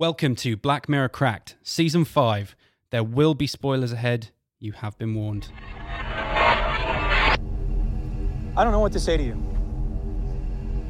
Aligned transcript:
Welcome 0.00 0.34
to 0.36 0.56
Black 0.56 0.88
Mirror 0.88 1.10
Cracked, 1.10 1.56
Season 1.62 2.06
5. 2.06 2.56
There 2.88 3.04
will 3.04 3.34
be 3.34 3.46
spoilers 3.46 3.92
ahead. 3.92 4.30
You 4.58 4.72
have 4.72 4.96
been 4.96 5.14
warned. 5.14 5.48
I 5.76 7.36
don't 8.56 8.72
know 8.72 8.80
what 8.80 8.92
to 8.92 8.98
say 8.98 9.18
to 9.18 9.22
you. 9.22 9.34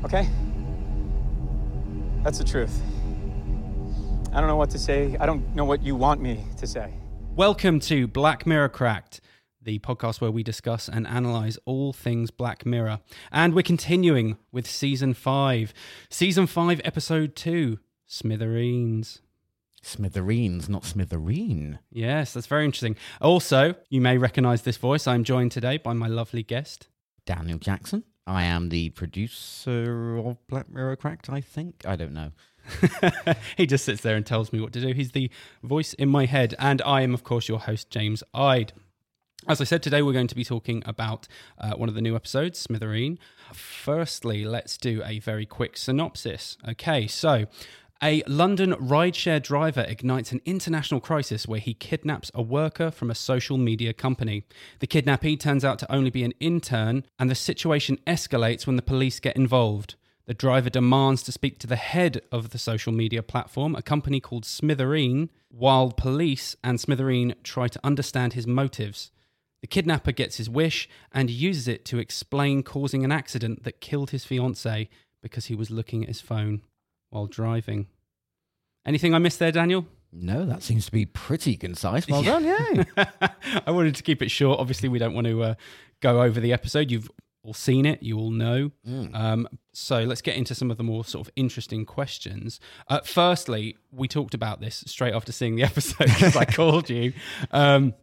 Okay? 0.04 0.28
That's 2.22 2.38
the 2.38 2.44
truth. 2.44 2.80
I 4.32 4.38
don't 4.38 4.46
know 4.46 4.54
what 4.54 4.70
to 4.70 4.78
say. 4.78 5.16
I 5.18 5.26
don't 5.26 5.56
know 5.56 5.64
what 5.64 5.82
you 5.82 5.96
want 5.96 6.20
me 6.20 6.44
to 6.58 6.66
say. 6.68 6.94
Welcome 7.34 7.80
to 7.80 8.06
Black 8.06 8.46
Mirror 8.46 8.68
Cracked, 8.68 9.20
the 9.60 9.80
podcast 9.80 10.20
where 10.20 10.30
we 10.30 10.44
discuss 10.44 10.88
and 10.88 11.04
analyze 11.08 11.58
all 11.64 11.92
things 11.92 12.30
Black 12.30 12.64
Mirror. 12.64 13.00
And 13.32 13.54
we're 13.54 13.62
continuing 13.62 14.38
with 14.52 14.70
Season 14.70 15.14
5. 15.14 15.74
Season 16.10 16.46
5, 16.46 16.80
Episode 16.84 17.34
2 17.34 17.80
Smithereens. 18.10 19.20
Smithereens, 19.82 20.68
not 20.68 20.82
smithereen. 20.82 21.78
Yes, 21.92 22.32
that's 22.32 22.48
very 22.48 22.64
interesting. 22.64 22.96
Also, 23.20 23.76
you 23.88 24.00
may 24.00 24.18
recognize 24.18 24.62
this 24.62 24.76
voice. 24.76 25.06
I'm 25.06 25.22
joined 25.22 25.52
today 25.52 25.78
by 25.78 25.92
my 25.92 26.08
lovely 26.08 26.42
guest. 26.42 26.88
Daniel 27.24 27.60
Jackson. 27.60 28.02
I 28.26 28.42
am 28.42 28.70
the 28.70 28.90
producer 28.90 30.18
of 30.18 30.44
Black 30.48 30.68
Mirror 30.68 30.96
Cracked, 30.96 31.30
I 31.30 31.40
think. 31.40 31.84
I 31.86 31.94
don't 31.94 32.12
know. 32.12 32.32
he 33.56 33.64
just 33.64 33.84
sits 33.84 34.02
there 34.02 34.16
and 34.16 34.26
tells 34.26 34.52
me 34.52 34.60
what 34.60 34.72
to 34.72 34.80
do. 34.80 34.92
He's 34.92 35.12
the 35.12 35.30
voice 35.62 35.94
in 35.94 36.08
my 36.08 36.26
head. 36.26 36.56
And 36.58 36.82
I 36.82 37.02
am, 37.02 37.14
of 37.14 37.22
course, 37.22 37.48
your 37.48 37.60
host, 37.60 37.90
James 37.90 38.24
Ide. 38.34 38.72
As 39.48 39.58
I 39.60 39.64
said, 39.64 39.82
today 39.82 40.02
we're 40.02 40.12
going 40.12 40.26
to 40.26 40.34
be 40.34 40.44
talking 40.44 40.82
about 40.84 41.26
uh, 41.58 41.72
one 41.72 41.88
of 41.88 41.94
the 41.94 42.02
new 42.02 42.14
episodes, 42.14 42.66
Smithereen. 42.66 43.16
Firstly, 43.54 44.44
let's 44.44 44.76
do 44.76 45.02
a 45.02 45.18
very 45.18 45.46
quick 45.46 45.78
synopsis. 45.78 46.58
Okay, 46.68 47.06
so 47.06 47.46
a 48.02 48.22
London 48.26 48.72
rideshare 48.72 49.42
driver 49.42 49.84
ignites 49.86 50.32
an 50.32 50.40
international 50.46 51.00
crisis 51.00 51.46
where 51.46 51.60
he 51.60 51.74
kidnaps 51.74 52.30
a 52.34 52.40
worker 52.40 52.90
from 52.90 53.10
a 53.10 53.14
social 53.14 53.58
media 53.58 53.92
company. 53.92 54.44
The 54.78 54.86
kidnappee 54.86 55.36
turns 55.36 55.64
out 55.64 55.78
to 55.80 55.92
only 55.92 56.10
be 56.10 56.24
an 56.24 56.32
intern, 56.40 57.04
and 57.18 57.28
the 57.28 57.34
situation 57.34 57.98
escalates 58.06 58.66
when 58.66 58.76
the 58.76 58.82
police 58.82 59.20
get 59.20 59.36
involved. 59.36 59.96
The 60.26 60.34
driver 60.34 60.70
demands 60.70 61.22
to 61.24 61.32
speak 61.32 61.58
to 61.58 61.66
the 61.66 61.76
head 61.76 62.22
of 62.32 62.50
the 62.50 62.58
social 62.58 62.92
media 62.92 63.22
platform, 63.22 63.74
a 63.74 63.82
company 63.82 64.20
called 64.20 64.44
Smithereen, 64.44 65.28
while 65.50 65.90
police 65.90 66.56
and 66.64 66.78
Smithereen 66.78 67.34
try 67.42 67.68
to 67.68 67.80
understand 67.84 68.32
his 68.32 68.46
motives. 68.46 69.10
The 69.60 69.66
kidnapper 69.66 70.12
gets 70.12 70.36
his 70.36 70.48
wish 70.48 70.88
and 71.12 71.28
uses 71.28 71.68
it 71.68 71.84
to 71.86 71.98
explain 71.98 72.62
causing 72.62 73.04
an 73.04 73.12
accident 73.12 73.64
that 73.64 73.82
killed 73.82 74.10
his 74.10 74.24
fiancée 74.24 74.88
because 75.22 75.46
he 75.46 75.54
was 75.54 75.70
looking 75.70 76.02
at 76.02 76.08
his 76.08 76.22
phone 76.22 76.62
while 77.10 77.26
driving. 77.26 77.86
Anything 78.86 79.14
I 79.14 79.18
missed 79.18 79.38
there, 79.38 79.52
Daniel? 79.52 79.86
No, 80.12 80.44
that 80.44 80.62
seems 80.62 80.86
to 80.86 80.92
be 80.92 81.06
pretty 81.06 81.56
concise. 81.56 82.08
Well 82.08 82.22
done, 82.22 82.44
yeah. 82.44 82.84
I 83.66 83.70
wanted 83.70 83.94
to 83.96 84.02
keep 84.02 84.22
it 84.22 84.30
short. 84.30 84.58
Obviously, 84.58 84.88
we 84.88 84.98
don't 84.98 85.14
want 85.14 85.26
to 85.28 85.42
uh, 85.42 85.54
go 86.00 86.22
over 86.22 86.40
the 86.40 86.52
episode. 86.52 86.90
You've 86.90 87.10
all 87.44 87.54
seen 87.54 87.86
it, 87.86 88.02
you 88.02 88.18
all 88.18 88.30
know. 88.30 88.70
Um, 89.14 89.48
so 89.72 90.00
let's 90.00 90.20
get 90.20 90.36
into 90.36 90.54
some 90.54 90.70
of 90.70 90.76
the 90.78 90.82
more 90.82 91.04
sort 91.04 91.26
of 91.26 91.32
interesting 91.36 91.86
questions. 91.86 92.58
Uh, 92.88 93.00
firstly, 93.04 93.76
we 93.92 94.08
talked 94.08 94.34
about 94.34 94.60
this 94.60 94.82
straight 94.86 95.14
after 95.14 95.32
seeing 95.32 95.56
the 95.56 95.62
episode 95.62 96.06
because 96.06 96.36
I 96.36 96.44
called 96.46 96.90
you. 96.90 97.12
Um, 97.52 97.94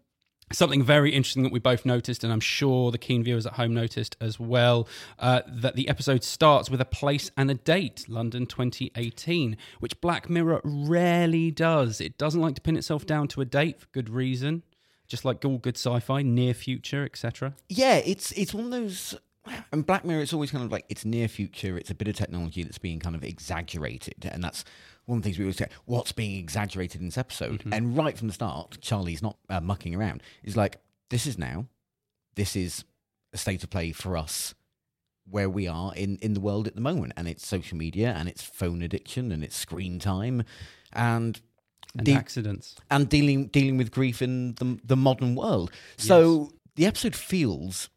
Something 0.54 0.82
very 0.82 1.12
interesting 1.12 1.44
that 1.44 1.52
we 1.52 1.60
both 1.60 1.86
noticed, 1.86 2.24
and 2.24 2.32
I'm 2.32 2.40
sure 2.40 2.90
the 2.90 2.98
keen 2.98 3.22
viewers 3.22 3.46
at 3.46 3.54
home 3.54 3.74
noticed 3.74 4.16
as 4.22 4.40
well, 4.40 4.88
uh, 5.20 5.42
that 5.46 5.76
the 5.76 5.90
episode 5.90 6.24
starts 6.24 6.70
with 6.70 6.80
a 6.80 6.86
place 6.86 7.30
and 7.36 7.52
a 7.52 7.54
date, 7.54 8.06
London 8.08 8.46
2018, 8.46 9.58
which 9.82 10.00
Black 10.00 10.30
Mirror 10.30 10.62
rarely 10.64 11.52
does. 11.52 12.00
It 12.00 12.18
doesn't 12.18 12.40
like 12.40 12.56
to 12.56 12.62
pin 12.62 12.78
itself 12.78 13.06
down 13.06 13.28
to 13.30 13.42
a 13.42 13.46
date 13.46 13.82
for 13.82 13.88
good 13.92 14.10
reason, 14.10 14.64
just 15.06 15.26
like 15.26 15.44
all 15.44 15.58
good 15.58 15.76
sci-fi, 15.76 16.22
near 16.22 16.54
future, 16.54 17.04
etc. 17.04 17.54
yeah, 17.68 17.96
it's 17.98 18.32
it's 18.32 18.54
one 18.54 18.66
of 18.66 18.72
those. 18.72 19.16
And 19.72 19.86
Black 19.86 20.04
Mirror, 20.06 20.22
it's 20.22 20.34
always 20.34 20.52
kind 20.52 20.64
of 20.64 20.72
like 20.72 20.86
it's 20.88 21.04
near 21.06 21.28
future. 21.28 21.78
It's 21.78 21.90
a 21.90 21.96
bit 21.96 22.08
of 22.08 22.16
technology 22.16 22.64
that's 22.64 22.78
being 22.78 23.00
kind 23.00 23.16
of 23.16 23.24
exaggerated, 23.24 24.30
and 24.32 24.42
that's 24.44 24.64
one 25.08 25.18
of 25.18 25.24
the 25.24 25.28
things 25.30 25.40
we 25.40 25.46
always 25.46 25.58
say. 25.58 25.68
What's 25.86 26.12
being 26.12 26.38
exaggerated 26.38 27.02
in 27.02 27.08
this 27.08 27.18
episode? 27.18 27.64
And 27.72 27.98
right 27.98 28.16
from 28.18 28.28
the 28.28 28.34
start, 28.34 28.78
Charlie's 28.82 29.22
not 29.24 29.38
uh, 29.50 29.60
mucking 29.60 29.96
around. 29.96 30.22
He's 30.44 30.56
like, 30.56 30.78
"This 31.10 31.26
is 31.26 31.38
now. 31.40 31.66
This 32.36 32.56
is 32.56 32.84
a 33.34 33.38
state 33.38 33.64
of 33.64 33.70
play 33.72 33.92
for 33.92 34.16
us." 34.16 34.54
Where 35.30 35.50
we 35.50 35.68
are 35.68 35.94
in, 35.94 36.16
in 36.22 36.34
the 36.36 36.40
world 36.40 36.68
at 36.68 36.76
the 36.76 36.80
moment, 36.82 37.12
and 37.18 37.28
it's 37.28 37.46
social 37.46 37.78
media, 37.78 38.14
and 38.18 38.30
it's 38.30 38.42
phone 38.44 38.82
addiction, 38.82 39.34
and 39.34 39.44
it's 39.44 39.58
screen 39.58 40.00
time, 40.00 40.44
and 40.94 41.42
And 41.94 42.06
de- 42.06 42.14
accidents. 42.14 42.76
and 42.90 43.10
dealing 43.10 43.48
dealing 43.48 43.76
with 43.78 43.92
grief 43.92 44.22
in 44.22 44.54
the 44.56 44.80
the 44.86 44.96
modern 44.96 45.36
world. 45.36 45.70
So 45.98 46.54
the 46.76 46.86
episode 46.86 47.14
feels 47.16 47.90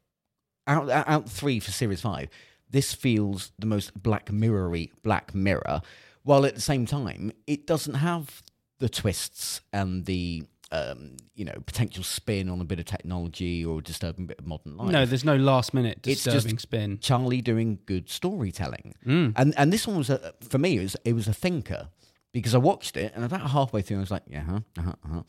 out 0.66 0.90
out 0.90 1.28
three 1.28 1.60
for 1.60 1.70
series 1.70 2.00
five. 2.00 2.30
This 2.68 2.94
feels 2.94 3.52
the 3.60 3.66
most 3.66 4.00
Black 4.00 4.32
Mirrory 4.32 4.90
Black 5.04 5.32
Mirror, 5.32 5.82
while 6.22 6.44
at 6.46 6.54
the 6.54 6.60
same 6.60 6.86
time 6.86 7.32
it 7.46 7.66
doesn't 7.66 7.94
have 7.94 8.42
the 8.78 8.88
twists 8.88 9.60
and 9.72 10.06
the 10.06 10.44
um, 10.72 11.16
you 11.34 11.44
know 11.44 11.54
potential 11.66 12.04
spin 12.04 12.48
on 12.48 12.60
a 12.60 12.64
bit 12.64 12.78
of 12.78 12.84
technology 12.84 13.64
or 13.64 13.80
a 13.80 13.82
disturbing 13.82 14.26
bit 14.26 14.38
of 14.38 14.46
modern 14.46 14.76
life. 14.76 14.92
No, 14.92 15.04
there's 15.04 15.24
no 15.24 15.36
last 15.36 15.74
minute 15.74 15.98
It's 16.06 16.22
disturbing 16.22 16.52
just 16.56 16.62
spin. 16.62 16.98
Charlie 17.00 17.42
doing 17.42 17.80
good 17.86 18.08
storytelling, 18.08 18.94
Mm. 19.04 19.32
and 19.36 19.54
and 19.58 19.72
this 19.72 19.86
one 19.86 19.96
was 19.98 20.10
a, 20.10 20.32
for 20.40 20.58
me 20.58 20.76
it 20.78 20.82
was 20.82 20.96
it 21.04 21.12
was 21.14 21.26
a 21.26 21.32
thinker 21.34 21.88
because 22.32 22.54
I 22.54 22.58
watched 22.58 22.96
it 22.96 23.12
and 23.16 23.24
about 23.24 23.50
halfway 23.50 23.82
through 23.82 23.96
I 23.96 24.00
was 24.00 24.10
like 24.12 24.22
yeah 24.28 24.44
huh 24.44 24.60
uh-huh, 24.78 24.92
uh-huh. 25.04 25.22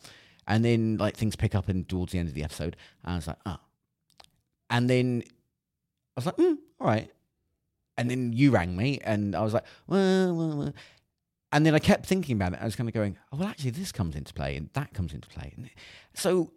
and 0.46 0.64
then 0.64 0.96
like 0.98 1.16
things 1.16 1.34
pick 1.34 1.54
up 1.56 1.68
and 1.68 1.88
towards 1.88 2.12
the 2.12 2.20
end 2.20 2.28
of 2.28 2.34
the 2.34 2.44
episode 2.44 2.76
I 3.04 3.16
was 3.16 3.26
like 3.26 3.38
oh 3.44 3.58
and 4.70 4.88
then 4.88 5.24
I 5.26 6.20
was 6.20 6.26
like 6.26 6.36
mm, 6.36 6.56
all 6.80 6.86
right 6.86 7.10
and 7.98 8.10
then 8.10 8.32
you 8.32 8.50
rang 8.50 8.76
me 8.76 8.98
and 9.04 9.34
I 9.34 9.42
was 9.42 9.52
like 9.54 9.64
well, 9.86 10.34
well, 10.34 10.56
well. 10.56 10.72
and 11.52 11.66
then 11.66 11.74
I 11.74 11.78
kept 11.78 12.06
thinking 12.06 12.36
about 12.36 12.52
it 12.54 12.58
I 12.60 12.64
was 12.64 12.76
kind 12.76 12.88
of 12.88 12.94
going 12.94 13.16
oh 13.32 13.36
well 13.38 13.48
actually 13.48 13.70
this 13.70 13.92
comes 13.92 14.14
into 14.16 14.32
play 14.34 14.56
and 14.56 14.70
that 14.74 14.92
comes 14.94 15.12
into 15.12 15.28
play 15.28 15.52
and 15.56 15.68
so 16.14 16.52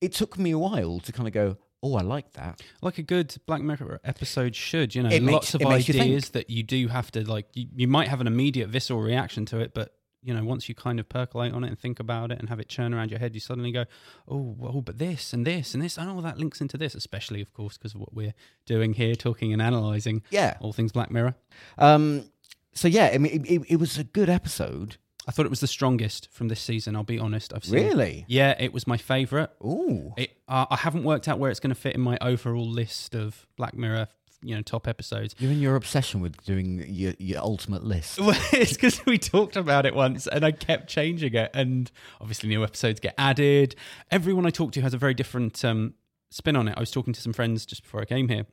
it 0.00 0.12
took 0.12 0.38
me 0.38 0.50
a 0.50 0.58
while 0.58 0.98
to 1.00 1.12
kind 1.12 1.26
of 1.26 1.32
go 1.34 1.56
oh 1.82 1.94
I 1.96 2.02
like 2.02 2.32
that 2.32 2.60
Like 2.82 2.98
a 2.98 3.02
good 3.02 3.34
Black 3.46 3.62
Mirror 3.62 4.00
episode 4.04 4.54
should, 4.54 4.94
you 4.94 5.02
know, 5.02 5.08
It 5.10 5.22
makes- 5.22 5.32
lots 5.32 5.54
of 5.54 5.62
makes 5.62 5.88
you 5.88 6.00
ideas 6.00 6.30
that 6.30 6.50
you 6.50 6.62
do 6.62 6.88
have 6.88 7.10
to 7.12 7.22
like. 7.28 7.46
You, 7.54 7.68
you 7.74 7.88
might 7.88 8.08
have 8.08 8.20
an 8.20 8.26
immediate 8.26 8.68
visceral 8.68 9.00
reaction 9.00 9.46
to 9.46 9.60
it, 9.60 9.72
but 9.72 9.94
you 10.22 10.34
know, 10.34 10.44
once 10.44 10.68
you 10.68 10.74
kind 10.74 11.00
of 11.00 11.08
percolate 11.08 11.52
on 11.52 11.64
it 11.64 11.68
and 11.68 11.78
think 11.78 11.98
about 11.98 12.30
it 12.30 12.38
and 12.38 12.48
have 12.48 12.60
it 12.60 12.68
churn 12.68 12.92
around 12.92 13.10
your 13.10 13.20
head, 13.20 13.34
you 13.34 13.40
suddenly 13.40 13.72
go, 13.72 13.84
"Oh, 14.28 14.56
oh, 14.62 14.80
but 14.80 14.98
this 14.98 15.32
and 15.32 15.46
this 15.46 15.74
and 15.74 15.82
this, 15.82 15.96
and 15.96 16.10
all 16.10 16.20
that 16.22 16.38
links 16.38 16.60
into 16.60 16.76
this." 16.76 16.94
Especially, 16.94 17.40
of 17.40 17.52
course, 17.52 17.78
because 17.78 17.94
of 17.94 18.00
what 18.00 18.14
we're 18.14 18.34
doing 18.66 18.94
here, 18.94 19.14
talking 19.14 19.52
and 19.52 19.62
analyzing 19.62 20.22
yeah 20.30 20.56
all 20.60 20.72
things 20.72 20.92
Black 20.92 21.10
Mirror. 21.10 21.34
Um, 21.78 22.30
so 22.72 22.88
yeah, 22.88 23.10
I 23.12 23.18
mean, 23.18 23.44
it, 23.44 23.50
it, 23.50 23.62
it 23.68 23.76
was 23.76 23.98
a 23.98 24.04
good 24.04 24.28
episode. 24.28 24.96
I 25.28 25.32
thought 25.32 25.46
it 25.46 25.50
was 25.50 25.60
the 25.60 25.66
strongest 25.66 26.28
from 26.32 26.48
this 26.48 26.60
season. 26.60 26.96
I'll 26.96 27.04
be 27.04 27.18
honest. 27.18 27.52
I've 27.54 27.64
seen. 27.64 27.86
Really? 27.86 28.24
Yeah, 28.26 28.56
it 28.58 28.72
was 28.72 28.86
my 28.86 28.96
favorite. 28.96 29.50
Ooh. 29.62 30.14
It, 30.16 30.30
uh, 30.48 30.66
I 30.70 30.76
haven't 30.76 31.04
worked 31.04 31.28
out 31.28 31.38
where 31.38 31.50
it's 31.50 31.60
going 31.60 31.74
to 31.74 31.80
fit 31.80 31.94
in 31.94 32.00
my 32.00 32.16
overall 32.20 32.68
list 32.68 33.14
of 33.14 33.46
Black 33.56 33.74
Mirror, 33.74 34.08
you 34.42 34.54
know, 34.54 34.62
top 34.62 34.88
episodes. 34.88 35.34
You're 35.38 35.52
in 35.52 35.60
your 35.60 35.76
obsession 35.76 36.20
with 36.20 36.42
doing 36.44 36.84
your, 36.88 37.14
your 37.18 37.40
ultimate 37.40 37.84
list. 37.84 38.18
Well, 38.30 38.40
it's 38.52 38.74
because 38.74 39.04
we 39.06 39.18
talked 39.18 39.56
about 39.56 39.86
it 39.86 39.94
once 39.94 40.26
and 40.26 40.44
I 40.44 40.52
kept 40.52 40.88
changing 40.88 41.34
it. 41.34 41.50
And 41.54 41.90
obviously, 42.20 42.48
new 42.48 42.62
episodes 42.62 43.00
get 43.00 43.14
added. 43.18 43.74
Everyone 44.10 44.46
I 44.46 44.50
talk 44.50 44.72
to 44.72 44.80
has 44.82 44.94
a 44.94 44.98
very 44.98 45.14
different 45.14 45.64
um, 45.64 45.94
spin 46.30 46.56
on 46.56 46.68
it. 46.68 46.74
I 46.76 46.80
was 46.80 46.90
talking 46.90 47.12
to 47.12 47.20
some 47.20 47.32
friends 47.32 47.66
just 47.66 47.82
before 47.82 48.00
I 48.00 48.04
came 48.04 48.28
here 48.28 48.46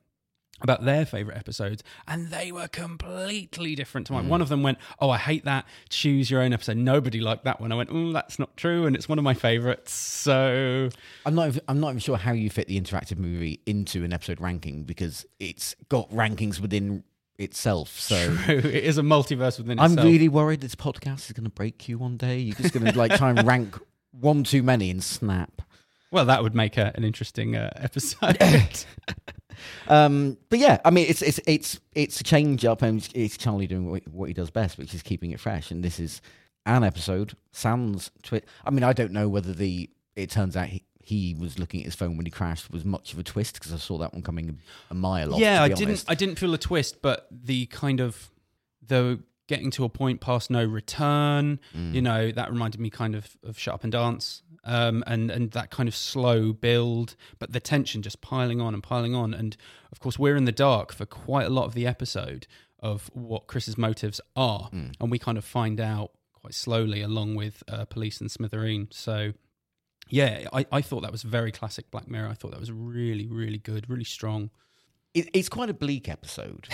about 0.61 0.83
their 0.85 1.05
favorite 1.05 1.37
episodes 1.37 1.83
and 2.07 2.29
they 2.29 2.51
were 2.51 2.67
completely 2.67 3.75
different 3.75 4.07
to 4.07 4.13
mine. 4.13 4.27
One 4.29 4.41
of 4.41 4.49
them 4.49 4.63
went, 4.63 4.77
"Oh, 4.99 5.09
I 5.09 5.17
hate 5.17 5.45
that. 5.45 5.65
Choose 5.89 6.31
your 6.31 6.41
own 6.41 6.53
episode." 6.53 6.77
Nobody 6.77 7.19
liked 7.19 7.43
that 7.45 7.61
one. 7.61 7.71
I 7.71 7.75
went, 7.75 7.89
"Oh, 7.91 8.11
that's 8.11 8.39
not 8.39 8.55
true," 8.57 8.85
and 8.85 8.95
it's 8.95 9.07
one 9.07 9.17
of 9.17 9.23
my 9.23 9.33
favorites. 9.33 9.91
So 9.93 10.89
I'm 11.25 11.35
not. 11.35 11.47
even- 11.49 11.61
I'm 11.67 11.79
not 11.79 11.89
even 11.89 11.99
sure 11.99 12.17
how 12.17 12.31
you 12.31 12.49
fit 12.49 12.67
the 12.67 12.79
interactive 12.79 13.17
movie 13.17 13.61
into 13.65 14.03
an 14.03 14.13
episode 14.13 14.39
ranking 14.41 14.83
because 14.83 15.25
it's 15.39 15.75
got 15.89 16.09
rankings 16.11 16.59
within 16.59 17.03
itself. 17.37 17.99
So 17.99 18.35
True. 18.45 18.55
It 18.57 18.83
is 18.83 18.97
a 18.97 19.03
multiverse 19.03 19.57
within 19.59 19.79
I'm 19.79 19.91
itself. 19.91 20.05
really 20.07 20.27
worried 20.27 20.61
this 20.61 20.75
podcast 20.75 21.27
is 21.27 21.33
going 21.33 21.43
to 21.43 21.49
break 21.51 21.87
you 21.87 21.97
one 21.99 22.17
day. 22.17 22.39
You're 22.39 22.55
just 22.55 22.73
going 22.73 22.85
to 22.91 22.97
like 22.97 23.15
try 23.15 23.29
and 23.29 23.45
rank 23.47 23.77
one 24.11 24.43
too 24.43 24.63
many 24.63 24.89
and 24.89 25.03
snap. 25.03 25.61
well, 26.11 26.25
that 26.25 26.41
would 26.41 26.55
make 26.55 26.77
a, 26.77 26.91
an 26.95 27.03
interesting 27.03 27.55
uh, 27.55 27.69
episode. 27.75 28.37
Um, 29.87 30.37
but 30.49 30.59
yeah, 30.59 30.79
I 30.83 30.89
mean, 30.89 31.05
it's 31.09 31.21
it's 31.21 31.39
it's 31.45 31.79
it's 31.93 32.19
a 32.19 32.23
change 32.23 32.65
up, 32.65 32.81
and 32.81 33.07
it's, 33.13 33.37
Charlie 33.37 33.67
doing 33.67 33.89
what, 33.89 34.07
what 34.07 34.27
he 34.27 34.33
does 34.33 34.49
best, 34.49 34.77
which 34.77 34.93
is 34.93 35.01
keeping 35.01 35.31
it 35.31 35.39
fresh. 35.39 35.71
And 35.71 35.83
this 35.83 35.99
is 35.99 36.21
an 36.65 36.83
episode. 36.83 37.35
Sans 37.51 38.11
twist. 38.23 38.45
I 38.65 38.71
mean, 38.71 38.83
I 38.83 38.93
don't 38.93 39.11
know 39.11 39.29
whether 39.29 39.53
the 39.53 39.89
it 40.15 40.29
turns 40.31 40.57
out 40.57 40.67
he, 40.67 40.83
he 40.99 41.35
was 41.39 41.59
looking 41.59 41.79
at 41.81 41.85
his 41.85 41.95
phone 41.95 42.17
when 42.17 42.25
he 42.25 42.31
crashed 42.31 42.71
was 42.71 42.83
much 42.83 43.13
of 43.13 43.19
a 43.19 43.23
twist 43.23 43.53
because 43.55 43.71
I 43.71 43.77
saw 43.77 43.97
that 43.99 44.13
one 44.13 44.23
coming 44.23 44.59
a 44.89 44.93
mile 44.93 45.33
off. 45.33 45.39
yeah, 45.39 45.61
I 45.61 45.69
didn't. 45.69 45.85
honest. 45.87 46.11
I 46.11 46.15
didn't 46.15 46.37
feel 46.37 46.53
a 46.53 46.57
twist, 46.57 47.01
but 47.01 47.27
the 47.31 47.67
kind 47.67 47.99
of 47.99 48.31
the 48.85 49.19
getting 49.47 49.71
to 49.71 49.83
a 49.85 49.89
point 49.89 50.21
past 50.21 50.49
no 50.49 50.63
return. 50.63 51.59
Mm. 51.75 51.93
You 51.93 52.01
know, 52.01 52.31
that 52.31 52.51
reminded 52.51 52.79
me 52.81 52.89
kind 52.89 53.15
of 53.15 53.37
of 53.43 53.57
Shut 53.57 53.73
Up 53.75 53.83
and 53.83 53.91
Dance, 53.91 54.43
um, 54.63 55.03
and 55.07 55.31
and 55.31 55.51
that 55.51 55.71
kind 55.71 55.87
of 55.89 55.95
slow 55.95 56.53
build, 56.53 57.15
but 57.39 57.51
the 57.53 57.59
tension 57.59 58.01
just 58.01 58.21
piling 58.21 58.61
on 58.61 58.73
and 58.73 58.83
piling 58.83 59.15
on. 59.15 59.33
And 59.33 59.55
of 59.91 59.99
course, 59.99 60.19
we're 60.19 60.35
in 60.35 60.45
the 60.45 60.51
dark 60.51 60.93
for 60.93 61.05
quite 61.05 61.45
a 61.47 61.49
lot 61.49 61.65
of 61.65 61.73
the 61.73 61.87
episode 61.87 62.47
of 62.79 63.09
what 63.13 63.47
Chris's 63.47 63.77
motives 63.77 64.21
are, 64.35 64.69
Mm. 64.73 64.93
and 64.99 65.09
we 65.11 65.17
kind 65.19 65.37
of 65.37 65.43
find 65.45 65.79
out 65.81 66.11
quite 66.33 66.53
slowly 66.53 67.01
along 67.01 67.35
with 67.35 67.63
uh, 67.67 67.85
police 67.85 68.21
and 68.21 68.29
Smithereen. 68.29 68.93
So. 68.93 69.33
Yeah, 70.09 70.47
I, 70.53 70.65
I 70.71 70.81
thought 70.81 71.01
that 71.01 71.11
was 71.11 71.23
very 71.23 71.51
classic 71.51 71.91
Black 71.91 72.07
Mirror. 72.07 72.29
I 72.29 72.33
thought 72.33 72.51
that 72.51 72.61
was 72.61 72.71
really, 72.71 73.27
really 73.27 73.57
good, 73.57 73.89
really 73.89 74.05
strong. 74.05 74.51
It, 75.13 75.27
it's 75.33 75.49
quite 75.49 75.69
a 75.69 75.73
bleak 75.73 76.07
episode, 76.07 76.69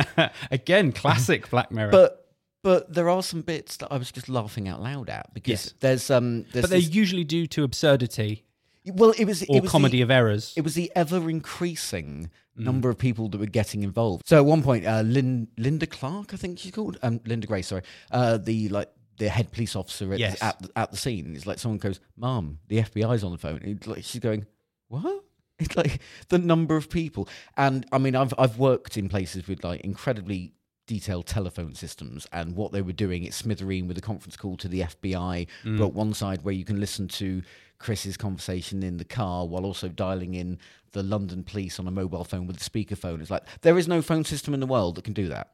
Again, 0.50 0.92
classic 0.92 1.50
Black 1.50 1.70
Mirror. 1.70 1.90
but 1.90 2.17
but 2.62 2.92
there 2.92 3.08
are 3.08 3.22
some 3.22 3.42
bits 3.42 3.76
that 3.78 3.88
I 3.92 3.96
was 3.98 4.10
just 4.12 4.28
laughing 4.28 4.68
out 4.68 4.82
loud 4.82 5.08
at 5.10 5.32
because 5.34 5.50
Yes. 5.66 5.74
there's 5.80 6.10
um 6.10 6.42
there's 6.52 6.62
but 6.64 6.70
they're 6.70 6.80
this- 6.80 6.94
usually 6.94 7.24
due 7.24 7.46
to 7.48 7.62
absurdity 7.64 8.44
well 8.84 9.12
it 9.18 9.24
was 9.26 9.42
or 9.48 9.56
it 9.58 9.62
was 9.62 9.70
comedy 9.70 9.98
the, 9.98 10.02
of 10.02 10.10
errors. 10.10 10.54
it 10.56 10.62
was 10.62 10.74
the 10.74 10.90
ever 10.96 11.28
increasing 11.30 12.30
Mm. 12.58 12.64
number 12.64 12.88
of 12.90 12.98
people 12.98 13.28
that 13.28 13.38
were 13.38 13.46
getting 13.46 13.84
involved. 13.84 14.26
So 14.26 14.36
at 14.36 14.44
one 14.44 14.64
point, 14.64 14.84
uh, 14.84 15.02
Lin, 15.02 15.46
Linda 15.56 15.86
Clark, 15.86 16.34
I 16.34 16.36
think 16.36 16.58
she's 16.58 16.72
called, 16.72 16.98
um, 17.04 17.20
Linda 17.24 17.46
Gray, 17.46 17.62
sorry, 17.62 17.82
uh, 18.10 18.36
the 18.36 18.68
like 18.70 18.90
the 19.18 19.28
head 19.28 19.52
police 19.52 19.76
officer 19.76 20.12
at, 20.12 20.18
Yes. 20.18 20.42
at, 20.42 20.58
the- 20.60 20.70
at 20.76 20.90
the 20.90 20.96
scene. 20.96 21.36
It's 21.36 21.46
like 21.46 21.60
someone 21.60 21.78
goes, 21.78 22.00
"Mom, 22.16 22.58
the 22.66 22.78
FBI's 22.78 23.22
on 23.22 23.30
the 23.30 23.38
phone." 23.38 23.60
It's 23.62 23.86
like 23.86 24.02
she's 24.02 24.20
going, 24.20 24.44
"What?" 24.88 25.22
It's 25.60 25.76
like 25.76 26.00
the 26.30 26.38
number 26.38 26.74
of 26.76 26.88
people, 26.90 27.28
and 27.56 27.86
I 27.92 27.98
mean, 27.98 28.16
I've 28.16 28.34
I've 28.36 28.58
worked 28.58 28.96
in 28.96 29.08
places 29.08 29.46
with 29.46 29.62
like 29.62 29.82
incredibly 29.82 30.52
detailed 30.88 31.26
telephone 31.26 31.74
systems 31.76 32.26
and 32.32 32.56
what 32.56 32.72
they 32.72 32.82
were 32.82 32.92
doing 32.92 33.24
at 33.24 33.32
Smithereen 33.32 33.86
with 33.86 33.96
a 33.96 34.00
conference 34.00 34.36
call 34.36 34.56
to 34.56 34.66
the 34.66 34.80
FBI, 34.80 35.46
Mm. 35.64 35.78
but 35.78 35.94
one 35.94 36.12
side 36.14 36.42
where 36.42 36.54
you 36.54 36.64
can 36.64 36.80
listen 36.80 37.06
to 37.08 37.42
Chris's 37.78 38.16
conversation 38.16 38.82
in 38.82 38.96
the 38.96 39.04
car 39.04 39.46
while 39.46 39.64
also 39.64 39.86
dialing 39.88 40.34
in 40.34 40.58
the 40.92 41.02
London 41.04 41.44
police 41.44 41.78
on 41.78 41.86
a 41.86 41.90
mobile 41.92 42.24
phone 42.24 42.46
with 42.48 42.56
a 42.56 42.70
speakerphone. 42.70 43.20
It's 43.20 43.30
like 43.30 43.44
there 43.60 43.78
is 43.78 43.86
no 43.86 44.02
phone 44.02 44.24
system 44.24 44.52
in 44.54 44.58
the 44.60 44.66
world 44.66 44.96
that 44.96 45.04
can 45.04 45.12
do 45.12 45.28
that. 45.28 45.50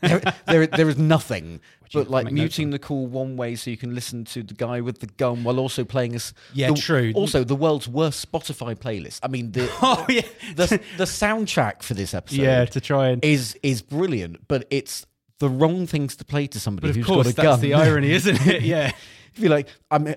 There, 0.00 0.20
there, 0.46 0.66
there 0.66 0.88
is 0.88 0.98
nothing 0.98 1.60
you 1.90 2.00
but 2.00 2.10
like 2.10 2.32
muting 2.32 2.70
the 2.70 2.78
call 2.78 3.06
one 3.06 3.36
way 3.36 3.54
so 3.54 3.70
you 3.70 3.76
can 3.76 3.94
listen 3.94 4.24
to 4.24 4.42
the 4.42 4.54
guy 4.54 4.80
with 4.80 5.00
the 5.00 5.06
gun 5.06 5.44
while 5.44 5.58
also 5.58 5.84
playing 5.84 6.14
us. 6.14 6.32
Yeah, 6.52 6.70
true. 6.70 7.12
Also, 7.14 7.44
the 7.44 7.54
world's 7.54 7.88
worst 7.88 8.30
Spotify 8.30 8.74
playlist. 8.74 9.20
I 9.22 9.28
mean, 9.28 9.52
the 9.52 9.70
oh 9.82 10.04
yeah, 10.08 10.22
the, 10.56 10.80
the 10.96 11.04
soundtrack 11.04 11.82
for 11.82 11.94
this 11.94 12.14
episode 12.14 12.42
yeah. 12.42 12.64
To 12.64 12.80
try 12.80 13.08
and. 13.08 13.24
is 13.24 13.56
is 13.62 13.82
brilliant, 13.82 14.46
but 14.48 14.66
it's 14.70 15.06
the 15.38 15.48
wrong 15.48 15.86
things 15.86 16.16
to 16.16 16.24
play 16.24 16.46
to 16.48 16.60
somebody 16.60 16.88
But 16.88 16.90
of 16.90 16.96
who's 16.96 17.06
course, 17.06 17.26
got 17.26 17.32
a 17.32 17.36
that's 17.36 17.46
gun. 17.46 17.60
the 17.60 17.74
irony, 17.74 18.12
isn't 18.12 18.46
it? 18.46 18.62
Yeah. 18.74 18.92
If 19.34 19.38
you're 19.40 19.50
like, 19.50 19.68
I'm. 19.90 20.14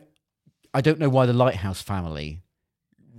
I 0.74 0.82
don't 0.82 1.00
know 1.00 1.10
why 1.10 1.26
the 1.26 1.34
Lighthouse 1.34 1.82
family 1.82 2.42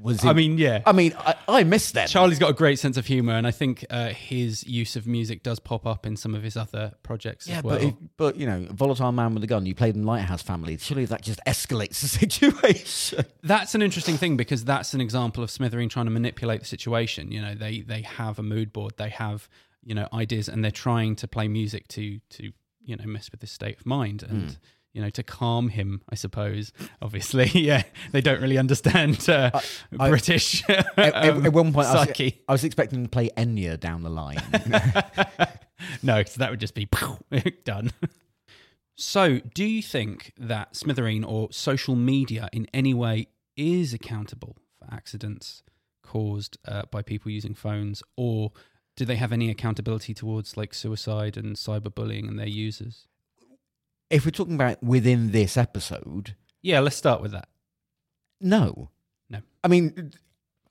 was. 0.00 0.24
I 0.24 0.32
mean, 0.32 0.58
yeah. 0.58 0.82
I 0.86 0.92
mean, 0.92 1.14
I, 1.18 1.34
I 1.48 1.64
miss 1.64 1.90
them. 1.92 2.08
Charlie's 2.08 2.38
got 2.38 2.50
a 2.50 2.54
great 2.54 2.78
sense 2.78 2.96
of 2.96 3.06
humor, 3.06 3.34
and 3.34 3.46
I 3.46 3.50
think 3.50 3.84
uh, 3.90 4.08
his 4.08 4.66
use 4.66 4.96
of 4.96 5.06
music 5.06 5.42
does 5.42 5.58
pop 5.58 5.86
up 5.86 6.06
in 6.06 6.16
some 6.16 6.34
of 6.34 6.42
his 6.42 6.56
other 6.56 6.92
projects 7.02 7.46
yeah, 7.46 7.58
as 7.58 7.64
well. 7.64 7.76
but 7.76 7.84
if, 7.84 7.94
but 8.16 8.36
you 8.36 8.46
know, 8.46 8.66
volatile 8.70 9.12
man 9.12 9.34
with 9.34 9.44
a 9.44 9.46
gun. 9.46 9.66
You 9.66 9.74
played 9.74 9.96
in 9.96 10.04
Lighthouse 10.04 10.42
family. 10.42 10.76
Surely 10.78 11.04
that 11.06 11.22
just 11.22 11.40
escalates 11.46 12.00
the 12.00 12.08
situation. 12.28 13.24
That's 13.42 13.74
an 13.74 13.82
interesting 13.82 14.16
thing 14.16 14.36
because 14.36 14.64
that's 14.64 14.94
an 14.94 15.00
example 15.00 15.42
of 15.42 15.50
Smithereen 15.50 15.90
trying 15.90 16.06
to 16.06 16.12
manipulate 16.12 16.60
the 16.60 16.66
situation. 16.66 17.32
You 17.32 17.42
know, 17.42 17.54
they 17.54 17.80
they 17.80 18.02
have 18.02 18.38
a 18.38 18.42
mood 18.42 18.72
board, 18.72 18.94
they 18.96 19.10
have 19.10 19.48
you 19.84 19.94
know 19.94 20.08
ideas, 20.12 20.48
and 20.48 20.62
they're 20.64 20.70
trying 20.70 21.16
to 21.16 21.28
play 21.28 21.48
music 21.48 21.88
to 21.88 22.20
to 22.30 22.52
you 22.84 22.96
know 22.96 23.04
mess 23.04 23.30
with 23.30 23.40
his 23.40 23.50
state 23.50 23.78
of 23.78 23.86
mind 23.86 24.22
and. 24.22 24.58
You 24.94 25.02
know, 25.02 25.11
to 25.11 25.23
calm 25.23 25.69
him, 25.69 26.00
I 26.08 26.14
suppose. 26.14 26.73
Obviously, 27.02 27.46
yeah, 27.55 27.82
they 28.12 28.20
don't 28.20 28.40
really 28.40 28.58
understand 28.58 29.29
uh, 29.29 29.50
I- 29.99 30.08
British 30.08 30.62
at, 30.69 30.99
at- 30.99 31.29
um, 31.29 31.46
at 31.46 31.52
one 31.52 31.73
point, 31.73 31.87
I 31.87 31.94
was. 32.00 32.08
I 32.49 32.52
was 32.52 32.64
expecting 32.64 33.02
to 33.05 33.08
play 33.08 33.31
Enya 33.37 33.79
down 33.79 34.02
the 34.02 34.11
line. 34.11 34.40
no, 36.02 36.19
because 36.19 36.35
that 36.37 36.50
would 36.50 36.61
just 36.61 36.75
be 36.75 36.88
done. 37.64 37.93
So, 38.96 39.38
do 39.55 39.64
you 39.64 39.82
think 39.82 40.32
that 40.38 40.73
Smithereen 40.73 41.25
or 41.25 41.49
social 41.52 41.94
media 41.94 42.49
in 42.52 42.67
any 42.75 42.94
way 42.94 43.29
is 43.56 43.93
accountable 43.94 44.56
for 44.79 44.93
accidents 44.93 45.62
caused 46.02 46.58
uh, 46.67 46.82
by 46.90 47.02
people 47.02 47.31
using 47.31 47.55
phones, 47.55 48.02
or 48.17 48.50
do 48.96 49.05
they 49.05 49.14
have 49.17 49.31
any 49.32 49.50
accountability 49.50 50.14
towards 50.14 50.56
like 50.56 50.75
suicide 50.75 51.37
and 51.37 51.55
cyberbullying 51.55 52.26
and 52.26 52.38
their 52.38 52.49
users? 52.49 53.06
If 54.10 54.25
we're 54.25 54.31
talking 54.31 54.55
about 54.55 54.82
within 54.82 55.32
this 55.32 55.56
episode, 55.56 56.34
Yeah, 56.62 56.81
let's 56.81 56.96
start 56.96 57.20
with 57.22 57.32
that. 57.32 57.49
No. 58.40 58.90
No. 59.31 59.40
I 59.62 59.69
mean, 59.69 60.12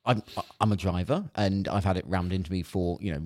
I'm 0.06 0.24
I'm 0.62 0.72
a 0.72 0.76
driver, 0.78 1.30
and 1.36 1.68
I've 1.68 1.84
had 1.84 1.98
it 1.98 2.06
rammed 2.08 2.34
into 2.34 2.52
me 2.52 2.64
for 2.64 2.98
you 3.02 3.12
know 3.14 3.22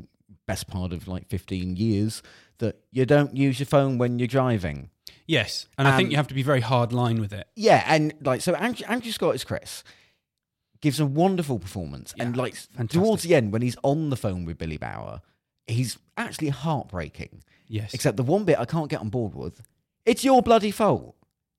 best 0.48 0.68
part 0.68 0.92
of 0.92 1.08
like 1.08 1.28
15 1.30 1.78
years 1.78 2.22
that 2.58 2.80
you 2.92 3.06
don't 3.06 3.36
use 3.38 3.60
your 3.60 3.68
phone 3.68 3.98
when 3.98 4.20
you're 4.20 4.28
driving. 4.28 4.90
Yes, 5.28 5.68
and 5.78 5.88
I 5.88 5.96
think 5.96 6.08
Um, 6.08 6.12
you 6.12 6.18
have 6.18 6.28
to 6.28 6.34
be 6.34 6.44
very 6.44 6.62
hard 6.62 6.92
line 6.92 7.22
with 7.22 7.32
it. 7.32 7.48
Yeah, 7.56 7.84
and 7.88 8.14
like 8.22 8.42
so, 8.42 8.54
Andrew, 8.56 8.86
Andrew 8.88 9.12
Scott 9.12 9.36
as 9.36 9.44
Chris 9.44 9.84
gives 10.82 11.00
a 11.00 11.06
wonderful 11.06 11.60
performance, 11.60 12.14
and 12.20 12.36
Yeah, 12.36 12.42
like 12.42 12.56
fantastic. 12.56 12.90
towards 13.02 13.24
the 13.24 13.36
end 13.36 13.54
when 13.54 13.62
he's 13.62 13.78
on 13.84 14.10
the 14.10 14.18
phone 14.18 14.46
with 14.46 14.58
Billy 14.58 14.78
Bauer, 14.78 15.22
he's 15.68 15.98
actually 16.18 16.50
heartbreaking. 16.50 17.44
Yes, 17.68 17.94
Except 17.94 18.18
the 18.18 18.24
one 18.24 18.44
bit 18.44 18.60
I 18.60 18.66
can't 18.66 18.90
get 18.90 19.00
on 19.00 19.10
board 19.10 19.34
with, 19.36 19.62
it's 20.06 20.24
your 20.24 20.42
bloody 20.42 20.72
fault. 20.72 21.16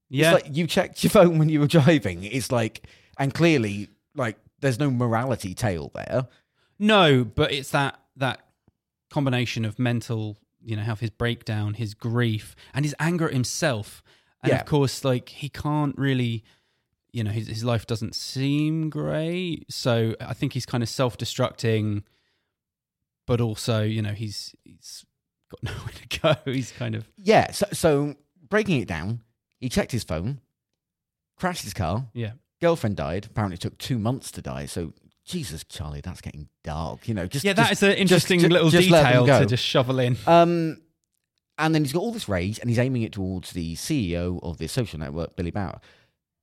yeah, 0.08 0.34
It's 0.36 0.44
like 0.44 0.56
you 0.56 0.66
checked 0.66 1.02
your 1.04 1.10
phone 1.18 1.38
when 1.38 1.48
you 1.48 1.60
were 1.60 1.66
driving. 1.66 2.24
It's 2.24 2.50
like, 2.52 2.86
and 3.18 3.32
clearly, 3.32 3.88
like, 4.14 4.36
there's 4.60 4.78
no 4.78 4.90
morality 4.90 5.54
tale 5.54 5.90
there. 5.94 6.26
No, 6.78 7.24
but 7.24 7.52
it's 7.52 7.70
that 7.70 7.98
that 8.16 8.40
combination 9.10 9.64
of 9.64 9.78
mental, 9.78 10.36
you 10.62 10.76
know, 10.76 10.82
have 10.82 11.00
his 11.00 11.10
breakdown, 11.10 11.74
his 11.74 11.94
grief, 11.94 12.54
and 12.74 12.84
his 12.84 12.94
anger 12.98 13.26
at 13.26 13.32
himself. 13.32 14.02
And 14.42 14.50
Yeah. 14.50 14.60
of 14.60 14.66
course, 14.66 15.04
like 15.04 15.28
he 15.28 15.48
can't 15.48 15.96
really, 15.98 16.42
you 17.12 17.22
know, 17.24 17.30
his 17.30 17.46
his 17.48 17.64
life 17.64 17.86
doesn't 17.86 18.14
seem 18.14 18.90
great. 18.90 19.66
So 19.70 20.14
I 20.20 20.34
think 20.34 20.52
he's 20.54 20.66
kind 20.66 20.82
of 20.82 20.88
self 20.88 21.16
destructing, 21.18 22.02
but 23.26 23.40
also, 23.40 23.82
you 23.82 24.02
know, 24.02 24.12
he's 24.12 24.54
he's 24.64 25.04
got 25.50 25.62
nowhere 25.76 25.92
to 26.08 26.18
go. 26.44 26.52
He's 26.52 26.72
kind 26.72 26.94
of 26.94 27.08
Yeah. 27.16 27.50
So, 27.52 27.66
so 27.72 28.14
breaking 28.52 28.80
it 28.82 28.86
down, 28.86 29.22
he 29.58 29.68
checked 29.70 29.92
his 29.92 30.04
phone, 30.04 30.40
crashed 31.38 31.64
his 31.64 31.72
car, 31.74 32.06
yeah. 32.12 32.32
girlfriend 32.60 32.96
died. 32.96 33.24
Apparently, 33.26 33.54
it 33.54 33.60
took 33.60 33.78
two 33.78 33.98
months 33.98 34.30
to 34.32 34.42
die. 34.42 34.66
So, 34.66 34.92
Jesus, 35.24 35.64
Charlie, 35.64 36.02
that's 36.02 36.20
getting 36.20 36.48
dark. 36.62 37.08
You 37.08 37.14
know, 37.14 37.26
just 37.26 37.44
Yeah, 37.44 37.54
that 37.54 37.70
just- 37.70 37.82
is 37.82 37.88
an 37.88 37.96
interesting 37.96 38.40
ju- 38.40 38.48
little 38.48 38.68
just 38.68 38.88
detail 38.88 39.26
to 39.26 39.46
just 39.46 39.64
shovel 39.64 39.98
in. 39.98 40.18
Um, 40.26 40.82
and 41.58 41.74
then 41.74 41.82
he's 41.82 41.92
got 41.94 42.00
all 42.00 42.12
this 42.12 42.28
rage, 42.28 42.58
and 42.58 42.68
he's 42.68 42.78
aiming 42.78 43.02
it 43.02 43.12
towards 43.12 43.52
the 43.52 43.74
CEO 43.74 44.38
of 44.42 44.58
this 44.58 44.72
social 44.72 44.98
network, 45.00 45.34
Billy 45.34 45.50
Bauer. 45.50 45.80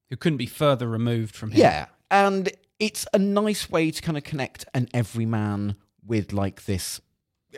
Who 0.09 0.17
couldn't 0.17 0.37
be 0.37 0.47
further 0.47 0.87
removed 0.89 1.35
from 1.35 1.51
him. 1.51 1.59
Yeah, 1.59 1.85
and 2.09 2.49
it's 2.79 3.05
a 3.13 3.19
nice 3.19 3.69
way 3.69 3.91
to 3.91 4.01
kind 4.01 4.17
of 4.17 4.23
connect 4.23 4.65
an 4.73 4.87
everyman 4.93 5.75
with 6.03 6.33
like 6.33 6.65
this. 6.65 6.99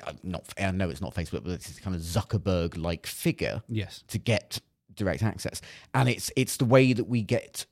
Uh, 0.03 0.13
Not, 0.23 0.53
I 0.59 0.71
know 0.71 0.89
it's 0.89 1.01
not 1.01 1.13
Facebook, 1.13 1.43
but 1.43 1.51
it's 1.53 1.67
this 1.67 1.79
kind 1.79 1.95
of 1.95 2.01
Zuckerberg-like 2.01 3.05
figure 3.07 3.61
Yes. 3.67 4.03
to 4.07 4.17
get 4.17 4.59
direct 4.93 5.23
access, 5.23 5.61
and 5.93 6.09
it's 6.09 6.31
it's 6.35 6.57
the 6.57 6.65
way 6.65 6.93
that 6.93 7.05
we 7.05 7.21
get 7.21 7.65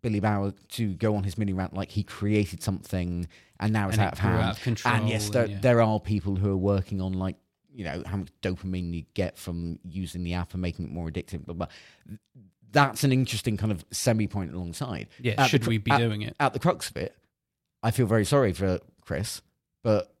Billy 0.00 0.20
Bauer 0.20 0.52
to 0.70 0.94
go 0.94 1.14
on 1.16 1.22
his 1.24 1.38
mini 1.38 1.52
rant 1.52 1.74
like 1.74 1.90
he 1.90 2.02
created 2.02 2.62
something 2.62 3.28
and 3.60 3.72
now 3.72 3.88
it's 3.88 3.96
And 3.96 4.02
it 4.02 4.06
out 4.06 4.12
of 4.14 4.18
hand. 4.18 4.42
out 4.42 4.56
of 4.56 4.62
control 4.62 4.94
and 4.94 5.08
yes, 5.08 5.28
there, 5.30 5.44
and 5.44 5.52
yeah. 5.52 5.60
there 5.60 5.80
are 5.82 6.00
people 6.00 6.34
who 6.36 6.50
are 6.50 6.56
working 6.56 7.00
on 7.00 7.12
like 7.12 7.36
you 7.72 7.84
know 7.84 8.02
how 8.04 8.16
much 8.18 8.28
dopamine 8.42 8.92
you 8.92 9.04
get 9.14 9.38
from 9.38 9.78
using 9.84 10.24
the 10.24 10.34
app 10.34 10.52
and 10.52 10.60
making 10.60 10.84
it 10.86 10.90
more 10.90 11.08
addictive. 11.08 11.44
Blah, 11.46 11.54
blah. 11.54 11.66
That's 12.72 13.04
an 13.04 13.12
interesting 13.12 13.56
kind 13.56 13.70
of 13.70 13.84
semi 13.90 14.26
point 14.26 14.52
alongside. 14.54 15.08
Yeah, 15.20 15.34
At 15.38 15.50
should 15.50 15.62
cr- 15.62 15.68
we 15.70 15.78
be 15.78 15.90
at- 15.90 15.98
doing 15.98 16.22
it? 16.22 16.34
At 16.40 16.54
the 16.54 16.58
crux 16.58 16.88
of 16.90 16.96
it, 16.96 17.14
I 17.82 17.90
feel 17.90 18.06
very 18.06 18.24
sorry 18.24 18.52
for 18.52 18.80
Chris, 19.02 19.42
but 19.84 20.11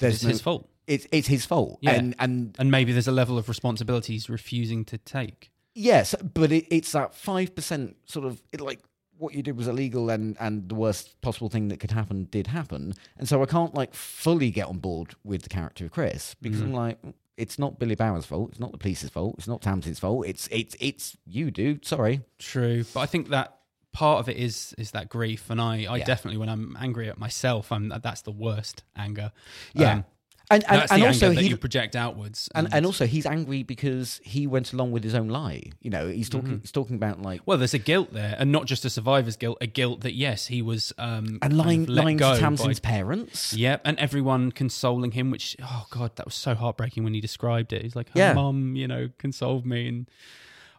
It's 0.00 0.22
no, 0.22 0.28
his 0.30 0.40
fault. 0.40 0.68
it's 0.86 1.06
it's 1.12 1.28
his 1.28 1.44
fault. 1.44 1.78
Yeah. 1.80 1.92
And 1.92 2.14
and 2.18 2.56
And 2.58 2.70
maybe 2.70 2.92
there's 2.92 3.08
a 3.08 3.12
level 3.12 3.38
of 3.38 3.48
responsibility 3.48 4.14
he's 4.14 4.28
refusing 4.30 4.84
to 4.86 4.98
take. 4.98 5.50
yes, 5.74 6.14
but 6.34 6.52
it, 6.52 6.66
it's 6.70 6.92
that 6.92 7.14
five 7.14 7.54
percent 7.54 7.96
sort 8.06 8.26
of 8.26 8.42
it, 8.52 8.60
like 8.60 8.80
what 9.16 9.34
you 9.34 9.42
did 9.42 9.56
was 9.56 9.66
illegal 9.66 10.10
and 10.10 10.36
and 10.38 10.68
the 10.68 10.74
worst 10.74 11.20
possible 11.20 11.48
thing 11.48 11.68
that 11.68 11.80
could 11.80 11.90
happen 11.90 12.28
did 12.30 12.46
happen. 12.48 12.94
And 13.18 13.28
so 13.28 13.42
I 13.42 13.46
can't 13.46 13.74
like 13.74 13.94
fully 13.94 14.50
get 14.50 14.68
on 14.68 14.78
board 14.78 15.14
with 15.24 15.42
the 15.42 15.48
character 15.48 15.84
of 15.84 15.90
Chris 15.90 16.34
because 16.40 16.60
I'm 16.60 16.72
mm. 16.72 16.76
like. 16.76 16.98
It's 17.36 17.56
not 17.56 17.78
Billy 17.78 17.94
Bauer's 17.94 18.26
fault. 18.26 18.50
It's 18.50 18.58
not 18.58 18.72
the 18.72 18.78
police's 18.78 19.10
fault. 19.10 19.36
It's 19.38 19.46
not 19.46 19.62
Tamsin's 19.62 20.00
fault. 20.00 20.26
It's 20.26 20.48
it's 20.50 20.74
it's 20.80 21.16
you, 21.24 21.52
dude. 21.52 21.84
Sorry. 21.84 22.22
True, 22.40 22.84
but 22.92 22.98
I 22.98 23.06
think 23.06 23.28
that 23.28 23.57
part 23.92 24.20
of 24.20 24.28
it 24.28 24.36
is 24.36 24.74
is 24.78 24.90
that 24.92 25.08
grief, 25.08 25.50
and 25.50 25.60
I, 25.60 25.84
I 25.84 25.96
Yeah. 25.98 26.04
definitely 26.04 26.38
when 26.38 26.48
I'm 26.48 26.76
angry 26.80 27.08
at 27.08 27.18
myself, 27.18 27.72
I'm 27.72 27.88
that's 28.02 28.22
the 28.22 28.32
worst 28.32 28.82
anger. 28.96 29.32
Yeah. 29.74 29.92
Um, 29.92 30.04
and 30.50 30.64
and, 30.66 30.80
that's 30.80 30.92
and 30.92 31.02
the 31.02 31.06
also 31.06 31.26
anger 31.26 31.34
that 31.34 31.42
he 31.42 31.48
you 31.50 31.56
project 31.58 31.94
outwards. 31.94 32.48
and, 32.54 32.72
and 32.72 32.86
also 32.86 33.06
he's 33.06 33.26
angry 33.26 33.62
because 33.64 34.18
he 34.24 34.46
went 34.46 34.72
along 34.72 34.92
with 34.92 35.04
his 35.04 35.14
own 35.14 35.28
lie. 35.28 35.62
You 35.82 35.90
know, 35.90 36.08
he's 36.08 36.30
talking 36.30 36.48
Mm-hmm. 36.52 36.60
he's 36.62 36.72
talking 36.72 36.96
about 36.96 37.20
like 37.20 37.42
well, 37.44 37.58
there's 37.58 37.74
a 37.74 37.78
guilt 37.78 38.14
there, 38.14 38.34
and 38.38 38.50
not 38.50 38.64
just 38.64 38.82
a 38.86 38.88
survivor's 38.90 39.36
guilt, 39.36 39.58
a 39.60 39.66
guilt 39.66 40.00
that 40.00 40.14
yes, 40.14 40.46
he 40.46 40.62
was 40.62 40.90
um 40.96 41.26
and 41.26 41.40
kind 41.40 41.56
lying 41.58 41.82
of 41.82 41.88
lying 41.90 42.16
to 42.16 42.36
Tamsin's 42.38 42.80
by- 42.80 42.88
parents. 42.88 43.52
Yep, 43.52 43.82
and 43.84 43.98
everyone 43.98 44.50
consoling 44.52 45.10
him, 45.10 45.30
which 45.30 45.54
oh 45.62 45.84
god, 45.90 46.16
that 46.16 46.24
was 46.24 46.34
so 46.34 46.54
heartbreaking 46.54 47.04
when 47.04 47.12
he 47.12 47.20
described 47.20 47.74
it. 47.74 47.82
He's 47.82 47.94
like, 47.96 48.08
"Her 48.14 48.18
Yeah. 48.18 48.32
mum, 48.32 48.74
you 48.74 48.88
know, 48.88 49.10
consoled 49.18 49.66
me," 49.66 49.86
and 49.86 50.08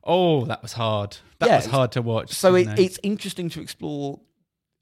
oh, 0.03 0.45
that 0.45 0.61
was 0.61 0.73
hard. 0.73 1.17
That 1.39 1.49
Yeah, 1.49 1.55
was 1.57 1.65
hard 1.67 1.91
to 1.93 2.01
watch. 2.01 2.31
So 2.33 2.55
it, 2.55 2.67
it's 2.79 2.99
interesting 3.03 3.49
to 3.51 3.61
explore 3.61 4.19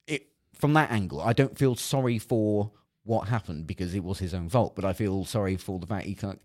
it 0.07 0.27
from 0.53 0.73
that 0.73 0.91
angle. 0.91 1.21
I 1.21 1.33
don't 1.33 1.57
feel 1.57 1.75
sorry 1.75 2.19
for 2.19 2.71
what 3.03 3.27
happened 3.29 3.67
because 3.67 3.93
it 3.95 4.03
was 4.03 4.19
his 4.19 4.33
own 4.33 4.49
fault, 4.49 4.75
but 4.75 4.83
I 4.85 4.93
feel 4.93 5.23
sorry 5.25 5.55
for 5.55 5.79
the 5.79 5.87
fact 5.87 6.05
he 6.05 6.15
can't. 6.15 6.41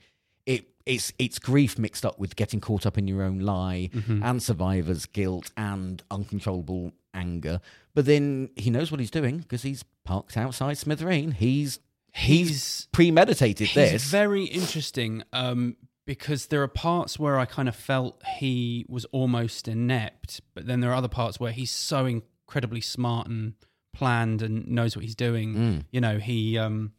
It 0.47 0.67
it's 0.85 1.13
it's 1.19 1.39
grief 1.39 1.79
mixed 1.79 2.05
up 2.05 2.19
with 2.19 2.35
getting 2.37 2.61
caught 2.61 2.85
up 2.87 2.99
in 2.99 3.07
your 3.07 3.23
own 3.23 3.39
lie 3.41 3.91
Mm-hmm. 3.95 4.23
and 4.23 4.43
survivor's 4.43 5.07
guilt 5.07 5.51
and 5.57 6.03
uncontrollable 6.11 6.93
anger. 7.15 7.61
But 7.95 8.07
then 8.07 8.51
he 8.57 8.71
knows 8.71 8.91
what 8.91 8.99
he's 9.01 9.11
doing 9.11 9.39
because 9.39 9.63
he's 9.63 9.85
parked 10.05 10.37
outside 10.37 10.77
Smithereen. 10.77 11.35
He's 11.35 11.79
he's, 12.13 12.49
He's- 12.49 12.89
premeditated 12.93 13.69
He's 13.69 13.75
this. 13.93 14.05
very 14.11 14.45
interesting 14.45 15.23
um, 15.33 15.77
because 16.13 16.49
there 16.49 16.63
are 16.63 16.69
parts 16.69 17.19
where 17.19 17.39
I 17.39 17.47
kind 17.47 17.71
of 17.71 17.75
felt 17.75 18.21
he 18.37 18.85
was 18.87 19.07
almost 19.13 19.67
inept, 19.67 20.43
but 20.53 20.67
then 20.67 20.81
there 20.81 20.91
are 20.91 20.95
other 20.95 21.09
parts 21.09 21.41
where 21.41 21.53
he's 21.53 21.71
so 21.71 22.05
incredibly 22.05 22.83
smart 22.83 23.29
and 23.29 23.55
planned 23.95 24.43
and 24.43 24.69
knows 24.69 24.95
what 24.95 25.07
he's 25.07 25.15
doing. 25.15 25.55
Mm. 25.55 25.85
You 25.91 26.03
know, 26.03 26.19
he 26.19 26.59
um, 26.59 26.93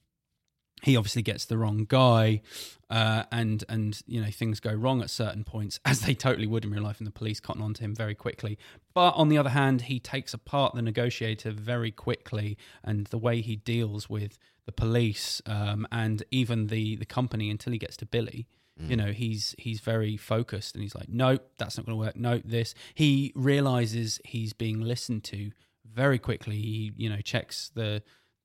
he 0.81 0.97
obviously 0.97 1.21
gets 1.21 1.45
the 1.45 1.59
wrong 1.59 1.85
guy, 1.87 2.41
uh, 2.89 3.25
and 3.31 3.63
and 3.69 4.01
you 4.07 4.19
know 4.19 4.31
things 4.31 4.59
go 4.59 4.73
wrong 4.73 5.03
at 5.03 5.11
certain 5.11 5.43
points, 5.43 5.79
as 5.85 6.01
they 6.01 6.15
totally 6.15 6.47
would 6.47 6.65
in 6.65 6.71
real 6.71 6.81
life, 6.81 6.97
and 6.97 7.05
the 7.05 7.11
police 7.11 7.39
cotton 7.39 7.61
on 7.61 7.75
to 7.75 7.83
him 7.83 7.93
very 7.93 8.15
quickly. 8.15 8.57
But 8.95 9.11
on 9.11 9.29
the 9.29 9.37
other 9.37 9.51
hand, 9.51 9.83
he 9.83 9.99
takes 9.99 10.33
apart 10.33 10.73
the 10.73 10.81
negotiator 10.81 11.51
very 11.51 11.91
quickly, 11.91 12.57
and 12.83 13.05
the 13.05 13.19
way 13.19 13.41
he 13.41 13.57
deals 13.57 14.09
with 14.09 14.39
the 14.65 14.71
police 14.71 15.39
um, 15.45 15.85
and 15.91 16.23
even 16.31 16.65
the 16.65 16.95
the 16.95 17.05
company 17.05 17.51
until 17.51 17.73
he 17.73 17.77
gets 17.77 17.95
to 17.97 18.07
Billy. 18.07 18.47
You 18.79 18.95
know, 18.97 19.11
he's 19.11 19.53
he's 19.59 19.79
very 19.81 20.17
focused, 20.17 20.73
and 20.73 20.81
he's 20.81 20.95
like, 20.95 21.07
"No, 21.07 21.37
that's 21.59 21.77
not 21.77 21.85
going 21.85 21.95
to 21.97 22.03
work. 22.05 22.15
No, 22.15 22.39
this." 22.43 22.73
He 22.95 23.31
realizes 23.35 24.19
he's 24.25 24.51
being 24.53 24.81
listened 24.81 25.23
to 25.25 25.51
very 25.85 26.17
quickly. 26.17 26.55
He 26.55 26.91
you 26.97 27.07
know 27.09 27.21
checks 27.21 27.69
the 27.75 28.01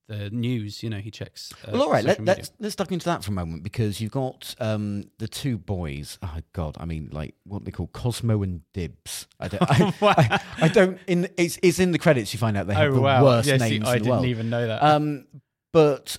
the 0.07 0.29
news. 0.31 0.83
You 0.83 0.91
know, 0.91 0.99
he 0.99 1.11
checks. 1.11 1.53
Uh, 1.67 1.71
Well, 1.73 1.83
all 1.85 1.91
right. 1.91 2.05
Let, 2.05 2.19
media. 2.21 2.35
let's 2.37 2.53
let's 2.61 2.77
duck 2.77 2.93
into 2.93 3.07
that 3.07 3.25
for 3.25 3.31
a 3.31 3.35
moment 3.35 3.63
because 3.63 4.03
you've 4.03 4.13
got 4.13 4.55
um, 4.61 5.05
the 5.19 5.29
two 5.29 5.57
boys. 5.57 6.19
Oh 6.23 6.37
God, 6.53 6.77
I 6.79 6.85
mean, 6.85 7.09
like 7.11 7.35
what 7.45 7.65
they 7.65 7.71
call 7.71 7.87
Cosmo 7.89 8.43
and 8.43 8.61
Dibs. 8.75 9.27
I 9.41 9.49
don't. 9.49 9.63
I, 9.63 9.95
I, 10.03 10.41
I 10.65 10.69
don't. 10.69 10.99
In 11.07 11.31
it's 11.39 11.59
it's 11.63 11.79
in 11.79 11.93
the 11.93 11.99
credits. 11.99 12.35
You 12.35 12.39
find 12.39 12.55
out 12.57 12.67
they 12.67 12.75
have 12.75 12.93
Oh 12.93 12.97
the 12.97 13.01
wow! 13.01 13.25
worst 13.25 13.49
Yes, 13.49 13.61
names 13.61 13.89
I 13.89 13.97
in 13.97 13.99
the 14.01 14.05
didn't 14.05 14.11
world. 14.11 14.27
even 14.27 14.51
know 14.51 14.67
that. 14.67 14.83
Um, 14.83 15.27
but 15.73 16.19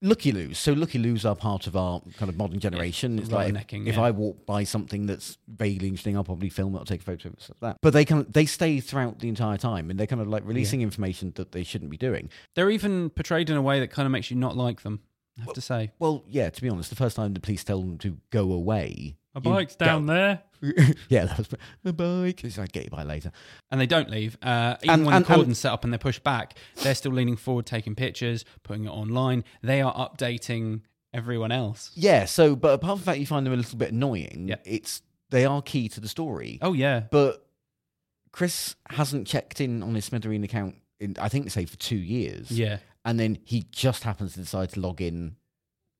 Looky 0.00 0.30
Loos. 0.32 0.58
So 0.58 0.72
Looky 0.72 0.98
Loos 0.98 1.24
are 1.24 1.34
part 1.34 1.66
of 1.66 1.76
our 1.76 2.00
kind 2.18 2.28
of 2.28 2.36
modern 2.36 2.60
generation. 2.60 3.18
it's 3.18 3.30
like 3.30 3.48
if, 3.48 3.54
rubbernecking, 3.54 3.86
if. 3.88 3.98
I 3.98 4.10
walk 4.12 4.46
by 4.46 4.64
something 4.64 5.06
that's 5.06 5.38
vaguely 5.48 5.88
interesting, 5.88 6.16
I'll 6.16 6.24
probably 6.24 6.50
film 6.50 6.76
it 6.76 6.78
or 6.78 6.84
take 6.84 7.00
a 7.00 7.04
photo 7.04 7.28
of 7.28 7.34
it, 7.34 7.48
like 7.48 7.60
that. 7.60 7.76
But 7.82 7.92
they 7.92 8.04
kind 8.04 8.20
of 8.24 8.32
they 8.32 8.46
stay 8.46 8.80
throughout 8.80 9.18
the 9.18 9.28
entire 9.28 9.56
time, 9.56 9.90
and 9.90 9.98
they're 9.98 10.06
kind 10.06 10.22
of 10.22 10.28
like 10.28 10.44
releasing 10.46 10.82
information 10.82 11.32
that 11.36 11.52
they 11.52 11.64
shouldn't 11.64 11.90
be 11.90 11.96
doing. 11.96 12.30
They're 12.54 12.70
even 12.70 13.10
portrayed 13.10 13.50
in 13.50 13.56
a 13.56 13.62
way 13.62 13.80
that 13.80 13.88
kind 13.88 14.06
of 14.06 14.12
makes 14.12 14.30
you 14.30 14.36
not 14.36 14.56
like 14.56 14.82
them. 14.82 15.00
I 15.38 15.44
have 15.44 15.54
to 15.54 15.60
say, 15.60 15.92
Well, 15.98 16.24
yeah. 16.28 16.50
To 16.50 16.62
be 16.62 16.68
honest, 16.68 16.90
the 16.90 16.96
first 16.96 17.16
time 17.16 17.32
the 17.34 17.40
police 17.40 17.62
tell 17.64 17.80
them 17.80 17.98
to 17.98 18.16
go 18.30 18.52
away, 18.52 19.16
a 19.34 19.40
bike's 19.40 19.76
go- 19.76 19.84
down 19.84 20.06
there, 20.06 20.42
yeah, 21.08 21.24
that 21.26 21.38
was 21.38 21.48
a 21.84 21.92
bike. 21.92 22.42
It's 22.44 22.58
like 22.58 22.72
get 22.72 22.84
you 22.84 22.90
by 22.90 23.02
later. 23.02 23.30
and 23.70 23.80
they 23.80 23.86
don't 23.86 24.10
leave. 24.10 24.36
Uh, 24.42 24.76
even 24.82 24.94
And- 24.94 25.06
when 25.06 25.14
and- 25.16 25.24
the 25.24 25.28
cordon's 25.28 25.46
and- 25.48 25.56
set 25.56 25.72
up 25.72 25.84
and 25.84 25.92
they're 25.92 25.98
pushed 25.98 26.24
back, 26.24 26.56
they're 26.82 26.94
still 26.94 27.12
leaning 27.12 27.36
forward, 27.36 27.66
taking 27.66 27.94
pictures, 27.94 28.44
putting 28.62 28.84
it 28.84 28.90
online. 28.90 29.44
They 29.62 29.80
are 29.80 29.94
updating 29.94 30.80
everyone 31.14 31.52
else. 31.52 31.90
Yeah. 31.94 32.24
So, 32.26 32.54
but 32.56 32.74
apart 32.74 32.98
from 32.98 33.00
the 33.00 33.04
fact 33.04 33.18
you 33.20 33.26
find 33.26 33.46
them 33.46 33.52
a 33.54 33.56
little 33.56 33.78
bit 33.78 33.92
annoying, 33.92 34.46
Yeah. 34.48 34.56
it's 34.64 35.02
they 35.30 35.44
are 35.44 35.62
key 35.62 35.88
to 35.90 36.00
the 36.00 36.08
story. 36.08 36.58
Oh 36.62 36.72
yeah, 36.72 37.00
But 37.10 37.44
Chris 38.32 38.76
hasn't 38.90 39.26
checked 39.26 39.60
in 39.60 39.82
on 39.82 39.94
his 39.94 40.08
Smithereen 40.08 40.44
account. 40.44 40.76
In, 41.00 41.14
I 41.20 41.28
think 41.28 41.44
they 41.44 41.50
say 41.50 41.64
for 41.64 41.76
two 41.76 41.96
years. 41.96 42.50
yeah. 42.50 42.78
and 43.04 43.18
then 43.20 43.38
he 43.44 43.64
just 43.70 44.02
happens 44.02 44.34
to 44.34 44.40
decide 44.40 44.70
to 44.70 44.80
log 44.80 45.00
in 45.00 45.36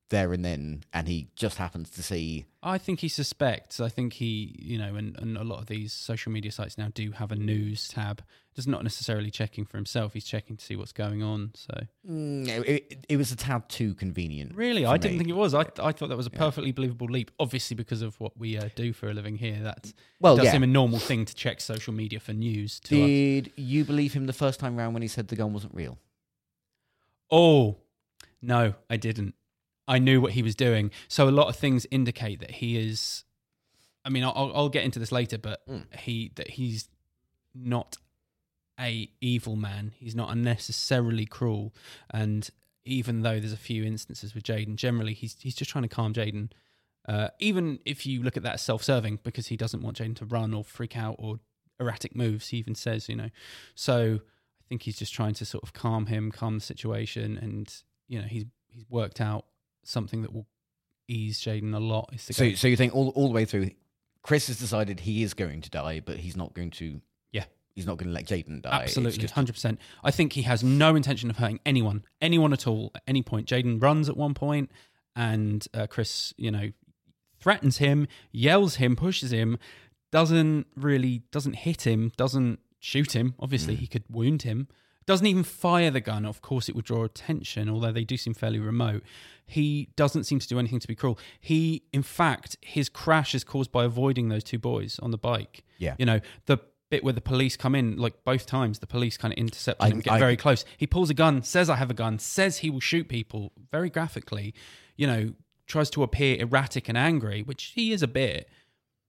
there 0.09 0.33
and 0.33 0.43
then, 0.43 0.83
and 0.93 1.07
he 1.07 1.29
just 1.35 1.57
happens 1.57 1.89
to 1.91 2.03
see. 2.03 2.45
I 2.61 2.77
think 2.77 2.99
he 2.99 3.07
suspects. 3.07 3.79
I 3.79 3.89
think 3.89 4.13
he, 4.13 4.55
you 4.59 4.77
know, 4.77 4.95
and, 4.95 5.15
and 5.19 5.37
a 5.37 5.43
lot 5.43 5.59
of 5.59 5.67
these 5.67 5.93
social 5.93 6.31
media 6.31 6.51
sites 6.51 6.77
now 6.77 6.89
do 6.93 7.11
have 7.11 7.31
a 7.31 7.35
news 7.35 7.87
tab. 7.87 8.21
Just 8.55 8.67
not 8.67 8.83
necessarily 8.83 9.31
checking 9.31 9.63
for 9.65 9.77
himself. 9.77 10.11
He's 10.13 10.25
checking 10.25 10.57
to 10.57 10.65
see 10.65 10.75
what's 10.75 10.91
going 10.91 11.23
on. 11.23 11.51
So 11.53 11.73
Mm, 12.09 12.47
it, 12.49 12.67
it, 12.67 13.05
it 13.09 13.17
was 13.17 13.31
a 13.31 13.35
tad 13.37 13.69
too 13.69 13.93
convenient. 13.93 14.55
really, 14.55 14.85
I 14.85 14.97
didn't 14.97 15.17
think 15.19 15.29
it 15.29 15.35
was. 15.35 15.53
I 15.53 15.61
I 15.81 15.91
thought 15.93 16.09
that 16.09 16.17
was 16.17 16.25
a 16.25 16.31
perfectly 16.31 16.71
believable 16.73 17.07
leap. 17.07 17.31
Obviously, 17.39 17.75
because 17.75 18.01
of 18.01 18.19
what 18.19 18.37
we 18.37 18.57
uh, 18.57 18.69
do 18.75 18.91
for 18.91 19.09
a 19.09 19.13
living 19.13 19.37
here, 19.37 19.59
that 19.63 19.93
Well, 20.19 20.35
does 20.35 20.45
yeah. 20.45 20.51
seem 20.53 20.63
a 20.63 20.67
normal 20.67 20.99
thing 20.99 21.23
to 21.25 21.33
check 21.35 21.61
social 21.61 21.93
media 21.93 22.19
for 22.19 22.33
news. 22.33 22.79
To 22.81 23.01
us. 23.03 23.07
Did 23.07 23.53
you 23.55 23.85
believe 23.85 24.13
him 24.13 24.25
the 24.25 24.33
first 24.33 24.59
time 24.59 24.75
round 24.75 24.93
when 24.93 25.01
he 25.03 25.07
said 25.07 25.27
the 25.29 25.35
gun 25.37 25.53
wasn't 25.53 25.73
real? 25.75 25.97
Oh, 27.31 27.77
no, 28.41 28.73
I 28.89 28.97
didn't. 28.97 29.35
I 29.89 29.97
knew 29.97 30.21
what 30.21 30.33
he 30.33 30.43
was 30.43 30.55
doing. 30.55 30.91
So 31.07 31.27
a 31.27 31.31
lot 31.31 31.49
of 31.49 31.55
things 31.55 31.87
indicate 31.89 32.39
that 32.39 32.51
he 32.51 32.77
is. 32.77 33.25
I 34.05 34.09
mean, 34.09 34.23
I'll, 34.23 34.51
I'll 34.55 34.69
get 34.69 34.85
into 34.85 34.99
this 34.99 35.11
later, 35.11 35.37
but 35.37 35.61
he 35.97 36.31
that 36.35 36.51
he's 36.51 36.87
not 37.55 37.97
a 38.79 39.09
evil 39.19 39.55
man. 39.55 39.93
He's 39.97 40.15
not 40.15 40.31
unnecessarily 40.31 41.25
cruel, 41.25 41.73
and 42.11 42.47
even 42.85 43.23
though 43.23 43.39
there's 43.39 43.51
a 43.51 43.57
few 43.57 43.83
instances 43.83 44.33
with 44.33 44.43
Jaden, 44.43 44.75
generally 44.75 45.13
he's 45.13 45.35
he's 45.41 45.55
just 45.55 45.71
trying 45.71 45.83
to 45.83 45.89
calm 45.89 46.13
Jaden. 46.13 46.51
Uh, 47.07 47.29
even 47.39 47.79
if 47.83 48.05
you 48.05 48.21
look 48.21 48.37
at 48.37 48.43
that 48.43 48.53
as 48.53 48.61
self-serving, 48.61 49.19
because 49.23 49.47
he 49.47 49.57
doesn't 49.57 49.81
want 49.81 49.97
Jaden 49.97 50.15
to 50.17 50.25
run 50.25 50.53
or 50.53 50.63
freak 50.63 50.95
out 50.95 51.15
or 51.17 51.39
erratic 51.79 52.15
moves, 52.15 52.49
he 52.49 52.57
even 52.57 52.75
says, 52.75 53.09
you 53.09 53.15
know. 53.15 53.29
So 53.73 54.19
I 54.21 54.63
think 54.69 54.83
he's 54.83 54.99
just 54.99 55.13
trying 55.13 55.33
to 55.35 55.45
sort 55.45 55.63
of 55.63 55.73
calm 55.73 56.05
him, 56.05 56.31
calm 56.31 56.55
the 56.55 56.61
situation, 56.61 57.39
and 57.41 57.73
you 58.07 58.21
know 58.21 58.27
he's 58.27 58.45
he's 58.67 58.85
worked 58.87 59.19
out 59.19 59.45
something 59.83 60.21
that 60.21 60.33
will 60.33 60.47
ease 61.07 61.39
Jaden 61.39 61.73
a 61.75 61.79
lot. 61.79 62.09
Is 62.13 62.25
to 62.27 62.33
So, 62.33 62.49
go, 62.49 62.55
so 62.55 62.67
you 62.67 62.75
think 62.77 62.95
all 62.95 63.09
all 63.09 63.27
the 63.27 63.33
way 63.33 63.45
through, 63.45 63.71
Chris 64.21 64.47
has 64.47 64.59
decided 64.59 65.01
he 65.01 65.23
is 65.23 65.33
going 65.33 65.61
to 65.61 65.69
die, 65.69 66.01
but 66.05 66.17
he's 66.17 66.35
not 66.37 66.53
going 66.53 66.71
to. 66.71 67.01
Yeah. 67.31 67.45
He's 67.75 67.85
not 67.85 67.97
going 67.97 68.07
to 68.09 68.13
let 68.13 68.25
Jaden 68.25 68.61
die. 68.61 68.81
Absolutely, 68.83 69.25
hundred 69.27 69.53
percent. 69.53 69.79
I 70.03 70.11
think 70.11 70.33
he 70.33 70.41
has 70.43 70.63
no 70.63 70.95
intention 70.95 71.29
of 71.29 71.37
hurting 71.37 71.59
anyone, 71.65 72.03
anyone 72.21 72.53
at 72.53 72.67
all, 72.67 72.91
at 72.95 73.03
any 73.07 73.21
point. 73.21 73.47
Jaden 73.47 73.81
runs 73.81 74.09
at 74.09 74.17
one 74.17 74.33
point, 74.33 74.69
and 75.15 75.65
uh, 75.73 75.87
Chris, 75.87 76.33
you 76.37 76.51
know, 76.51 76.71
threatens 77.39 77.77
him, 77.77 78.07
yells 78.31 78.75
him, 78.75 78.95
pushes 78.95 79.31
him, 79.31 79.57
doesn't 80.11 80.67
really 80.75 81.23
doesn't 81.31 81.53
hit 81.53 81.87
him, 81.87 82.11
doesn't 82.17 82.59
shoot 82.79 83.15
him. 83.15 83.35
Obviously, 83.39 83.75
he 83.75 83.87
could 83.87 84.03
wound 84.09 84.41
him. 84.41 84.67
Doesn't 85.09 85.25
even 85.25 85.41
fire 85.41 85.89
the 85.89 86.01
gun. 86.01 86.23
Of 86.23 86.43
course, 86.43 86.69
it 86.69 86.75
would 86.75 86.85
draw 86.85 87.03
attention, 87.03 87.67
although 87.67 87.91
they 87.91 88.03
do 88.03 88.15
seem 88.15 88.35
fairly 88.35 88.59
remote. 88.59 89.01
He 89.43 89.89
doesn't 89.95 90.25
seem 90.25 90.37
to 90.37 90.47
do 90.47 90.59
anything 90.59 90.79
to 90.79 90.87
be 90.87 90.93
cruel. 90.93 91.17
He, 91.39 91.81
in 91.91 92.03
fact, 92.03 92.57
his 92.61 92.89
crash 92.89 93.33
is 93.33 93.43
caused 93.43 93.71
by 93.71 93.85
avoiding 93.85 94.29
those 94.29 94.43
two 94.43 94.59
boys 94.59 94.99
on 94.99 95.09
the 95.09 95.17
bike. 95.17 95.63
Yeah. 95.79 95.95
You 95.97 96.05
know, 96.05 96.19
the 96.45 96.59
bit 96.91 97.03
where 97.03 97.13
the 97.13 97.21
police 97.21 97.57
come 97.57 97.73
in, 97.73 97.97
like 97.97 98.23
both 98.23 98.45
times, 98.45 98.77
the 98.77 98.85
police 98.85 99.17
kind 99.17 99.33
of 99.33 99.39
intercept 99.39 99.81
I- 99.81 99.89
him, 99.89 99.99
get 100.01 100.13
I- 100.13 100.19
very 100.19 100.37
close. 100.37 100.63
He 100.77 100.85
pulls 100.85 101.09
a 101.09 101.15
gun, 101.15 101.41
says, 101.41 101.71
I 101.71 101.77
have 101.77 101.89
a 101.89 101.95
gun, 101.95 102.19
says 102.19 102.59
he 102.59 102.69
will 102.69 102.79
shoot 102.79 103.09
people 103.09 103.51
very 103.71 103.89
graphically, 103.89 104.53
you 104.95 105.07
know, 105.07 105.33
tries 105.65 105.89
to 105.89 106.03
appear 106.03 106.37
erratic 106.39 106.87
and 106.87 106.95
angry, 106.95 107.41
which 107.41 107.71
he 107.73 107.93
is 107.93 108.03
a 108.03 108.07
bit, 108.07 108.47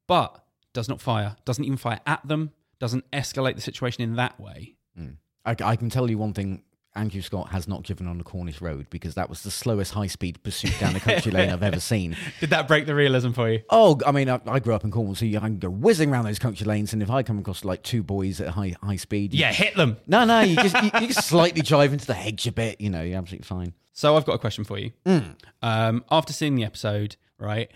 but 0.07 0.47
does 0.73 0.89
not 0.89 1.03
fire, 1.03 1.37
doesn't 1.45 1.65
even 1.65 1.77
fire 1.77 2.01
at 2.07 2.27
them, 2.27 2.53
doesn't 2.79 3.05
escalate 3.11 3.55
the 3.57 3.61
situation 3.61 4.03
in 4.03 4.17
that 4.17 4.41
way. 4.41 4.77
Mm. 4.99 5.17
I, 5.45 5.57
I 5.63 5.77
can 5.77 5.91
tell 5.91 6.11
you 6.11 6.19
one 6.19 6.33
thing 6.35 6.63
Andrew 6.95 7.23
Scott 7.23 7.51
has 7.51 7.69
not 7.69 7.83
driven 7.85 8.09
on 8.09 8.19
the 8.19 8.25
Cornish 8.25 8.61
Road 8.61 8.89
because 8.91 9.15
that 9.15 9.31
was 9.31 9.43
the 9.43 9.51
slowest 9.51 9.95
high 9.95 10.09
speed 10.09 10.43
pursuit 10.43 10.73
down 10.81 10.97
a 10.97 11.01
country 11.01 11.31
lane 11.31 11.49
I've 11.51 11.63
ever 11.63 11.79
seen. 11.79 12.17
Did 12.41 12.51
that 12.51 12.67
break 12.67 12.87
the 12.87 12.95
realism 12.97 13.31
for 13.31 13.49
you? 13.49 13.63
Oh, 13.71 14.01
I 14.05 14.11
mean, 14.11 14.29
I, 14.29 14.41
I 14.47 14.59
grew 14.59 14.75
up 14.75 14.83
in 14.85 14.91
Cornwall, 14.91 15.15
so 15.15 15.25
you, 15.25 15.39
I 15.39 15.43
can 15.43 15.59
go 15.59 15.71
whizzing 15.71 16.11
around 16.11 16.25
those 16.25 16.41
country 16.41 16.67
lanes, 16.67 16.93
and 16.93 17.01
if 17.03 17.09
I 17.09 17.23
come 17.23 17.39
across 17.39 17.65
like 17.65 17.83
two 17.85 18.03
boys 18.03 18.41
at 18.41 18.49
high 18.49 18.75
high 18.83 18.97
speed, 18.97 19.33
you- 19.33 19.41
Yeah, 19.41 19.53
hit 19.53 19.77
them. 19.77 19.99
no, 20.09 20.25
no, 20.25 20.41
you 20.41 20.57
just 20.57 20.75
you, 20.83 20.91
you 21.01 21.07
just 21.07 21.29
slightly 21.29 21.63
drive 21.63 21.93
into 21.93 22.07
the 22.07 22.15
hedge 22.15 22.47
a 22.49 22.53
bit, 22.53 22.81
you 22.81 22.91
know, 22.91 23.03
you're 23.03 23.19
absolutely 23.19 23.47
fine. 23.47 23.73
So 23.93 24.17
I've 24.17 24.25
got 24.25 24.33
a 24.35 24.39
question 24.39 24.65
for 24.65 24.79
you. 24.79 24.91
Mm. 25.07 25.37
Um, 25.63 26.05
after 26.11 26.33
seeing 26.33 26.57
the 26.57 26.65
episode, 26.65 27.17
right? 27.39 27.71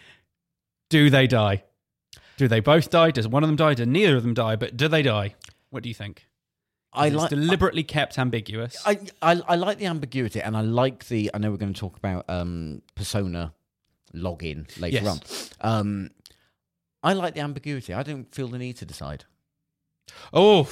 Do 0.91 1.09
they 1.11 1.27
die? 1.27 1.65
Do 2.37 2.49
they 2.49 2.61
both 2.61 2.91
die? 2.91 3.11
Does 3.13 3.29
one 3.29 3.43
of 3.45 3.49
them 3.49 3.57
die? 3.57 3.75
Do 3.75 3.87
neither 3.87 4.17
of 4.17 4.23
them 4.23 4.35
die? 4.35 4.57
But 4.57 4.77
do 4.77 4.89
they 4.89 5.03
die? 5.03 5.35
What 5.71 5.83
do 5.83 5.89
you 5.89 5.95
think? 5.95 6.27
I 6.95 7.09
like 7.09 7.31
deliberately 7.31 7.83
kept 7.83 8.19
ambiguous. 8.19 8.77
I, 8.87 8.99
I 9.23 9.41
I 9.49 9.57
like 9.57 9.79
the 9.79 9.87
ambiguity, 9.87 10.41
and 10.41 10.57
I 10.57 10.61
like 10.61 11.09
the. 11.09 11.31
I 11.35 11.39
know 11.39 11.51
we're 11.51 11.57
going 11.57 11.73
to 11.75 11.79
talk 11.81 11.97
about 11.97 12.25
um, 12.29 12.83
persona 12.95 13.53
login 14.15 14.69
later 14.81 15.03
Yes. 15.03 15.51
on. 15.61 15.79
Um, 15.79 16.11
I 17.03 17.13
like 17.13 17.35
the 17.35 17.41
ambiguity. 17.41 17.93
I 17.93 18.03
don't 18.03 18.33
feel 18.35 18.49
the 18.49 18.59
need 18.59 18.77
to 18.79 18.87
decide. 18.87 19.25
Oh, 20.33 20.69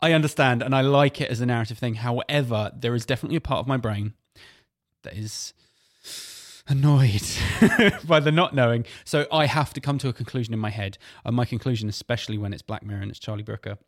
I 0.00 0.12
understand, 0.12 0.62
and 0.62 0.74
I 0.74 0.80
like 0.80 1.20
it 1.20 1.30
as 1.30 1.40
a 1.40 1.46
narrative 1.46 1.78
thing. 1.78 1.94
However, 1.94 2.72
there 2.74 2.94
is 2.94 3.04
definitely 3.06 3.36
a 3.36 3.40
part 3.40 3.60
of 3.60 3.66
my 3.66 3.76
brain 3.76 4.14
that 5.02 5.14
is 5.14 5.52
annoyed 6.66 7.22
by 8.06 8.20
the 8.20 8.32
not 8.32 8.54
knowing. 8.54 8.84
So 9.04 9.26
I 9.32 9.46
have 9.46 9.72
to 9.74 9.80
come 9.80 9.98
to 9.98 10.08
a 10.08 10.12
conclusion 10.12 10.52
in 10.52 10.60
my 10.60 10.70
head. 10.70 10.98
And 11.24 11.34
my 11.36 11.44
conclusion, 11.44 11.88
especially 11.88 12.38
when 12.38 12.52
it's 12.52 12.62
Black 12.62 12.84
Mirror 12.84 13.02
and 13.02 13.10
it's 13.10 13.20
Charlie 13.20 13.42
Brooker, 13.42 13.78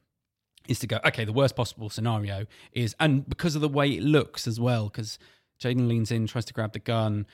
is 0.69 0.79
to 0.81 0.87
go, 0.87 1.01
okay, 1.05 1.25
the 1.25 1.33
worst 1.33 1.57
possible 1.57 1.91
scenario 1.91 2.47
is, 2.73 2.95
and 3.01 3.29
because 3.29 3.55
of 3.55 3.61
the 3.61 3.69
way 3.69 3.91
it 3.91 4.03
looks 4.03 4.47
as 4.47 4.61
well, 4.61 4.85
because 4.85 5.19
Jaden 5.63 5.89
leans 5.89 6.11
in, 6.11 6.27
tries 6.27 6.45
to 6.47 6.53
grab 6.53 6.73
the 6.73 6.79
gun. 6.79 7.27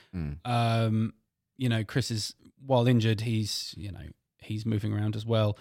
Um, 0.44 1.14
you 1.56 1.68
know, 1.68 1.84
Chris 1.84 2.10
is, 2.10 2.34
while 2.64 2.86
injured, 2.86 3.22
he's, 3.22 3.74
you 3.76 3.90
know, 3.90 4.06
he's 4.40 4.64
moving 4.64 4.92
around 4.92 5.16
as 5.16 5.26
well 5.26 5.58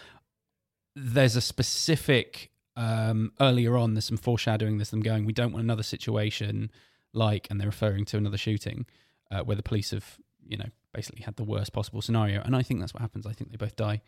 there's 0.95 1.35
a 1.35 1.41
specific 1.41 2.51
um, 2.75 3.33
earlier 3.39 3.77
on. 3.77 3.93
There's 3.93 4.05
some 4.05 4.17
foreshadowing. 4.17 4.77
There's 4.77 4.89
them 4.89 5.01
going. 5.01 5.25
We 5.25 5.33
don't 5.33 5.51
want 5.51 5.63
another 5.63 5.83
situation 5.83 6.71
like, 7.13 7.47
and 7.49 7.59
they're 7.59 7.67
referring 7.67 8.05
to 8.05 8.17
another 8.17 8.37
shooting 8.37 8.85
uh, 9.31 9.41
where 9.41 9.55
the 9.55 9.63
police 9.63 9.91
have, 9.91 10.17
you 10.47 10.57
know, 10.57 10.69
basically 10.93 11.23
had 11.23 11.35
the 11.35 11.43
worst 11.43 11.73
possible 11.73 12.01
scenario. 12.01 12.41
And 12.41 12.55
I 12.55 12.61
think 12.61 12.79
that's 12.79 12.93
what 12.93 13.01
happens. 13.01 13.25
I 13.25 13.33
think 13.33 13.51
they 13.51 13.57
both 13.57 13.75
die, 13.75 14.01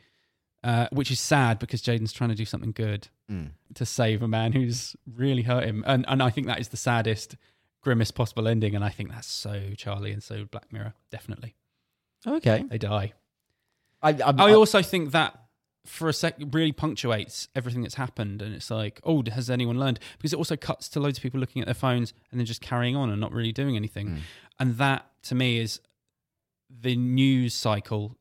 uh, 0.63 0.87
which 0.91 1.11
is 1.11 1.19
sad 1.19 1.59
because 1.59 1.81
Jaden's 1.81 2.11
trying 2.13 2.29
to 2.29 2.35
do 2.35 2.45
something 2.45 2.71
good 2.71 3.09
Mm. 3.29 3.49
to 3.75 3.85
save 3.85 4.21
a 4.23 4.27
man 4.27 4.53
who's 4.53 4.95
really 5.05 5.41
hurt 5.41 5.65
him, 5.65 5.83
and 5.85 6.05
and 6.07 6.23
I 6.23 6.29
think 6.29 6.47
that 6.47 6.59
is 6.61 6.69
the 6.69 6.77
saddest, 6.77 7.35
grimmest 7.81 8.15
possible 8.15 8.47
ending. 8.47 8.73
And 8.73 8.85
I 8.85 8.89
think 8.89 9.11
that's 9.11 9.27
so 9.27 9.71
Charlie 9.75 10.13
and 10.13 10.23
so 10.23 10.45
Black 10.45 10.71
Mirror. 10.71 10.93
Definitely, 11.11 11.55
Okay. 12.25 12.63
they 12.69 12.77
die. 12.77 13.11
I 14.01 14.11
I, 14.11 14.33
I 14.49 14.53
also 14.53 14.81
think 14.81 15.11
that 15.11 15.37
for 15.85 16.07
a 16.07 16.13
sec 16.13 16.35
really 16.51 16.71
punctuates 16.71 17.49
everything 17.53 17.81
that's 17.81 17.95
happened, 17.95 18.41
and 18.41 18.53
it's 18.55 18.71
like, 18.71 19.01
oh, 19.03 19.21
has 19.29 19.49
anyone 19.49 19.77
learned? 19.77 19.99
Because 20.17 20.31
it 20.31 20.37
also 20.37 20.55
cuts 20.55 20.87
to 20.89 20.99
loads 21.01 21.17
of 21.17 21.21
people 21.21 21.39
looking 21.41 21.61
at 21.61 21.65
their 21.65 21.73
phones 21.75 22.13
and 22.31 22.39
then 22.39 22.45
just 22.45 22.61
carrying 22.61 22.95
on 22.95 23.09
and 23.09 23.19
not 23.19 23.33
really 23.33 23.51
doing 23.51 23.75
anything, 23.75 24.21
and 24.59 24.77
that 24.77 25.05
to 25.23 25.35
me 25.35 25.59
is 25.59 25.81
the 26.69 26.95
news 26.95 27.53
cycle 27.53 28.15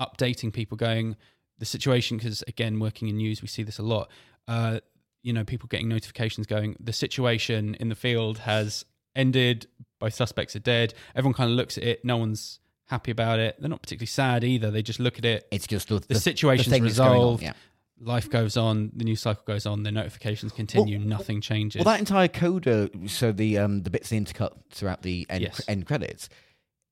updating 0.00 0.52
people, 0.52 0.76
going 0.76 1.16
the 1.58 1.64
situation. 1.66 2.16
Because 2.16 2.42
again, 2.48 2.78
working 2.80 3.08
in 3.08 3.16
news, 3.16 3.42
we 3.42 3.48
see 3.48 3.62
this 3.62 3.78
a 3.78 3.82
lot. 3.82 4.10
Uh, 4.48 4.80
you 5.22 5.32
know, 5.32 5.44
people 5.44 5.68
getting 5.68 5.88
notifications 5.88 6.46
going, 6.46 6.76
the 6.80 6.92
situation 6.92 7.74
in 7.76 7.88
the 7.88 7.94
field 7.94 8.38
has 8.38 8.84
ended. 9.14 9.66
Both 10.00 10.14
suspects 10.14 10.56
are 10.56 10.60
dead. 10.60 10.94
Everyone 11.14 11.34
kind 11.34 11.50
of 11.50 11.56
looks 11.56 11.78
at 11.78 11.84
it. 11.84 12.04
No 12.04 12.16
one's 12.16 12.58
happy 12.86 13.12
about 13.12 13.38
it. 13.38 13.56
They're 13.60 13.70
not 13.70 13.80
particularly 13.82 14.06
sad 14.08 14.42
either. 14.42 14.70
They 14.70 14.82
just 14.82 14.98
look 14.98 15.18
at 15.18 15.24
it. 15.24 15.46
it's 15.52 15.66
just 15.68 15.88
the, 15.88 16.00
The, 16.00 16.16
situation's 16.16 16.68
thing 16.68 16.82
that's 16.82 16.98
going 16.98 17.10
on, 17.10 17.16
resolved. 17.16 17.42
yeah. 17.44 17.52
Life 18.00 18.28
goes 18.28 18.56
on. 18.56 18.90
The 18.96 19.04
news 19.04 19.20
cycle 19.20 19.44
goes 19.46 19.64
on. 19.64 19.84
The 19.84 19.92
notifications 19.92 20.50
continue. 20.50 20.98
nothing 20.98 21.40
changes. 21.40 21.84
Well, 21.84 21.92
that 21.94 22.00
entire 22.00 22.26
coda, 22.26 22.90
so 23.06 23.30
the 23.30 23.58
um 23.58 23.82
the 23.84 23.90
bits 23.90 24.08
they 24.10 24.18
intercut 24.18 24.54
throughout 24.70 25.02
the 25.02 25.24
end 25.30 25.42
Yes. 25.42 25.60
end 25.68 25.86
credits, 25.86 26.28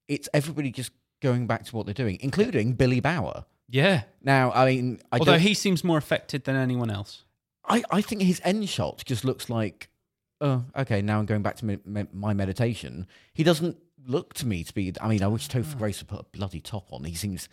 it's 0.07 0.29
everybody 0.33 0.71
just 0.71 0.93
going 1.21 1.49
back 1.49 1.65
to 1.65 1.75
what 1.77 1.85
they're 1.85 1.95
doing, 1.95 2.19
including 2.21 2.75
Billy 2.75 3.01
Bauer. 3.01 3.45
Yeah. 3.71 4.03
Now, 4.23 4.53
I 4.53 4.67
mean, 4.67 5.01
I 5.13 5.19
Although 5.19 5.33
don't- 5.33 5.41
he 5.41 5.55
seems 5.55 5.83
more 5.85 5.99
affected 5.99 6.45
than 6.45 6.57
anyone 6.57 6.91
else. 6.91 7.25
I, 7.69 7.83
I 7.91 8.01
think 8.03 8.23
his 8.23 8.41
end 8.45 8.69
shot 8.69 9.03
just 9.07 9.25
looks 9.25 9.49
like, 9.49 9.91
oh, 10.41 10.65
okay, 10.77 11.03
now 11.03 11.19
I'm 11.19 11.27
going 11.27 11.43
back 11.43 11.57
to 11.57 11.65
me, 11.65 11.79
me, 11.85 12.05
my 12.13 12.35
meditation. 12.35 13.07
He 13.33 13.45
doesn't 13.45 13.77
look 14.07 14.35
to 14.35 14.47
me 14.47 14.65
to 14.65 14.75
be. 14.75 14.93
I 15.01 15.09
mean, 15.09 15.23
I 15.23 15.29
wish 15.29 15.49
Topher 15.49 15.75
ah. 15.75 15.79
Grace 15.79 16.01
would 16.01 16.09
put 16.09 16.21
a 16.21 16.25
bloody 16.37 16.61
top 16.61 16.93
on. 16.93 17.05
He 17.05 17.15
seems 17.15 17.49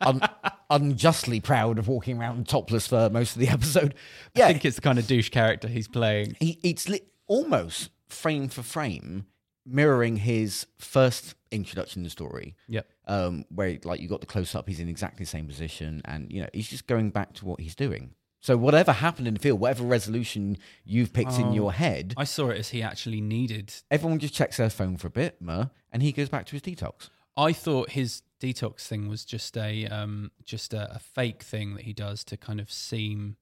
un, 0.00 0.20
unjustly 0.70 1.40
proud 1.40 1.78
of 1.78 1.88
walking 1.88 2.18
around 2.18 2.48
topless 2.48 2.86
for 2.86 3.10
most 3.10 3.34
of 3.34 3.40
the 3.40 3.48
episode. 3.48 3.94
Yeah, 4.34 4.46
I 4.46 4.52
think 4.52 4.64
it's 4.64 4.76
the 4.76 4.82
kind 4.82 4.98
of 4.98 5.06
douche 5.06 5.30
character 5.30 5.68
he's 5.68 5.88
playing. 5.88 6.36
he, 6.40 6.58
it's 6.62 6.88
li- 6.88 7.02
almost 7.26 7.90
frame 8.08 8.48
for 8.48 8.62
frame 8.62 9.26
mirroring 9.64 10.18
his 10.18 10.66
first 10.78 11.34
introduction 11.50 12.02
to 12.02 12.06
the 12.06 12.10
story. 12.10 12.54
Yep. 12.68 12.86
Um, 13.08 13.44
where 13.54 13.78
like 13.84 14.00
you 14.00 14.08
got 14.08 14.20
the 14.20 14.26
close 14.26 14.54
up, 14.54 14.68
he's 14.68 14.80
in 14.80 14.88
exactly 14.88 15.24
the 15.24 15.28
same 15.30 15.46
position, 15.46 16.02
and 16.06 16.30
you 16.32 16.40
know 16.42 16.48
he's 16.52 16.68
just 16.68 16.86
going 16.86 17.10
back 17.10 17.34
to 17.34 17.44
what 17.44 17.60
he's 17.60 17.74
doing. 17.76 18.14
So 18.40 18.56
whatever 18.56 18.92
happened 18.92 19.26
in 19.28 19.34
the 19.34 19.40
field, 19.40 19.58
whatever 19.60 19.84
resolution 19.84 20.58
you've 20.84 21.12
picked 21.12 21.34
in 21.38 21.46
Oh, 21.46 21.52
your 21.54 21.72
head, 21.72 22.14
I 22.16 22.24
saw 22.24 22.48
it 22.50 22.58
as 22.58 22.68
he 22.70 22.82
actually 22.82 23.20
needed. 23.20 23.72
everyone 23.90 24.18
just 24.18 24.34
checks 24.34 24.56
their 24.58 24.70
phone 24.70 24.96
for 24.96 25.06
a 25.06 25.10
bit, 25.10 25.40
mer, 25.40 25.70
and 25.92 26.02
he 26.02 26.12
goes 26.12 26.28
back 26.28 26.46
to 26.46 26.52
his 26.52 26.62
detox. 26.62 27.08
I 27.36 27.52
thought 27.52 27.90
his 27.90 28.22
detox 28.40 28.86
thing 28.86 29.08
was 29.08 29.24
just 29.24 29.56
a 29.56 29.86
um, 29.86 30.30
just 30.44 30.74
a, 30.74 30.94
a 30.94 30.98
fake 30.98 31.42
thing 31.42 31.74
that 31.74 31.84
he 31.84 31.92
does 31.92 32.24
to 32.24 32.36
kind 32.36 32.60
of 32.60 32.70
seem 32.72 33.36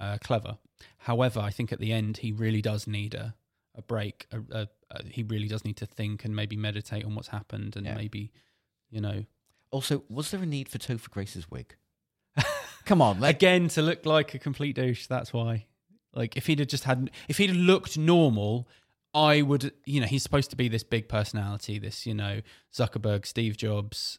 uh, 0.00 0.18
clever. 0.22 0.58
However, 0.98 1.40
I 1.40 1.50
think 1.50 1.70
at 1.72 1.78
the 1.80 1.92
end 1.92 2.18
he 2.18 2.32
really 2.32 2.62
does 2.62 2.86
need 2.86 3.14
a 3.14 3.34
a 3.74 3.82
break. 3.82 4.26
A, 4.32 4.68
a, 4.90 5.02
he 5.06 5.22
really 5.22 5.48
does 5.48 5.64
need 5.64 5.76
to 5.78 5.86
think 5.86 6.24
and 6.24 6.36
maybe 6.36 6.56
meditate 6.56 7.04
on 7.04 7.14
what's 7.14 7.28
happened 7.28 7.74
and 7.76 7.86
Yeah. 7.86 7.94
maybe 7.94 8.30
you 8.92 9.00
know 9.00 9.24
Also, 9.72 10.04
was 10.08 10.30
there 10.30 10.42
a 10.42 10.46
need 10.46 10.68
for 10.68 10.78
Topher 10.78 11.10
Grace's 11.10 11.50
wig? 11.50 11.74
Come 12.84 13.02
on, 13.02 13.18
like, 13.20 13.36
again 13.36 13.68
to 13.68 13.82
look 13.82 14.06
like 14.06 14.34
a 14.34 14.38
complete 14.38 14.76
douche. 14.76 15.06
That's 15.06 15.32
why. 15.32 15.66
Like 16.14 16.36
if 16.36 16.46
he'd 16.46 16.58
have 16.58 16.68
just 16.68 16.84
had, 16.84 17.10
if 17.28 17.38
he'd 17.38 17.48
have 17.48 17.56
looked 17.56 17.96
normal, 17.96 18.68
I 19.14 19.42
would. 19.42 19.72
You 19.86 20.00
know, 20.02 20.06
he's 20.06 20.22
supposed 20.22 20.50
to 20.50 20.56
be 20.56 20.68
this 20.68 20.84
big 20.84 21.08
personality, 21.08 21.78
this 21.78 22.06
you 22.06 22.14
know 22.14 22.42
Zuckerberg, 22.72 23.24
Steve 23.24 23.56
Jobs, 23.56 24.18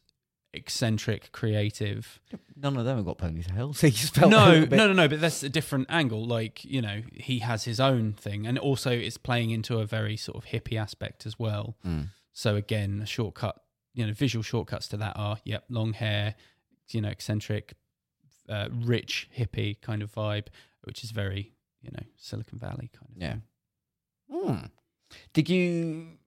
eccentric, 0.52 1.30
creative. 1.32 2.20
none 2.56 2.76
of 2.76 2.84
them 2.84 2.96
have 2.96 3.06
got 3.06 3.18
ponytails. 3.18 3.76
So 3.78 3.86
he 3.86 3.92
just 3.92 4.14
felt 4.14 4.30
No, 4.30 4.64
no, 4.64 4.86
no, 4.88 4.92
no. 4.92 5.08
But 5.08 5.20
that's 5.20 5.42
a 5.42 5.48
different 5.48 5.86
angle. 5.90 6.24
Like 6.26 6.64
you 6.64 6.82
know, 6.82 7.02
he 7.12 7.40
has 7.40 7.64
his 7.64 7.80
own 7.80 8.12
thing, 8.12 8.46
and 8.46 8.58
also 8.58 8.90
it's 8.90 9.18
playing 9.18 9.50
into 9.50 9.78
a 9.78 9.86
very 9.86 10.16
sort 10.16 10.36
of 10.36 10.50
hippie 10.50 10.78
aspect 10.80 11.26
as 11.26 11.38
well. 11.38 11.76
Mm. 11.86 12.08
So 12.32 12.56
again, 12.56 13.00
a 13.02 13.06
shortcut. 13.06 13.60
You 13.94 14.06
know, 14.06 14.12
visual 14.12 14.42
shortcuts 14.42 14.88
to 14.88 14.96
that 14.98 15.16
are 15.16 15.38
yep, 15.44 15.64
long 15.68 15.92
hair, 15.92 16.34
you 16.90 17.00
know, 17.00 17.08
eccentric, 17.08 17.74
uh, 18.48 18.68
rich 18.72 19.28
hippie 19.36 19.80
kind 19.80 20.02
of 20.02 20.12
vibe, 20.12 20.48
which 20.82 21.04
is 21.04 21.10
very 21.10 21.54
you 21.82 21.90
know 21.92 22.04
Silicon 22.16 22.58
Valley 22.58 22.90
kind 22.92 23.12
of. 23.14 23.22
Yeah. 23.22 23.36
Hmm. 24.30 24.66
Did 25.32 25.48
you? 25.48 26.18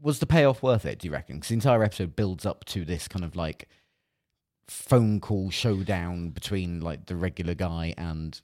Was 0.00 0.18
the 0.18 0.26
payoff 0.26 0.62
worth 0.62 0.84
it? 0.84 0.98
Do 0.98 1.06
you 1.06 1.12
reckon? 1.12 1.36
Because 1.36 1.48
the 1.48 1.54
entire 1.54 1.84
episode 1.84 2.16
builds 2.16 2.44
up 2.44 2.64
to 2.66 2.84
this 2.84 3.06
kind 3.06 3.24
of 3.24 3.36
like 3.36 3.68
phone 4.68 5.20
call 5.20 5.50
showdown 5.50 6.30
between 6.30 6.80
like 6.80 7.06
the 7.06 7.16
regular 7.16 7.52
guy 7.52 7.92
and 7.98 8.40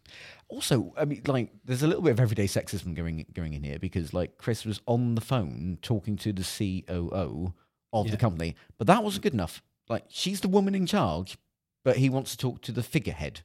also 0.49 0.93
I 0.99 1.05
mean 1.05 1.23
like 1.27 1.51
there's 1.65 1.83
a 1.83 1.87
little 1.87 2.03
bit 2.03 2.11
of 2.11 2.21
everyday 2.21 2.47
sexism 2.47 2.95
going 2.95 3.25
going 3.33 3.55
in 3.55 3.63
here 3.63 3.79
because 3.79 4.13
like 4.13 4.37
Chris 4.37 4.65
was 4.65 4.81
on 4.87 5.15
the 5.15 5.21
phone 5.21 5.79
talking 5.81 6.17
to 6.17 6.33
the 6.33 6.43
COO 6.87 7.55
of 7.93 8.07
Yeah. 8.07 8.13
the 8.13 8.17
company, 8.19 8.57
but 8.79 8.87
that 8.87 9.03
wasn't 9.03 9.23
good 9.23 9.35
enough. 9.35 9.63
Like 9.89 10.05
she's 10.09 10.41
the 10.41 10.49
woman 10.49 10.75
in 10.75 10.87
charge, 10.87 11.39
but 11.85 11.97
he 11.97 12.09
wants 12.11 12.33
to 12.33 12.37
talk 12.37 12.61
to 12.63 12.73
the 12.73 12.83
figurehead, 12.83 13.41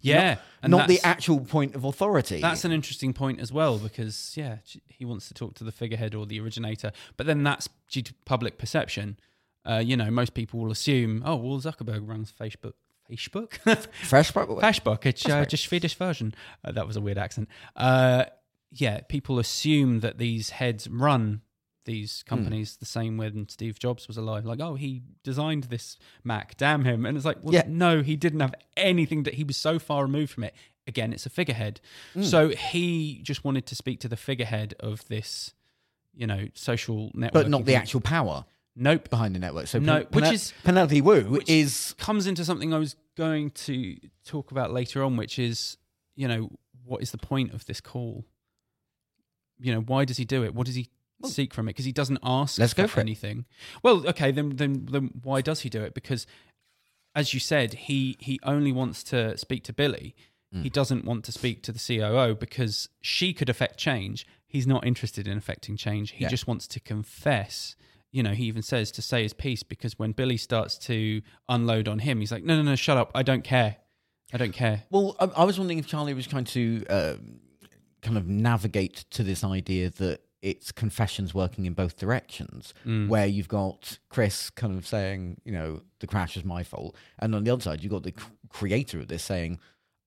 Yeah, 0.00 0.36
and 0.62 0.70
not 0.70 0.88
the 0.88 1.00
actual 1.02 1.40
point 1.40 1.74
of 1.74 1.84
authority. 1.84 2.40
That's 2.40 2.64
an 2.64 2.72
interesting 2.72 3.12
point 3.12 3.40
as 3.40 3.52
well 3.52 3.78
because 3.78 4.34
yeah, 4.36 4.58
he 4.86 5.04
wants 5.04 5.28
to 5.28 5.34
talk 5.34 5.54
to 5.54 5.64
the 5.64 5.72
figurehead 5.72 6.14
or 6.14 6.26
the 6.26 6.38
originator, 6.40 6.92
but 7.16 7.26
then 7.26 7.42
that's 7.42 7.68
due 7.88 8.02
to 8.02 8.14
public 8.24 8.58
perception. 8.58 9.18
Uh, 9.66 9.78
you 9.84 9.96
know, 9.96 10.10
most 10.10 10.34
people 10.34 10.60
will 10.60 10.70
assume, 10.70 11.22
oh, 11.24 11.36
well, 11.36 11.58
Zuckerberg 11.58 12.06
runs 12.06 12.30
Facebook. 12.30 12.74
Facebook, 13.10 13.54
fresh, 14.02 14.30
by. 14.30 14.44
Facebook. 14.44 15.06
It's 15.06 15.26
uh, 15.26 15.44
just 15.46 15.64
Swedish 15.64 15.94
version. 15.94 16.34
Uh, 16.64 16.72
that 16.72 16.86
was 16.86 16.96
a 16.96 17.00
weird 17.00 17.18
accent. 17.18 17.48
Uh, 17.76 18.24
yeah, 18.70 19.00
people 19.08 19.38
assume 19.38 20.00
that 20.00 20.18
these 20.18 20.50
heads 20.50 20.88
run 20.88 21.40
these 21.84 22.22
Hmm. 22.22 22.28
companies 22.28 22.76
the 22.76 22.86
same 22.86 23.16
when 23.16 23.48
Steve 23.48 23.78
Jobs 23.78 24.08
was 24.08 24.16
alive. 24.16 24.44
Like, 24.44 24.60
oh, 24.60 24.74
he 24.74 25.02
designed 25.22 25.64
this 25.64 25.98
Mac. 26.22 26.56
Damn 26.56 26.84
him! 26.84 27.04
And 27.06 27.16
it's 27.16 27.26
like, 27.26 27.42
well, 27.42 27.54
Yeah. 27.54 27.64
no, 27.66 28.02
he 28.02 28.16
didn't 28.16 28.40
have 28.40 28.54
anything 28.76 29.22
that 29.24 29.34
he 29.34 29.44
was 29.44 29.56
so 29.56 29.78
far 29.78 30.02
removed 30.02 30.32
from 30.32 30.44
it. 30.44 30.54
again, 30.86 31.14
it's 31.14 31.24
a 31.24 31.30
figurehead. 31.30 31.80
Mm. 32.14 32.24
So 32.24 32.48
he 32.50 33.20
just 33.22 33.42
wanted 33.42 33.64
to 33.68 33.74
speak 33.74 34.00
to 34.00 34.08
the 34.08 34.18
figurehead 34.18 34.74
of 34.80 35.08
this, 35.08 35.54
you 36.14 36.26
know, 36.26 36.48
social 36.52 37.10
network. 37.14 37.44
but 37.44 37.48
not 37.48 37.64
the 37.64 37.74
actual 37.74 38.02
power 38.02 38.44
Nope. 38.76 39.08
behind 39.08 39.34
the 39.34 39.38
network. 39.38 39.66
So 39.66 39.78
No, 39.78 40.04
Pen- 40.04 40.22
which 40.24 40.30
is- 40.32 40.52
Penelope 40.62 41.00
Wu 41.00 41.22
which 41.30 41.48
is 41.48 41.94
comes 41.96 42.26
into 42.26 42.44
something 42.44 42.74
I 42.74 42.78
was 42.78 42.96
going 43.14 43.52
to 43.52 43.96
talk 44.26 44.50
about 44.50 44.74
later 44.74 45.02
on, 45.02 45.16
which 45.16 45.38
is, 45.38 45.78
you 46.16 46.28
know, 46.28 46.50
what 46.84 47.00
is 47.00 47.12
the 47.12 47.16
point 47.18 47.54
of 47.54 47.64
this 47.64 47.80
call? 47.80 48.26
You 49.58 49.72
know, 49.72 49.80
why 49.80 50.04
does 50.04 50.18
he 50.18 50.26
do 50.26 50.44
it? 50.44 50.54
What 50.54 50.66
does 50.66 50.74
he 50.74 50.90
seek 51.24 51.54
from 51.54 51.68
it? 51.68 51.70
Because 51.70 51.84
he 51.84 51.92
doesn't 51.92 52.18
ask 52.22 52.58
Let's 52.58 52.74
go 52.74 52.86
for 52.86 53.00
it. 53.00 53.04
anything. 53.04 53.44
Well, 53.82 54.06
okay, 54.08 54.30
then, 54.30 54.56
then 54.56 54.86
then 54.90 55.10
why 55.22 55.40
does 55.40 55.60
he 55.60 55.68
do 55.68 55.82
it? 55.82 55.94
Because, 55.94 56.26
as 57.14 57.32
you 57.34 57.40
said, 57.40 57.74
he 57.74 58.16
he 58.20 58.38
only 58.42 58.72
wants 58.72 59.02
to 59.04 59.36
speak 59.38 59.64
to 59.64 59.72
Billy. 59.72 60.14
Mm. 60.54 60.62
He 60.62 60.70
doesn't 60.70 61.04
want 61.04 61.24
to 61.24 61.32
speak 61.32 61.62
to 61.64 61.72
the 61.72 61.78
COO 61.78 62.34
because 62.34 62.88
she 63.00 63.32
could 63.32 63.48
affect 63.48 63.78
change. 63.78 64.26
He's 64.46 64.66
not 64.66 64.86
interested 64.86 65.26
in 65.26 65.36
affecting 65.36 65.76
change. 65.76 66.12
He 66.12 66.24
Yeah. 66.24 66.28
just 66.28 66.46
wants 66.46 66.66
to 66.68 66.80
confess. 66.80 67.74
You 68.12 68.22
know, 68.22 68.30
he 68.32 68.44
even 68.44 68.62
says 68.62 68.92
to 68.92 69.02
say 69.02 69.22
his 69.24 69.32
piece 69.32 69.64
because 69.64 69.98
when 69.98 70.12
Billy 70.12 70.36
starts 70.36 70.78
to 70.86 71.20
unload 71.48 71.88
on 71.88 71.98
him, 72.00 72.20
he's 72.20 72.30
like, 72.30 72.44
"No, 72.44 72.54
no, 72.56 72.62
no, 72.62 72.76
shut 72.76 72.96
up! 72.96 73.10
I 73.14 73.22
don't 73.24 73.42
care. 73.42 73.78
I 74.32 74.36
don't 74.36 74.52
care." 74.52 74.84
Well, 74.90 75.16
I, 75.18 75.24
I 75.38 75.44
was 75.44 75.58
wondering 75.58 75.78
if 75.78 75.86
Charlie 75.88 76.14
was 76.14 76.26
trying 76.28 76.44
to 76.44 76.86
um, 76.86 77.40
kind 78.02 78.16
of 78.16 78.28
navigate 78.28 79.04
to 79.10 79.24
this 79.24 79.42
idea 79.42 79.90
that 79.90 80.20
it's 80.50 80.70
confessions 80.72 81.32
working 81.34 81.64
in 81.66 81.72
both 81.72 81.96
directions, 81.96 82.74
Mm. 82.84 83.08
where 83.08 83.26
you've 83.26 83.48
got 83.48 83.98
Chris 84.10 84.50
kind 84.50 84.76
of 84.78 84.86
saying, 84.86 85.40
you 85.44 85.52
know, 85.52 85.80
the 86.00 86.06
crash 86.06 86.36
is 86.36 86.44
my 86.44 86.62
fault, 86.62 86.94
and 87.18 87.34
on 87.34 87.44
the 87.44 87.50
other 87.50 87.62
side, 87.62 87.82
you've 87.82 87.90
got 87.92 88.02
the 88.04 88.14
c- 88.16 88.26
creator 88.50 88.98
of 89.00 89.08
this 89.08 89.22
saying, 89.24 89.58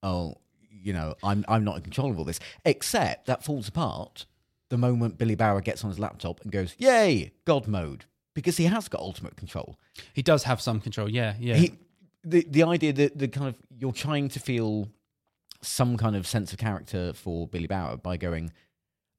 oh, 0.04 0.36
you 0.70 0.94
know, 0.94 1.16
I'm 1.24 1.44
I'm 1.48 1.64
not 1.64 1.76
in 1.78 1.82
control 1.82 2.12
of 2.12 2.18
all 2.20 2.24
this. 2.26 2.40
Except 2.64 3.26
that 3.26 3.44
falls 3.44 3.68
apart 3.68 4.26
the 4.70 4.78
moment 4.78 5.18
Billy 5.18 5.36
Bauer 5.36 5.62
gets 5.62 5.84
on 5.84 5.90
his 5.90 6.00
laptop 6.00 6.40
and 6.42 6.52
goes, 6.52 6.76
"Yay, 6.78 7.32
God 7.46 7.68
mode," 7.68 8.06
because 8.36 8.58
he 8.58 8.66
has 8.66 8.88
got 8.88 9.02
ultimate 9.02 9.36
control. 9.38 9.80
He 10.14 10.22
does 10.22 10.44
have 10.44 10.62
some 10.62 10.80
control. 10.80 11.10
Yeah, 11.10 11.34
yeah. 11.40 11.56
He, 11.56 11.72
the 12.24 12.46
the 12.50 12.64
idea 12.64 12.94
that 12.94 13.18
the 13.18 13.28
kind 13.28 13.48
of 13.48 13.56
you're 13.80 13.92
trying 14.06 14.30
to 14.30 14.40
feel 14.40 14.90
some 15.62 15.98
kind 15.98 16.16
of 16.16 16.28
sense 16.28 16.54
of 16.54 16.60
character 16.60 17.12
for 17.14 17.48
Billy 17.48 17.68
Bauer 17.68 17.98
by 17.98 18.16
going, 18.18 18.52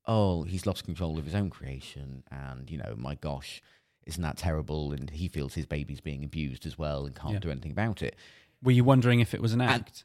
oh, 0.09 0.42
he's 0.42 0.66
lost 0.66 0.85
control 0.85 1.18
of 1.18 1.25
his 1.27 1.35
own 1.35 1.51
creation, 1.51 2.25
and 2.33 2.68
you 2.71 2.79
know, 2.79 2.94
my 2.97 3.14
gosh, 3.14 3.62
isn't 4.07 4.23
that 4.23 4.38
terrible? 4.38 4.90
And 4.92 5.11
he 5.11 5.29
feels 5.29 5.55
his 5.55 5.66
baby's 5.66 6.01
being 6.01 6.25
abused 6.25 6.66
as 6.66 6.77
well 6.79 7.05
and 7.07 7.14
can't 7.14 7.35
Yeah. 7.35 7.38
do 7.40 7.51
anything 7.51 7.71
about 7.73 8.03
it. 8.03 8.16
Were 8.62 8.73
you 8.73 8.83
wondering 8.83 9.21
if 9.21 9.35
it 9.35 9.40
was 9.42 9.53
an 9.53 9.61
act? 9.61 10.05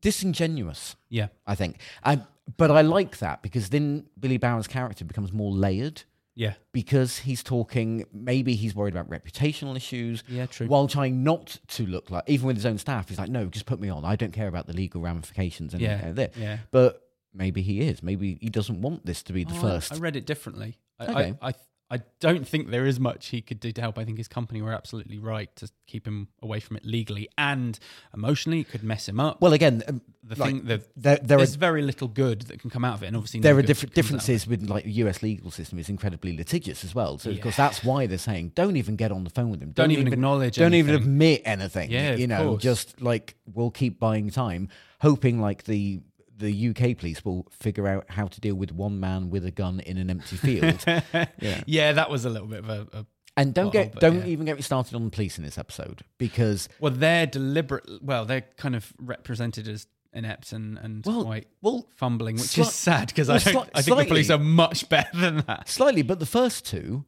Disingenuous, 0.00 0.96
yeah, 1.08 1.28
I 1.46 1.54
think. 1.54 1.78
I, 2.02 2.20
but 2.56 2.70
I 2.70 2.80
like 2.80 3.18
that 3.18 3.42
because 3.42 3.68
then 3.70 4.06
Billy 4.18 4.38
Bauer's 4.38 4.66
character 4.66 5.04
becomes 5.04 5.32
more 5.32 5.52
layered 5.52 6.02
yeah, 6.34 6.54
because 6.72 7.18
he's 7.18 7.44
talking. 7.44 8.04
Maybe 8.12 8.56
he's 8.56 8.74
worried 8.74 8.94
about 8.94 9.08
reputational 9.08 9.76
issues. 9.76 10.24
yeah. 10.28 10.46
True. 10.46 10.66
while 10.66 10.88
trying 10.88 11.22
not 11.22 11.58
to 11.68 11.86
look 11.86 12.10
like, 12.10 12.24
even 12.26 12.48
with 12.48 12.56
his 12.56 12.66
own 12.66 12.76
staff, 12.78 13.08
he's 13.08 13.18
like, 13.18 13.30
no, 13.30 13.46
just 13.46 13.66
put 13.66 13.78
me 13.78 13.88
on. 13.88 14.04
I 14.04 14.16
don't 14.16 14.32
care 14.32 14.48
about 14.48 14.66
the 14.66 14.72
legal 14.72 15.00
ramifications 15.00 15.74
and 15.74 15.80
Yeah, 15.82 16.10
that. 16.10 16.36
yeah. 16.36 16.58
But 16.72 17.03
maybe 17.34 17.62
he 17.62 17.80
is. 17.80 18.02
Maybe 18.02 18.38
he 18.40 18.48
doesn't 18.48 18.80
want 18.80 19.04
this 19.04 19.22
to 19.24 19.32
be 19.32 19.44
the 19.44 19.54
Oh, 19.54 19.60
first. 19.60 19.92
I, 19.92 19.96
read 19.98 20.16
it 20.16 20.26
differently. 20.26 20.78
I, 20.98 21.04
Okay. 21.06 21.34
I, 21.42 21.48
I, 21.48 21.54
I 21.90 22.00
don't 22.18 22.48
think 22.48 22.70
there 22.70 22.86
is 22.86 22.98
much 22.98 23.26
he 23.28 23.42
could 23.42 23.60
do 23.60 23.70
to 23.70 23.80
help. 23.80 23.98
I 23.98 24.04
think 24.06 24.16
his 24.16 24.26
company 24.26 24.62
were 24.62 24.72
absolutely 24.72 25.18
right 25.18 25.54
to 25.56 25.68
keep 25.86 26.06
him 26.08 26.28
away 26.42 26.58
from 26.58 26.76
it 26.78 26.84
legally 26.84 27.28
and 27.36 27.78
emotionally. 28.14 28.60
It 28.60 28.70
could 28.70 28.82
mess 28.82 29.06
him 29.06 29.20
up. 29.20 29.40
well, 29.42 29.52
again, 29.52 29.82
um, 29.86 30.00
the 30.22 30.34
like, 30.40 30.48
thing, 30.48 30.64
the, 30.64 30.82
there, 30.96 31.18
there 31.22 31.36
are 31.36 31.40
there's 31.40 31.56
very 31.56 31.82
little 31.82 32.08
good 32.08 32.42
that 32.42 32.58
can 32.58 32.70
come 32.70 32.86
out 32.86 32.94
of 32.94 33.02
it, 33.02 33.08
and 33.08 33.16
obviously 33.16 33.40
no 33.40 33.44
there 33.44 33.58
are 33.58 33.62
different 33.62 33.94
comes 33.94 34.06
out 34.06 34.06
of 34.06 34.08
it. 34.08 34.22
differences 34.24 34.46
with 34.46 34.68
like 34.70 34.84
the 34.84 34.92
US 34.92 35.22
legal 35.22 35.50
system 35.50 35.78
is 35.78 35.90
incredibly 35.90 36.34
litigious 36.34 36.84
as 36.84 36.94
well. 36.94 37.18
So 37.18 37.30
of 37.30 37.40
course 37.42 37.56
that's 37.56 37.84
why 37.84 38.06
they're 38.06 38.16
saying 38.18 38.52
don't 38.54 38.76
even 38.76 38.96
get 38.96 39.12
on 39.12 39.22
the 39.24 39.30
phone 39.30 39.50
with 39.50 39.60
him. 39.62 39.72
Don't 39.72 39.90
even 39.90 40.08
acknowledge 40.10 40.56
Don't 40.56 40.74
even 40.74 40.94
admit 40.94 41.42
anything. 41.44 41.90
Yeah, 41.90 42.14
you 42.14 42.26
know, 42.26 42.48
course. 42.48 42.62
just 42.62 43.02
like 43.02 43.36
we'll 43.52 43.70
keep 43.70 44.00
buying 44.00 44.30
time, 44.30 44.68
hoping 45.00 45.38
like 45.38 45.64
the 45.64 46.00
the 46.36 46.68
UK 46.70 46.96
police 46.98 47.24
will 47.24 47.46
figure 47.50 47.86
out 47.86 48.06
how 48.10 48.26
to 48.26 48.40
deal 48.40 48.54
with 48.54 48.72
one 48.72 48.98
man 49.00 49.30
with 49.30 49.44
a 49.44 49.50
gun 49.50 49.80
in 49.80 49.96
an 49.98 50.10
empty 50.10 50.36
field. 50.36 50.82
yeah. 50.86 51.62
Yeah, 51.66 51.92
that 51.92 52.10
was 52.10 52.24
a 52.24 52.30
little 52.30 52.48
bit 52.48 52.60
of 52.60 52.68
a. 52.68 52.86
a 52.92 53.06
And 53.36 53.52
don't 53.54 53.66
Well, 53.66 53.84
get 53.84 54.00
don't 54.00 54.18
yeah. 54.20 54.26
even 54.26 54.46
get 54.46 54.56
me 54.56 54.62
started 54.62 54.94
on 54.94 55.04
the 55.04 55.10
police 55.10 55.38
in 55.38 55.44
this 55.44 55.58
episode 55.58 56.02
because 56.18 56.68
well, 56.80 56.92
they're 56.92 57.26
deliberate. 57.26 57.84
Well, 58.02 58.24
they're 58.24 58.44
kind 58.56 58.74
of 58.76 58.92
represented 58.98 59.68
as 59.68 59.86
inept 60.12 60.52
and, 60.52 60.78
and 60.78 61.04
Well, 61.04 61.24
quite 61.24 61.46
well, 61.62 61.86
fumbling, 61.96 62.36
which 62.36 62.44
sli- 62.44 62.60
is 62.60 62.72
sad 62.72 63.08
because 63.08 63.28
well, 63.28 63.36
I, 63.36 63.40
sli- 63.40 63.70
I 63.74 63.82
think 63.82 63.98
the 63.98 64.04
police 64.06 64.30
are 64.30 64.38
much 64.38 64.88
better 64.88 65.16
than 65.18 65.38
that. 65.46 65.68
slightly, 65.68 66.02
but 66.02 66.18
the 66.20 66.26
first 66.26 66.64
two 66.66 67.04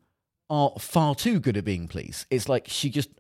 are 0.50 0.72
far 0.78 1.14
too 1.14 1.40
good 1.40 1.56
at 1.56 1.64
being 1.64 1.88
police. 1.88 2.26
It's 2.30 2.48
like 2.48 2.66
she 2.68 2.90
just 2.90 3.10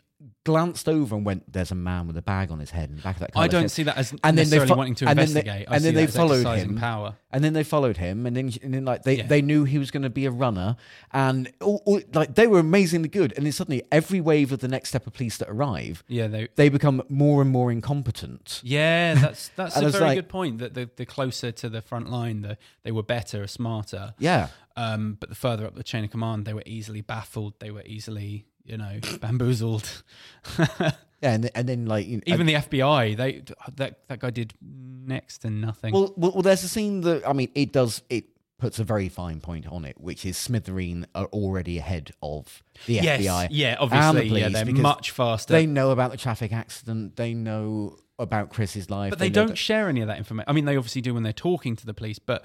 glanced 0.44 0.88
over 0.88 1.14
and 1.14 1.24
went, 1.26 1.52
"There's 1.52 1.70
a 1.70 1.74
man 1.74 2.06
with 2.06 2.16
a 2.16 2.22
bag 2.22 2.50
on 2.50 2.58
his 2.58 2.70
head." 2.70 2.88
And 2.90 3.02
back 3.02 3.16
of 3.16 3.20
that 3.20 3.32
car. 3.34 3.42
I 3.42 3.48
don't 3.48 3.68
see 3.70 3.82
that 3.82 3.96
as 3.98 4.12
And 4.12 4.20
then 4.22 4.34
they 4.36 4.40
necessarily 4.42 4.68
fo- 4.68 4.74
wanting 4.76 4.94
to 4.96 5.08
and 5.08 5.18
then 5.18 5.26
they- 5.34 5.40
investigate. 5.40 5.68
I 5.70 5.74
and 5.76 5.84
then 5.84 5.94
they 5.94 6.06
followed 6.06 6.46
him. 6.56 6.78
power. 6.78 7.16
And 7.30 7.44
then 7.44 7.52
they 7.52 7.64
followed 7.64 7.98
him, 7.98 8.24
and 8.24 8.34
then, 8.34 8.50
and 8.62 8.72
then 8.72 8.84
like 8.86 9.02
they, 9.02 9.18
Yeah. 9.18 9.26
they 9.26 9.42
knew 9.42 9.64
he 9.64 9.76
was 9.78 9.90
going 9.90 10.04
to 10.04 10.10
be 10.10 10.24
a 10.24 10.30
runner, 10.30 10.76
and 11.12 11.52
all, 11.60 11.82
all- 11.84 12.00
like 12.14 12.34
they 12.34 12.46
were 12.46 12.60
amazingly 12.60 13.08
good. 13.10 13.34
And 13.36 13.44
then 13.44 13.52
suddenly, 13.52 13.82
every 13.92 14.20
wave 14.22 14.52
of 14.52 14.60
the 14.60 14.68
next 14.68 14.88
step 14.90 15.06
of 15.06 15.12
police 15.12 15.36
that 15.38 15.48
arrive, 15.50 16.02
Yeah, 16.08 16.28
they. 16.28 16.48
they 16.56 16.68
become 16.70 17.02
more 17.10 17.42
and 17.42 17.50
more 17.50 17.70
incompetent. 17.70 18.60
Yeah, 18.64 19.14
that's 19.14 19.48
that's 19.56 19.76
a 19.76 19.90
very 19.90 20.04
like- 20.04 20.16
good 20.18 20.28
point. 20.30 20.58
That 20.58 20.72
the, 20.74 20.88
the 20.96 21.04
closer 21.04 21.52
to 21.52 21.68
the 21.68 21.82
front 21.82 22.10
line, 22.10 22.40
the 22.42 22.56
they 22.84 22.92
were 22.92 23.02
better, 23.02 23.46
smarter. 23.46 24.14
Yeah, 24.18 24.48
Um, 24.76 25.16
but 25.20 25.28
the 25.28 25.34
further 25.34 25.66
up 25.66 25.74
the 25.74 25.82
chain 25.82 26.04
of 26.04 26.10
command, 26.10 26.46
they 26.46 26.54
were 26.54 26.62
easily 26.64 27.00
baffled. 27.02 27.54
They 27.60 27.70
were 27.70 27.82
easily, 27.84 28.46
you 28.66 28.76
know, 28.76 28.98
bamboozled. 29.20 30.02
yeah, 30.58 30.92
and, 31.22 31.50
and 31.54 31.68
then 31.68 31.86
like 31.86 32.06
you 32.06 32.18
know, 32.18 32.22
Even 32.26 32.46
the 32.46 32.54
FBI, 32.54 33.16
they 33.16 33.42
that 33.76 34.00
that 34.08 34.20
guy 34.20 34.30
did 34.30 34.54
next 34.60 35.38
to 35.38 35.50
nothing. 35.50 35.92
Well, 35.92 36.12
well, 36.16 36.32
well, 36.32 36.42
there's 36.42 36.64
a 36.64 36.68
scene 36.68 37.02
that 37.02 37.26
I 37.26 37.32
mean, 37.32 37.50
it 37.54 37.72
does 37.72 38.02
it 38.10 38.24
puts 38.58 38.78
a 38.78 38.84
very 38.84 39.08
fine 39.08 39.40
point 39.40 39.66
on 39.66 39.84
it, 39.84 40.00
which 40.00 40.24
is 40.24 40.36
Smithereen 40.36 41.04
are 41.14 41.26
already 41.26 41.78
ahead 41.78 42.12
of 42.22 42.62
the 42.86 42.94
yes, 42.94 43.20
FBI. 43.20 43.48
yeah, 43.50 43.76
and 43.80 43.90
the 43.90 43.96
obviously, 43.96 44.40
yeah, 44.40 44.48
they're 44.48 44.64
much 44.66 45.10
faster. 45.10 45.52
They 45.52 45.66
know 45.66 45.90
about 45.90 46.10
the 46.10 46.16
traffic 46.16 46.52
accident. 46.52 47.16
They 47.16 47.34
know 47.34 47.98
about 48.18 48.48
Chris's 48.50 48.88
life. 48.90 49.10
but 49.10 49.18
they, 49.18 49.28
know 49.28 49.34
don't 49.34 49.48
that- 49.48 49.58
share 49.58 49.88
any 49.88 50.00
of 50.00 50.08
that 50.08 50.18
information. 50.18 50.48
I 50.48 50.52
mean, 50.52 50.64
they 50.64 50.76
obviously 50.76 51.02
do 51.02 51.12
when 51.14 51.22
they're 51.22 51.32
talking 51.34 51.76
to 51.76 51.84
the 51.84 51.92
police, 51.94 52.18
but 52.18 52.44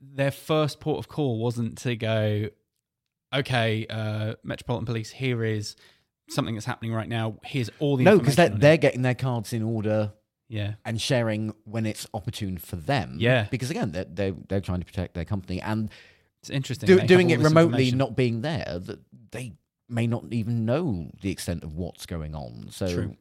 their 0.00 0.30
first 0.30 0.80
port 0.80 0.98
of 0.98 1.08
call 1.08 1.38
wasn't 1.38 1.76
to 1.78 1.94
go, 1.94 2.48
okay, 3.34 3.86
uh, 3.88 4.34
Metropolitan 4.42 4.86
Police, 4.86 5.10
here 5.10 5.44
is 5.44 5.76
something 6.28 6.54
that's 6.54 6.66
happening 6.66 6.92
right 6.92 7.08
now. 7.08 7.36
Here's 7.44 7.70
all 7.78 7.96
the 7.96 8.04
no, 8.04 8.18
because 8.18 8.36
they're, 8.36 8.48
they're 8.48 8.76
getting 8.76 9.02
their 9.02 9.14
cards 9.14 9.52
in 9.52 9.62
order 9.62 10.12
yeah, 10.48 10.74
and 10.84 11.00
sharing 11.00 11.54
when 11.64 11.86
it's 11.86 12.06
opportune 12.12 12.58
for 12.58 12.76
them. 12.76 13.16
Yeah. 13.18 13.46
because 13.50 13.70
again, 13.70 13.92
they're 13.92 14.04
they're, 14.04 14.34
they're 14.48 14.60
trying 14.60 14.80
to 14.80 14.86
protect 14.86 15.14
their 15.14 15.24
company 15.24 15.60
and 15.60 15.90
it's 16.40 16.50
interesting. 16.50 16.86
do, 16.86 17.00
doing 17.00 17.30
it 17.30 17.38
remotely, 17.40 17.90
not 17.92 18.16
being 18.16 18.40
there. 18.40 18.78
That 18.80 19.00
they 19.30 19.52
may 19.88 20.06
not 20.06 20.24
even 20.30 20.64
know 20.64 21.10
the 21.20 21.30
extent 21.30 21.64
of 21.64 21.74
what's 21.76 22.06
going 22.06 22.34
on. 22.34 22.68
So, 22.70 22.92
True. 22.92 23.16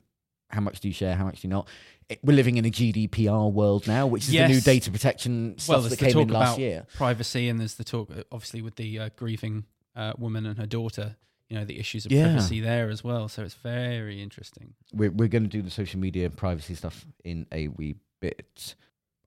how 0.49 0.61
much 0.61 0.79
do 0.79 0.87
you 0.87 0.93
share? 0.93 1.15
How 1.15 1.25
much 1.25 1.41
do 1.41 1.47
you 1.47 1.49
not? 1.49 1.67
It, 2.07 2.19
we're 2.23 2.33
living 2.33 2.57
in 2.57 2.65
a 2.65 2.69
GDPR 2.69 3.51
world 3.51 3.87
now, 3.87 4.07
which 4.07 4.23
is 4.23 4.31
the 4.31 4.47
new 4.47 4.61
data 4.61 4.89
protection 4.89 5.49
well, 5.49 5.57
stuff 5.59 5.81
there's 5.81 5.89
that 5.91 5.99
the 5.99 6.05
came 6.05 6.13
talk 6.13 6.21
in 6.23 6.29
last 6.29 6.47
about 6.53 6.59
year. 6.59 6.87
privacy, 6.95 7.49
and 7.49 7.59
there's 7.59 7.75
the 7.75 7.83
talk, 7.83 8.09
uh, 8.09 8.23
obviously, 8.31 8.61
with 8.61 8.77
the 8.77 8.97
uh, 8.97 9.09
grieving 9.17 9.65
uh, 9.99 10.13
woman 10.17 10.45
and 10.45 10.57
her 10.57 10.65
daughter. 10.67 11.15
You 11.49 11.57
know, 11.57 11.65
the 11.65 11.79
issues 11.79 12.05
of 12.05 12.11
Yeah. 12.11 12.25
privacy 12.25 12.59
there 12.59 12.89
as 12.91 13.03
well. 13.03 13.27
So 13.27 13.41
it's 13.43 13.55
very 13.55 14.21
interesting. 14.21 14.75
We're 14.93 15.09
we're 15.11 15.27
going 15.35 15.43
to 15.49 15.49
do 15.57 15.63
the 15.63 15.71
social 15.71 15.99
media 15.99 16.25
and 16.27 16.37
privacy 16.37 16.75
stuff 16.75 17.05
in 17.23 17.47
a 17.51 17.69
wee 17.69 17.95
bit. 18.19 18.75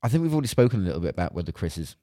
I 0.04 0.08
think 0.08 0.22
we've 0.22 0.32
already 0.32 0.46
spoken 0.48 0.80
a 0.82 0.84
little 0.84 1.00
bit 1.00 1.10
about 1.10 1.34
whether 1.34 1.50
Chris 1.52 1.76
is 1.78 1.96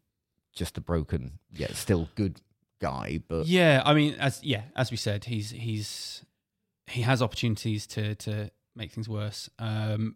just 0.53 0.77
a 0.77 0.81
broken, 0.81 1.39
yet 1.51 1.75
still 1.75 2.09
good 2.15 2.41
guy, 2.81 3.21
but 3.29 3.45
yeah, 3.45 3.81
I 3.85 3.93
mean, 3.93 4.15
as 4.19 4.43
yeah, 4.43 4.63
as 4.75 4.91
we 4.91 4.97
said, 4.97 5.25
he's 5.25 5.51
he's 5.51 6.25
he 6.87 7.01
has 7.03 7.21
opportunities 7.21 7.87
to 7.87 8.15
to 8.15 8.51
make 8.75 8.91
things 8.91 9.07
worse. 9.07 9.49
Um, 9.57 10.15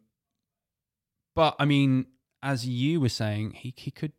but 1.36 1.56
I 1.60 1.66
mean, 1.66 2.08
as 2.42 2.68
you 2.68 3.00
were 3.00 3.10
saying, 3.10 3.52
he 3.52 3.74
he 3.78 3.92
could 3.92 4.14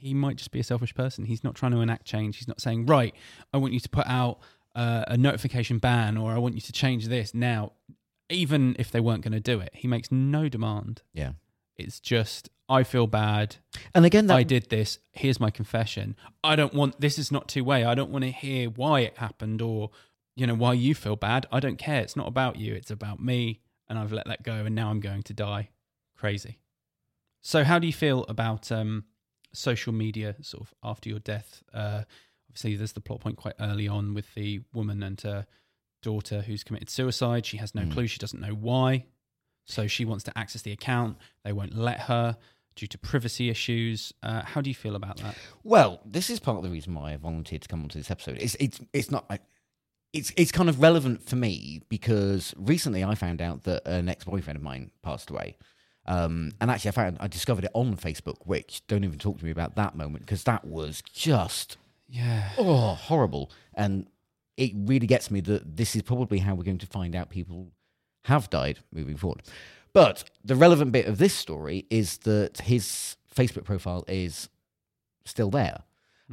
he 0.00 0.14
might 0.14 0.36
just 0.36 0.50
be 0.50 0.60
a 0.60 0.64
selfish 0.64 0.94
person. 0.94 1.26
He's 1.26 1.44
not 1.44 1.54
trying 1.54 1.72
to 1.72 1.80
enact 1.80 2.04
change. 2.06 2.38
He's 2.38 2.48
not 2.48 2.60
saying 2.60 2.86
right. 2.86 3.14
I 3.52 3.58
want 3.58 3.72
you 3.72 3.80
to 3.80 3.88
put 3.88 4.06
out 4.06 4.38
uh, 4.74 5.04
a 5.08 5.16
notification 5.16 5.78
ban, 5.78 6.16
or 6.16 6.32
I 6.32 6.38
want 6.38 6.54
you 6.54 6.60
to 6.60 6.72
change 6.72 7.08
this 7.08 7.34
now. 7.34 7.72
Even 8.28 8.76
if 8.78 8.90
they 8.90 9.00
weren't 9.00 9.22
going 9.22 9.32
to 9.32 9.40
do 9.40 9.60
it, 9.60 9.70
he 9.74 9.88
makes 9.88 10.10
no 10.10 10.48
demand. 10.48 11.02
yeah. 11.12 11.32
It's 11.76 11.98
just 11.98 12.50
I 12.68 12.82
feel 12.84 13.06
bad. 13.06 13.56
And 13.94 14.04
again, 14.04 14.26
that 14.26 14.36
I 14.36 14.42
did 14.42 14.68
this. 14.68 14.98
Here's 15.12 15.40
my 15.40 15.50
confession. 15.50 16.14
I 16.44 16.54
don't 16.54 16.74
want 16.74 17.00
this 17.00 17.18
is 17.18 17.32
not 17.32 17.48
two 17.48 17.64
way. 17.64 17.84
I 17.84 17.94
don't 17.94 18.10
want 18.10 18.24
to 18.24 18.30
hear 18.30 18.68
why 18.68 19.00
it 19.00 19.16
happened 19.16 19.62
or 19.62 19.90
you 20.36 20.46
know 20.46 20.54
why 20.54 20.74
you 20.74 20.94
feel 20.94 21.16
bad. 21.16 21.46
I 21.50 21.58
don't 21.58 21.78
care. 21.78 22.02
It's 22.02 22.16
not 22.16 22.28
about 22.28 22.56
you. 22.56 22.74
It's 22.74 22.90
about 22.90 23.18
me 23.18 23.60
and 23.88 23.98
I've 23.98 24.12
let 24.12 24.26
that 24.26 24.42
go 24.42 24.52
and 24.52 24.74
now 24.74 24.90
I'm 24.90 25.00
going 25.00 25.22
to 25.24 25.32
die. 25.32 25.70
Crazy. 26.16 26.58
So, 27.40 27.64
how 27.64 27.78
do 27.78 27.86
you 27.86 27.92
feel 27.92 28.24
about 28.28 28.70
um, 28.70 29.04
social 29.52 29.92
media 29.92 30.36
sort 30.42 30.62
of 30.62 30.74
after 30.82 31.08
your 31.08 31.18
death? 31.20 31.62
Uh, 31.72 32.02
obviously, 32.48 32.76
there's 32.76 32.92
the 32.92 33.00
plot 33.00 33.20
point 33.20 33.36
quite 33.36 33.54
early 33.60 33.88
on 33.88 34.14
with 34.14 34.34
the 34.34 34.60
woman 34.72 35.02
and 35.02 35.20
her 35.22 35.46
daughter 36.02 36.42
who's 36.42 36.64
committed 36.64 36.88
suicide. 36.90 37.44
She 37.46 37.56
has 37.58 37.74
no 37.74 37.82
Mm. 37.82 37.92
clue, 37.92 38.06
she 38.06 38.18
doesn't 38.18 38.40
know 38.40 38.54
why. 38.54 39.06
So, 39.66 39.86
she 39.86 40.04
wants 40.04 40.24
to 40.24 40.38
access 40.38 40.62
the 40.62 40.72
account. 40.72 41.16
They 41.44 41.52
won't 41.52 41.76
let 41.76 42.00
her 42.02 42.36
due 42.76 42.86
to 42.86 42.98
privacy 42.98 43.50
issues. 43.50 44.12
Uh, 44.22 44.42
how 44.42 44.60
do 44.60 44.70
you 44.70 44.74
feel 44.74 44.94
about 44.96 45.18
that? 45.18 45.36
Well, 45.62 46.00
this 46.04 46.30
is 46.30 46.40
part 46.40 46.56
of 46.56 46.62
the 46.62 46.70
reason 46.70 46.94
why 46.94 47.12
I 47.12 47.16
volunteered 47.16 47.62
to 47.62 47.68
come 47.68 47.82
onto 47.82 47.98
this 47.98 48.10
episode. 48.10 48.38
It's 48.40 48.56
it's 48.58 48.80
it's 48.92 49.10
not 49.10 49.28
like 49.28 49.42
it's 50.12 50.32
it's 50.36 50.50
kind 50.50 50.68
of 50.68 50.80
relevant 50.80 51.22
for 51.28 51.36
me 51.36 51.82
because 51.88 52.54
recently 52.56 53.04
I 53.04 53.14
found 53.14 53.42
out 53.42 53.64
that 53.64 53.86
an 53.86 54.08
ex 54.08 54.24
boyfriend 54.24 54.56
of 54.56 54.62
mine 54.62 54.90
passed 55.02 55.30
away. 55.30 55.56
Um, 56.10 56.52
and 56.60 56.70
actually, 56.70 56.88
I 56.88 56.92
found 56.92 57.16
I 57.20 57.28
discovered 57.28 57.64
it 57.64 57.70
on 57.72 57.96
Facebook, 57.96 58.38
which 58.44 58.82
don't 58.88 59.04
even 59.04 59.18
talk 59.18 59.38
to 59.38 59.44
me 59.44 59.50
about 59.52 59.76
that 59.76 59.94
moment 59.94 60.24
because 60.26 60.42
that 60.44 60.64
was 60.64 61.02
just 61.02 61.76
Yeah. 62.08 62.50
oh 62.58 62.94
horrible, 62.94 63.50
and 63.74 64.08
it 64.56 64.72
really 64.74 65.06
gets 65.06 65.30
me 65.30 65.40
that 65.42 65.76
this 65.76 65.94
is 65.94 66.02
probably 66.02 66.38
how 66.38 66.54
we're 66.54 66.64
going 66.64 66.78
to 66.78 66.86
find 66.86 67.14
out 67.14 67.30
people 67.30 67.70
have 68.24 68.50
died 68.50 68.80
moving 68.92 69.16
forward. 69.16 69.42
But 69.92 70.24
the 70.44 70.56
relevant 70.56 70.92
bit 70.92 71.06
of 71.06 71.18
this 71.18 71.32
story 71.34 71.86
is 71.90 72.18
that 72.18 72.58
his 72.62 73.16
Facebook 73.34 73.64
profile 73.64 74.04
is 74.08 74.48
still 75.24 75.50
there, 75.50 75.84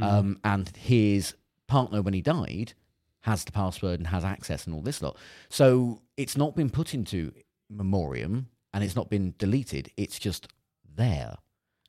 um, 0.02 0.40
and 0.44 0.76
his 0.76 1.36
partner 1.68 2.02
when 2.02 2.14
he 2.16 2.22
died 2.22 2.74
has 3.22 3.44
the 3.44 3.52
password 3.52 4.00
and 4.00 4.08
has 4.08 4.24
access 4.26 4.66
and 4.66 4.74
all 4.76 4.82
this 4.82 5.02
lot. 5.02 5.18
So 5.50 6.02
it's 6.16 6.36
not 6.38 6.56
been 6.56 6.70
put 6.70 6.94
into 6.94 7.32
memoriam 7.70 8.48
and 8.78 8.84
it's 8.84 8.96
not 8.96 9.10
been 9.10 9.34
deleted. 9.40 9.92
It's 9.98 10.20
just 10.20 10.50
there. 10.96 11.38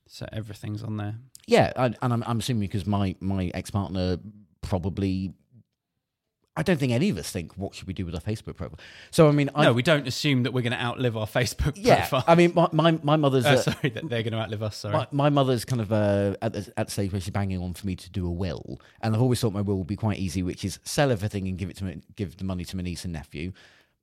So, 0.07 0.27
everything's 0.33 0.83
on 0.83 0.97
there. 0.97 1.17
Yeah, 1.47 1.71
and, 1.77 1.99
and 2.01 2.15
I'm, 2.15 2.25
I'm 2.27 2.39
assuming 2.39 2.63
because 2.63 2.87
my 2.87 3.15
my 3.21 3.51
ex 3.53 3.71
partner 3.71 4.17
probably. 4.63 5.35
I 6.57 6.63
don't 6.63 6.79
think 6.79 6.93
any 6.93 7.11
of 7.11 7.19
us 7.19 7.31
think 7.31 7.53
what 7.59 7.75
should 7.75 7.87
we 7.87 7.93
do 7.93 8.07
with 8.07 8.15
our 8.15 8.23
Facebook 8.23 8.57
profile. 8.57 8.81
So 9.11 9.29
I 9.29 9.33
mean, 9.33 9.51
I 9.55 9.65
no, 9.65 9.75
we 9.75 9.83
don't 9.83 10.09
assume 10.09 10.45
that 10.45 10.55
we're 10.55 10.63
going 10.63 10.73
to 10.73 10.83
outlive 10.83 11.15
our 11.15 11.27
Facebook 11.27 11.75
yeah. 11.77 12.09
profile. 12.09 12.25
I 12.27 12.35
mean, 12.35 12.53
my 12.55 12.69
my, 12.73 12.99
my 13.03 13.17
mother's 13.17 13.45
Uh, 13.45 13.51
uh, 13.51 13.57
sorry, 13.59 13.91
that 13.91 14.09
they're 14.09 14.23
going 14.23 14.33
to 14.33 14.39
outlive 14.39 14.63
us. 14.63 14.79
Sorry. 14.79 14.95
my, 14.95 15.07
my 15.13 15.29
mother's 15.29 15.67
kind 15.67 15.83
of 15.83 15.93
uh, 15.93 16.37
at 16.41 16.55
the 16.55 16.73
at 16.79 16.87
the 16.87 16.91
stage 16.91 17.13
where 17.13 17.21
she's 17.21 17.31
banging 17.31 17.63
on 17.63 17.75
for 17.75 17.87
me 17.87 17.97
to 17.97 18.11
do 18.11 18.27
a 18.27 18.31
will, 18.31 18.81
and 19.03 19.15
I've 19.15 19.21
always 19.21 19.41
thought 19.41 19.53
my 19.53 19.61
will 19.61 19.77
would 19.77 19.87
be 19.87 19.97
quite 19.97 20.19
easy, 20.19 20.43
which 20.43 20.65
is 20.65 20.79
sell 20.85 21.13
everything 21.13 21.47
and 21.49 21.59
give 21.59 21.69
it 21.69 21.77
to 21.77 21.85
my, 21.85 21.99
give 22.17 22.39
the 22.39 22.45
money 22.45 22.65
to 22.65 22.77
my 22.77 22.83
niece 22.83 23.05
and 23.05 23.13
nephew, 23.13 23.53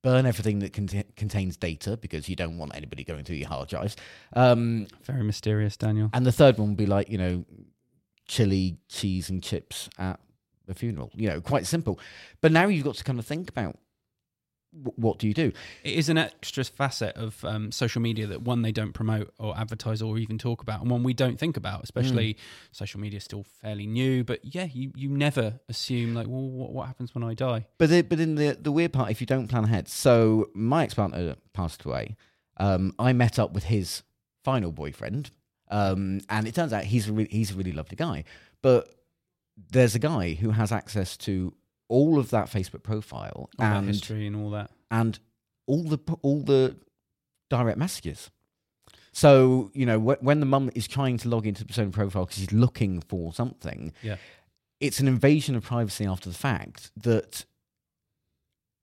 burn 0.05 0.25
everything 0.27 0.59
that 0.59 0.71
cont- 0.71 1.15
contains 1.15 1.57
data 1.57 1.97
because 1.97 2.29
you 2.29 2.35
don't 2.35 2.57
want 2.57 2.75
anybody 2.75 3.03
going 3.03 3.23
through 3.23 3.37
your 3.37 3.47
hard 3.49 3.67
drives. 3.67 3.95
Um, 4.33 4.85
Very 5.03 5.23
mysterious, 5.23 5.75
Daniel. 5.75 6.09
and 6.13 6.25
the 6.25 6.31
third 6.31 6.57
one 6.59 6.69
would 6.69 6.77
be 6.77 6.85
like 6.85 7.09
you 7.09 7.17
know, 7.17 7.43
chili, 8.27 8.77
cheese, 8.87 9.29
and 9.29 9.41
chips 9.41 9.89
at 9.97 10.19
the 10.67 10.75
funeral. 10.75 11.09
You 11.15 11.29
know, 11.29 11.41
quite 11.41 11.65
simple. 11.65 11.99
But 12.41 12.51
now 12.51 12.67
you've 12.67 12.85
got 12.85 12.95
to 12.95 13.03
kind 13.03 13.19
of 13.19 13.25
think 13.25 13.49
about 13.49 13.77
what 14.95 15.19
do 15.19 15.27
you 15.27 15.33
do. 15.33 15.51
It 15.83 15.93
is 15.93 16.09
an 16.09 16.17
extra 16.17 16.63
facet 16.63 17.15
of 17.15 17.43
um, 17.45 17.71
social 17.71 18.01
media 18.01 18.27
that 18.27 18.41
one 18.41 18.61
they 18.61 18.71
don't 18.71 18.93
promote 18.93 19.33
or 19.39 19.57
advertise 19.57 20.01
or 20.01 20.17
even 20.17 20.37
talk 20.37 20.61
about, 20.61 20.81
and 20.81 20.89
one 20.89 21.03
we 21.03 21.13
don't 21.13 21.39
think 21.39 21.57
about. 21.57 21.83
Especially 21.83 22.37
social 22.71 22.99
media 22.99 23.17
is 23.17 23.23
still 23.23 23.43
fairly 23.61 23.87
new, 23.87 24.23
but 24.23 24.39
yeah, 24.43 24.67
you, 24.71 24.91
you 24.95 25.09
never 25.09 25.59
assume 25.69 26.13
like, 26.13 26.27
well, 26.27 26.41
what, 26.41 26.71
what 26.71 26.87
happens 26.87 27.15
when 27.15 27.23
I 27.23 27.33
die? 27.33 27.65
But 27.77 27.89
the, 27.89 28.01
but 28.01 28.19
in 28.19 28.35
the 28.35 28.57
the 28.59 28.71
weird 28.71 28.93
part, 28.93 29.11
if 29.11 29.21
you 29.21 29.27
don't 29.27 29.47
plan 29.47 29.63
ahead, 29.63 29.87
so 29.87 30.49
my 30.53 30.83
ex 30.83 30.93
partner 30.93 31.35
passed 31.53 31.85
away. 31.85 32.15
Um, 32.57 32.93
I 32.97 33.11
met 33.13 33.37
up 33.37 33.51
with 33.51 33.65
his 33.65 34.03
final 34.43 34.71
boyfriend, 34.71 35.31
um, 35.69 36.21
and 36.29 36.47
it 36.47 36.55
turns 36.55 36.71
out 36.71 36.85
he's 36.85 37.09
a 37.09 37.13
re- 37.13 37.27
he's 37.29 37.51
a 37.51 37.55
really 37.55 37.73
lovely 37.73 37.95
guy. 37.95 38.23
But 38.61 38.89
there's 39.71 39.95
a 39.95 39.99
guy 39.99 40.33
who 40.33 40.51
has 40.51 40.71
access 40.71 41.17
to 41.17 41.53
all 41.87 42.17
of 42.19 42.29
that 42.31 42.47
Facebook 42.47 42.83
profile 42.83 43.49
All 43.59 43.65
and 43.65 43.87
history 43.87 44.25
and 44.27 44.35
all 44.35 44.49
that. 44.51 44.71
and 44.91 45.19
all 45.67 45.83
the 45.83 45.99
all 46.21 46.41
the 46.41 46.75
direct 47.49 47.77
messages. 47.77 48.31
So 49.11 49.71
you 49.73 49.85
know 49.85 49.99
wh- 49.99 50.21
when 50.23 50.39
the 50.39 50.45
mum 50.45 50.69
is 50.75 50.87
trying 50.87 51.17
to 51.19 51.29
log 51.29 51.45
into 51.47 51.61
the 51.61 51.67
persona 51.67 51.91
profile 51.91 52.25
because 52.25 52.39
she's 52.39 52.51
looking 52.51 53.01
for 53.01 53.33
something, 53.33 53.93
Yeah. 54.01 54.17
it's 54.79 54.99
an 54.99 55.07
invasion 55.07 55.55
of 55.55 55.63
privacy 55.63 56.05
after 56.05 56.29
the 56.29 56.35
fact 56.35 56.91
that 56.97 57.45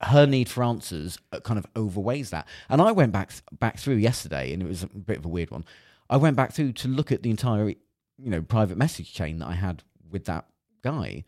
her 0.03 0.27
need 0.27 0.49
for 0.49 0.65
answers 0.65 1.17
uh, 1.33 1.39
kind 1.41 1.59
of 1.59 1.67
overweighs 1.77 2.31
that. 2.31 2.47
And 2.69 2.81
I 2.83 2.91
went 2.93 3.13
back 3.13 3.31
back 3.59 3.79
through 3.79 3.97
yesterday, 3.97 4.53
and 4.53 4.63
it 4.63 4.67
was 4.67 4.83
a 4.83 4.89
bit 4.89 5.19
of 5.19 5.25
a 5.25 5.29
weird 5.29 5.51
one. 5.51 5.65
I 6.11 6.17
went 6.17 6.37
back 6.37 6.53
through 6.53 6.73
to 6.75 6.89
look 6.89 7.13
at 7.13 7.23
the 7.23 7.31
entire, 7.31 7.69
you 7.69 7.77
know, 8.19 8.43
private 8.43 8.77
message 8.77 9.13
chain 9.15 9.39
that 9.39 9.47
I 9.49 9.55
had 9.55 9.83
with 10.11 10.25
that 10.27 10.47
guy, 10.83 11.25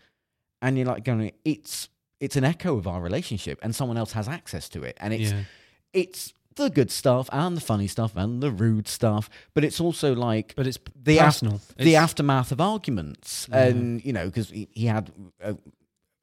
and 0.64 0.76
you're 0.76 0.86
like 0.94 1.04
going, 1.04 1.32
it's 1.44 1.88
it's 2.20 2.36
an 2.36 2.44
echo 2.44 2.76
of 2.78 2.86
our 2.86 3.00
relationship, 3.02 3.58
and 3.62 3.74
someone 3.74 3.98
else 3.98 4.12
has 4.12 4.28
access 4.28 4.68
to 4.70 4.82
it, 4.82 4.96
and 5.00 5.12
it's 5.14 5.30
yeah. 5.32 5.42
it's 5.92 6.32
the 6.56 6.70
good 6.70 6.90
stuff 6.90 7.28
and 7.32 7.56
the 7.56 7.60
funny 7.60 7.88
stuff 7.88 8.12
and 8.16 8.40
the 8.40 8.50
rude 8.50 8.86
stuff, 8.88 9.28
but 9.54 9.64
it's 9.64 9.80
also 9.80 10.14
like 10.14 10.54
But 10.56 10.66
it's 10.68 10.78
the 10.94 11.18
af- 11.18 11.24
personal. 11.26 11.60
the 11.76 11.96
aftermath 11.96 12.52
of 12.52 12.60
arguments, 12.60 13.48
Yeah. 13.50 13.64
and 13.66 14.04
you 14.04 14.12
know, 14.12 14.26
because 14.26 14.50
he, 14.50 14.68
he 14.72 14.86
had 14.86 15.10
a, 15.40 15.56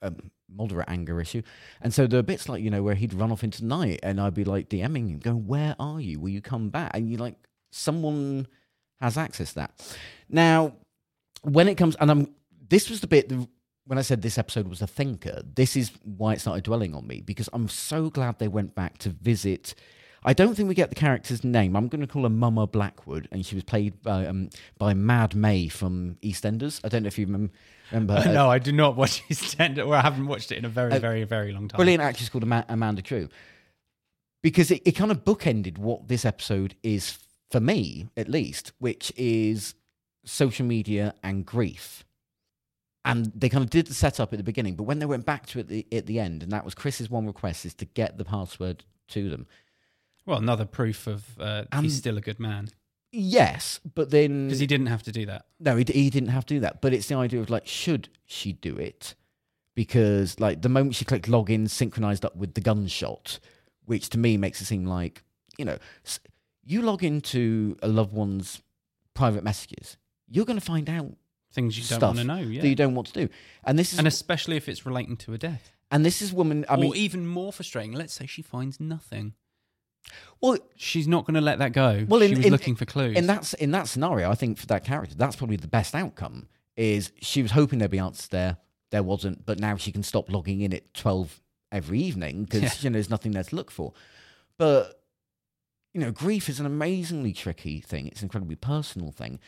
a 0.02 0.14
moderate 0.48 0.90
anger 0.90 1.20
issue, 1.22 1.42
and 1.82 1.94
so 1.94 2.08
there 2.08 2.20
are 2.20 2.24
bits 2.24 2.48
like 2.50 2.64
you 2.64 2.70
know 2.72 2.82
where 2.82 2.96
he'd 2.96 3.14
run 3.14 3.32
off 3.32 3.44
into 3.44 3.62
the 3.62 3.68
night, 3.68 4.00
and 4.04 4.20
I'd 4.22 4.34
be 4.34 4.46
like 4.46 4.70
DMing 4.70 5.10
him, 5.10 5.20
going, 5.20 5.46
"Where 5.48 5.76
are 5.80 6.00
you? 6.02 6.20
Will 6.20 6.30
you 6.30 6.42
come 6.42 6.70
back?" 6.70 6.92
And 6.96 7.10
you're 7.10 7.20
like 7.20 7.36
someone 7.72 8.48
has 9.02 9.18
access 9.18 9.50
to 9.50 9.56
that. 9.56 9.72
Now, 10.30 10.74
when 11.44 11.68
it 11.68 11.76
comes, 11.76 11.96
and 11.98 12.10
I'm 12.10 12.34
this 12.70 12.90
was 12.90 13.02
the 13.02 13.08
bit 13.08 13.32
when 13.86 13.98
I 13.98 14.02
said 14.02 14.22
this 14.22 14.38
episode 14.38 14.68
was 14.68 14.82
a 14.82 14.88
thinker. 14.88 15.42
This 15.56 15.76
is 15.76 15.92
why 16.04 16.34
it 16.34 16.42
started 16.42 16.64
dwelling 16.64 16.94
on 16.96 17.08
me 17.08 17.22
because 17.22 17.50
I'm 17.54 17.68
so 17.68 18.10
glad 18.10 18.40
they 18.40 18.48
went 18.48 18.76
back 18.76 18.98
to 19.00 19.10
visit. 19.10 19.74
I 20.24 20.34
don't 20.34 20.54
think 20.54 20.70
we 20.70 20.76
get 20.76 20.90
the 20.90 20.96
character's 20.96 21.44
name. 21.44 21.76
I'm 21.76 21.88
going 21.88 22.02
to 22.02 22.08
call 22.08 22.24
her 22.24 22.30
Mama 22.30 22.68
Blackwood, 22.68 23.28
and 23.32 23.44
she 23.44 23.56
was 23.56 23.64
played 23.64 24.02
by 24.04 24.28
um, 24.28 24.50
by 24.78 24.94
Mad 24.94 25.36
May 25.36 25.68
from 25.68 26.18
EastEnders. 26.22 26.80
I 26.84 26.90
don't 26.90 27.02
know 27.04 27.08
if 27.08 27.18
you 27.18 27.26
remem- 27.26 27.50
remember. 27.92 28.14
uh, 28.14 28.32
no, 28.32 28.48
I 28.50 28.60
do 28.60 28.72
not 28.72 28.96
watch 28.96 29.24
EastEnders, 29.30 29.86
or 29.88 29.96
I 29.96 30.02
haven't 30.02 30.28
watched 30.28 30.52
it 30.52 30.60
in 30.60 30.66
a 30.66 30.70
very, 30.70 31.00
very, 31.00 31.24
very 31.24 31.52
long 31.52 31.68
time. 31.68 31.78
brilliant 31.78 32.04
actress 32.04 32.30
called 32.30 32.44
Ama- 32.44 32.66
Amanda 32.70 33.02
Drew. 33.02 33.30
Because 34.44 34.70
it, 34.72 34.82
it 34.86 34.92
kind 34.92 35.12
of 35.12 35.24
bookended 35.24 35.78
what 35.80 36.08
this 36.08 36.24
episode 36.24 36.76
is 36.84 37.18
for 37.50 37.60
me, 37.60 38.08
at 38.16 38.28
least, 38.30 38.74
which 38.80 39.12
is 39.16 39.74
social 40.24 40.66
media 40.66 41.14
and 41.24 41.46
grief. 41.46 42.06
And 43.04 43.32
they 43.36 43.50
kind 43.50 43.64
of 43.64 43.70
did 43.70 43.88
the 43.88 43.96
setup 43.96 44.32
at 44.32 44.38
the 44.38 44.44
beginning, 44.44 44.76
but 44.76 44.84
when 44.84 45.00
they 45.00 45.08
went 45.08 45.26
back 45.26 45.48
to 45.48 45.60
it 45.60 45.62
at 45.62 45.68
the, 45.70 45.88
at 45.92 46.06
the 46.06 46.20
end, 46.20 46.44
and 46.44 46.52
that 46.52 46.64
was 46.64 46.76
Chris's 46.76 47.10
one 47.10 47.26
request 47.26 47.66
is 47.66 47.74
to 47.76 47.86
get 47.86 48.20
the 48.20 48.26
password 48.26 48.84
to 49.10 49.30
them. 49.30 49.48
Well, 50.26 50.38
another 50.38 50.66
proof 50.66 51.08
of 51.08 51.26
uh, 51.40 51.64
Um, 51.72 51.84
he's 51.84 51.98
still 51.98 52.18
a 52.18 52.22
good 52.22 52.40
man 52.40 52.70
Yes, 53.12 53.82
but 53.94 54.10
then 54.10 54.48
because 54.48 54.60
he 54.60 54.68
didn't 54.68 54.88
have 54.88 55.04
to 55.04 55.12
do 55.12 55.26
that. 55.26 55.46
No, 55.60 55.76
he, 55.76 55.84
he 55.84 56.10
didn't 56.10 56.30
have 56.30 56.46
to 56.46 56.54
do 56.54 56.60
that. 56.62 56.82
But 56.82 56.94
it's 56.94 57.08
the 57.08 57.16
idea 57.16 57.42
of 57.42 57.50
like, 57.50 57.68
should 57.68 58.08
she 58.26 58.54
do 58.54 58.78
it? 58.78 59.16
Because 59.76 60.40
like 60.40 60.62
the 60.62 60.70
moment 60.70 60.96
she 60.96 61.06
clicked 61.06 61.28
login, 61.28 61.70
synchronized 61.70 62.24
up 62.24 62.36
with 62.36 62.54
the 62.54 62.62
gunshot, 62.62 63.40
which 63.86 64.10
to 64.10 64.18
me 64.18 64.38
makes 64.38 64.62
it 64.62 64.66
seem 64.66 64.86
like 64.86 65.24
you 65.58 65.66
know, 65.66 65.78
you 66.64 66.82
log 66.82 67.04
into 67.04 67.78
a 67.84 67.88
loved 67.90 68.14
one's 68.14 68.62
private 69.14 69.44
messages, 69.44 69.98
you're 70.30 70.46
going 70.46 70.60
to 70.60 70.66
find 70.66 70.90
out 70.90 71.12
Things 71.54 71.78
you 71.78 71.84
don't 71.86 72.02
want 72.02 72.18
to 72.18 72.24
know, 72.24 72.38
yeah. 72.38 72.62
that 72.62 72.68
you 72.70 72.76
don't 72.76 72.96
want 72.96 73.08
to 73.08 73.14
do. 73.14 73.30
And 73.64 73.78
this 73.78 73.92
is 73.94 74.00
and 74.00 74.08
especially 74.08 74.56
if 74.58 74.70
it's 74.70 74.86
relating 74.86 75.18
to 75.18 75.34
a 75.34 75.38
death. 75.38 75.72
And 75.92 76.06
this 76.06 76.22
is 76.22 76.32
woman. 76.32 76.66
I 76.70 76.76
or 76.76 76.78
mean, 76.78 76.96
even 76.96 77.28
more 77.28 77.52
frustrating, 77.52 77.92
let's 77.92 78.14
say 78.14 78.26
she 78.26 78.42
finds 78.42 78.80
nothing. 78.80 79.34
well, 80.40 80.58
She's 80.78 81.08
not 81.08 81.26
going 81.26 81.36
to 81.36 81.42
let 81.42 81.60
that 81.60 81.74
go. 81.74 82.06
Well, 82.08 82.22
she 82.22 82.36
was 82.36 82.46
in- 82.46 82.52
looking 82.52 82.76
for 82.76 82.86
clues. 82.86 83.18
in 83.18 83.28
that 83.28 83.54
in 83.56 83.72
that 83.72 83.88
scenario, 83.88 84.32
I 84.32 84.36
think 84.36 84.58
for 84.58 84.66
that 84.68 84.86
character, 84.86 85.16
that's 85.16 85.36
probably 85.36 85.58
the 85.58 85.68
best 85.68 85.94
outcome. 85.94 86.48
Is 86.78 87.12
she 87.20 87.42
was 87.42 87.52
hoping 87.52 87.80
there'd 87.80 87.92
be 87.92 88.00
answers 88.00 88.30
there, 88.30 88.58
there 88.92 89.04
wasn't, 89.04 89.46
but 89.46 89.60
now 89.60 89.76
she 89.76 89.92
can 89.92 90.04
stop 90.04 90.32
logging 90.32 90.62
in 90.62 90.74
at 90.74 90.94
twelve 90.94 91.42
every 91.72 92.00
evening 92.00 92.46
because 92.46 92.62
Yeah. 92.62 92.72
you 92.82 92.90
know 92.90 92.94
there's 92.94 93.10
nothing 93.10 93.34
there 93.34 93.44
to 93.44 93.56
look 93.56 93.70
for. 93.70 93.94
But 94.58 95.02
you 95.94 96.00
know, 96.00 96.12
grief 96.12 96.48
is 96.48 96.62
an 96.62 96.66
amazingly 96.66 97.34
tricky 97.34 97.82
thing. 97.82 98.08
It's 98.08 98.22
an 98.22 98.26
incredibly 98.28 98.56
personal 98.56 99.12
thing, 99.12 99.40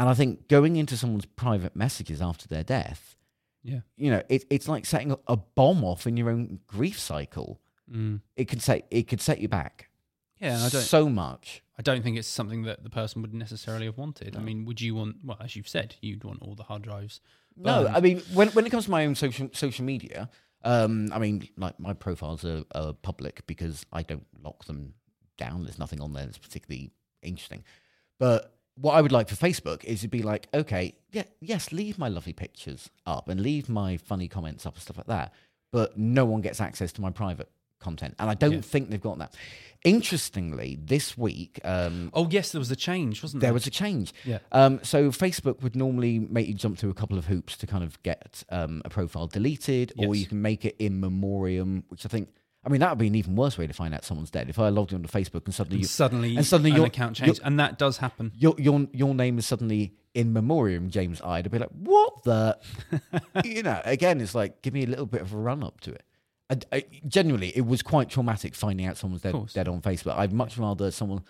and 0.00 0.08
I 0.08 0.14
think 0.14 0.48
going 0.48 0.76
into 0.76 0.96
someone's 0.96 1.26
private 1.26 1.76
messages 1.76 2.22
after 2.22 2.48
their 2.48 2.64
death, 2.64 3.16
yeah. 3.62 3.80
you 3.98 4.10
know, 4.10 4.22
it, 4.30 4.46
it's 4.48 4.66
like 4.66 4.86
setting 4.86 5.14
a- 5.28 5.36
bomb 5.36 5.84
off 5.84 6.06
in 6.06 6.16
your 6.16 6.30
own 6.30 6.60
grief 6.66 6.98
cycle. 6.98 7.60
Mm. 7.92 8.22
It 8.34 8.46
could 8.46 8.62
set 8.62 8.86
it 8.90 9.08
could 9.08 9.20
set 9.20 9.40
you 9.40 9.48
back 9.48 9.90
Yeah, 10.38 10.56
I 10.56 10.70
don't. 10.70 10.80
so 10.80 11.10
much. 11.10 11.62
I 11.78 11.82
don't 11.82 12.02
think 12.02 12.16
it's 12.16 12.28
something 12.28 12.62
that 12.62 12.82
the 12.82 12.88
person 12.88 13.20
would 13.20 13.34
necessarily 13.34 13.84
have 13.84 13.98
wanted. 13.98 14.36
I 14.36 14.40
mean, 14.40 14.64
would 14.64 14.80
you 14.80 14.94
want? 14.94 15.16
Well, 15.22 15.36
as 15.38 15.54
you've 15.54 15.68
said, 15.68 15.96
you'd 16.00 16.24
want 16.24 16.40
all 16.40 16.54
the 16.54 16.62
hard 16.62 16.80
drives. 16.80 17.20
No. 17.54 17.86
I 17.86 18.00
mean 18.00 18.20
when 18.32 18.48
when 18.50 18.64
it 18.64 18.70
comes 18.70 18.86
to 18.86 18.90
my 18.90 19.04
own 19.04 19.14
social 19.14 19.50
social 19.52 19.84
media, 19.84 20.30
um, 20.64 21.12
I 21.12 21.18
mean 21.18 21.46
like 21.58 21.78
my 21.78 21.92
profiles 21.92 22.42
are, 22.46 22.64
are 22.74 22.94
public 22.94 23.46
because 23.46 23.84
I 23.92 24.02
don't 24.02 24.26
lock 24.42 24.64
them 24.64 24.94
down. 25.36 25.64
There's 25.64 25.78
nothing 25.78 26.00
on 26.00 26.14
there 26.14 26.24
that's 26.24 26.38
particularly 26.38 26.90
interesting. 27.22 27.64
But 28.18 28.54
what 28.80 28.92
I 28.94 29.00
would 29.00 29.12
like 29.12 29.28
for 29.28 29.34
Facebook 29.34 29.84
is 29.84 30.00
to 30.02 30.08
be 30.08 30.22
like, 30.22 30.48
okay, 30.54 30.94
yeah, 31.12 31.24
yes, 31.40 31.72
leave 31.72 31.98
my 31.98 32.08
lovely 32.08 32.32
pictures 32.32 32.90
up 33.06 33.28
and 33.28 33.40
leave 33.40 33.68
my 33.68 33.96
funny 33.96 34.28
comments 34.28 34.64
up 34.66 34.74
and 34.74 34.82
stuff 34.82 34.96
like 34.96 35.06
that, 35.08 35.32
but 35.72 35.98
no 35.98 36.24
one 36.24 36.40
gets 36.40 36.60
access 36.60 36.92
to 36.92 37.00
my 37.00 37.10
private 37.10 37.50
content, 37.80 38.14
and 38.18 38.28
I 38.30 38.34
don't 38.34 38.52
Yeah. 38.52 38.60
think 38.60 38.90
they've 38.90 39.00
got 39.00 39.18
that. 39.18 39.34
Interestingly, 39.84 40.78
this 40.80 41.18
week, 41.18 41.58
um, 41.64 42.10
Oh 42.14 42.28
yes, 42.30 42.52
there 42.52 42.58
was 42.58 42.70
a 42.70 42.76
change, 42.76 43.22
wasn't 43.22 43.40
there? 43.40 43.48
there 43.48 43.54
was 43.54 43.66
a 43.66 43.70
change. 43.70 44.12
Yeah. 44.24 44.38
Um, 44.52 44.78
so 44.82 45.10
Facebook 45.10 45.62
would 45.62 45.74
normally 45.74 46.18
make 46.20 46.46
you 46.46 46.54
jump 46.54 46.78
through 46.78 46.90
a 46.90 46.94
couple 46.94 47.18
of 47.18 47.26
hoops 47.26 47.56
to 47.58 47.66
kind 47.66 47.82
of 47.82 48.00
get 48.02 48.44
um, 48.50 48.82
a 48.84 48.90
profile 48.90 49.26
deleted, 49.26 49.92
or 49.98 50.14
you 50.14 50.26
can 50.26 50.40
make 50.40 50.64
it 50.64 50.76
in 50.78 51.00
memoriam, 51.00 51.84
which 51.88 52.06
I 52.06 52.08
think. 52.08 52.28
I 52.62 52.68
mean, 52.68 52.80
that 52.80 52.90
would 52.90 52.98
be 52.98 53.06
an 53.06 53.14
even 53.14 53.36
worse 53.36 53.56
way 53.56 53.66
to 53.66 53.72
find 53.72 53.94
out 53.94 54.04
someone's 54.04 54.30
dead. 54.30 54.50
If 54.50 54.58
I 54.58 54.68
logged 54.68 54.92
onto 54.92 55.08
Facebook 55.08 55.46
and 55.46 55.54
suddenly 55.54 55.76
And 55.76 55.82
you, 55.82 55.88
suddenly, 55.88 56.36
and 56.36 56.44
suddenly 56.44 56.70
an 56.70 56.76
your 56.76 56.86
account 56.86 57.16
changed, 57.16 57.40
and 57.42 57.58
that 57.58 57.78
does 57.78 57.98
happen. 57.98 58.32
your 58.36 58.54
your 58.58 58.86
your 58.92 59.14
name 59.14 59.38
is 59.38 59.46
suddenly 59.46 59.94
in 60.12 60.32
memoriam, 60.32 60.90
James 60.90 61.22
Ide, 61.22 61.46
I'd 61.46 61.50
be 61.50 61.58
like, 61.58 61.70
what 61.70 62.22
the? 62.24 62.58
you 63.44 63.62
know, 63.62 63.80
again, 63.84 64.20
it's 64.20 64.34
like 64.34 64.60
give 64.60 64.74
me 64.74 64.84
a 64.84 64.86
little 64.86 65.06
bit 65.06 65.22
of 65.22 65.32
a 65.32 65.38
run 65.38 65.62
up 65.62 65.80
to 65.82 65.92
it. 65.92 66.04
I, 66.50 66.58
I, 66.72 66.84
genuinely, 67.06 67.52
it 67.56 67.64
was 67.64 67.80
quite 67.80 68.10
traumatic 68.10 68.54
finding 68.54 68.84
out 68.84 68.96
someone's 68.96 69.22
dead, 69.22 69.36
dead 69.54 69.68
on 69.68 69.80
Facebook. 69.80 70.16
I'd 70.16 70.32
much 70.32 70.58
rather 70.58 70.90
someone 70.90 71.22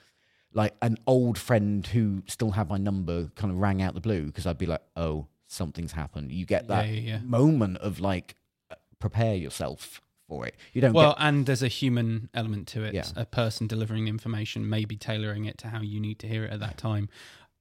like 0.53 0.75
an 0.83 0.97
old 1.07 1.39
friend 1.39 1.87
who 1.87 2.23
still 2.27 2.51
had 2.53 2.69
my 2.69 2.79
number 2.79 3.31
kind 3.37 3.53
of 3.53 3.59
rang 3.59 3.83
out 3.83 3.95
the 3.95 4.01
blue 4.01 4.27
because 4.27 4.47
I'd 4.47 4.59
be 4.59 4.67
like, 4.67 4.83
oh, 4.97 5.27
something's 5.47 5.93
happened. 5.93 6.33
You 6.33 6.47
get 6.47 6.69
that 6.69 6.87
Yeah, 6.87 6.93
yeah, 6.93 7.01
yeah. 7.01 7.19
moment 7.23 7.77
of 7.79 8.01
like, 8.01 8.35
uh, 8.71 8.77
prepare 8.99 9.35
yourself 9.35 10.01
for 10.31 10.47
it. 10.47 10.55
You 10.73 10.81
don't 10.81 10.93
Well, 10.95 11.11
get, 11.19 11.27
and 11.27 11.45
there's 11.47 11.63
a 11.63 11.69
human 11.69 12.31
element 12.33 12.69
to 12.69 12.85
it. 12.85 12.95
Yeah. 12.95 13.05
A 13.17 13.27
person 13.27 13.67
delivering 13.67 14.07
information, 14.09 14.69
maybe 14.71 14.97
tailoring 14.97 15.45
it 15.45 15.59
to 15.59 15.69
how 15.69 15.81
you 15.83 15.99
need 16.01 16.19
to 16.21 16.29
hear 16.29 16.45
it 16.45 16.53
at 16.53 16.61
that 16.61 16.79
time. 16.79 17.09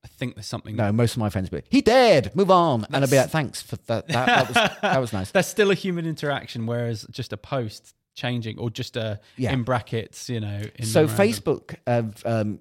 I 0.05 0.08
think 0.08 0.36
there's 0.36 0.45
something. 0.45 0.75
no, 0.77 0.91
most 0.93 1.13
of 1.13 1.17
my 1.17 1.29
friends 1.29 1.49
be, 1.49 1.62
he 1.69 1.82
dead, 1.82 2.34
move 2.36 2.51
on. 2.51 2.86
And 2.93 3.03
I'd 3.03 3.10
be 3.10 3.17
like, 3.17 3.32
thanks 3.32 3.62
for 3.62 3.75
that. 3.88 4.08
That, 4.08 4.25
that, 4.27 4.47
was, 4.47 4.82
that 4.82 5.01
was 5.01 5.12
nice. 5.13 5.32
There's 5.36 5.47
still 5.47 5.71
a 5.71 5.75
human 5.75 6.05
interaction, 6.05 6.65
whereas 6.67 7.05
just 7.12 7.34
a 7.34 7.38
post 7.38 7.93
changing 8.15 8.60
or 8.60 8.69
just 8.69 8.95
a 8.95 9.19
Yeah. 9.36 9.51
in 9.51 9.63
brackets, 9.63 10.29
you 10.29 10.39
know. 10.39 10.62
In 10.75 10.86
so. 10.86 11.05
Facebook 11.08 11.75
have 11.86 12.21
um, 12.25 12.60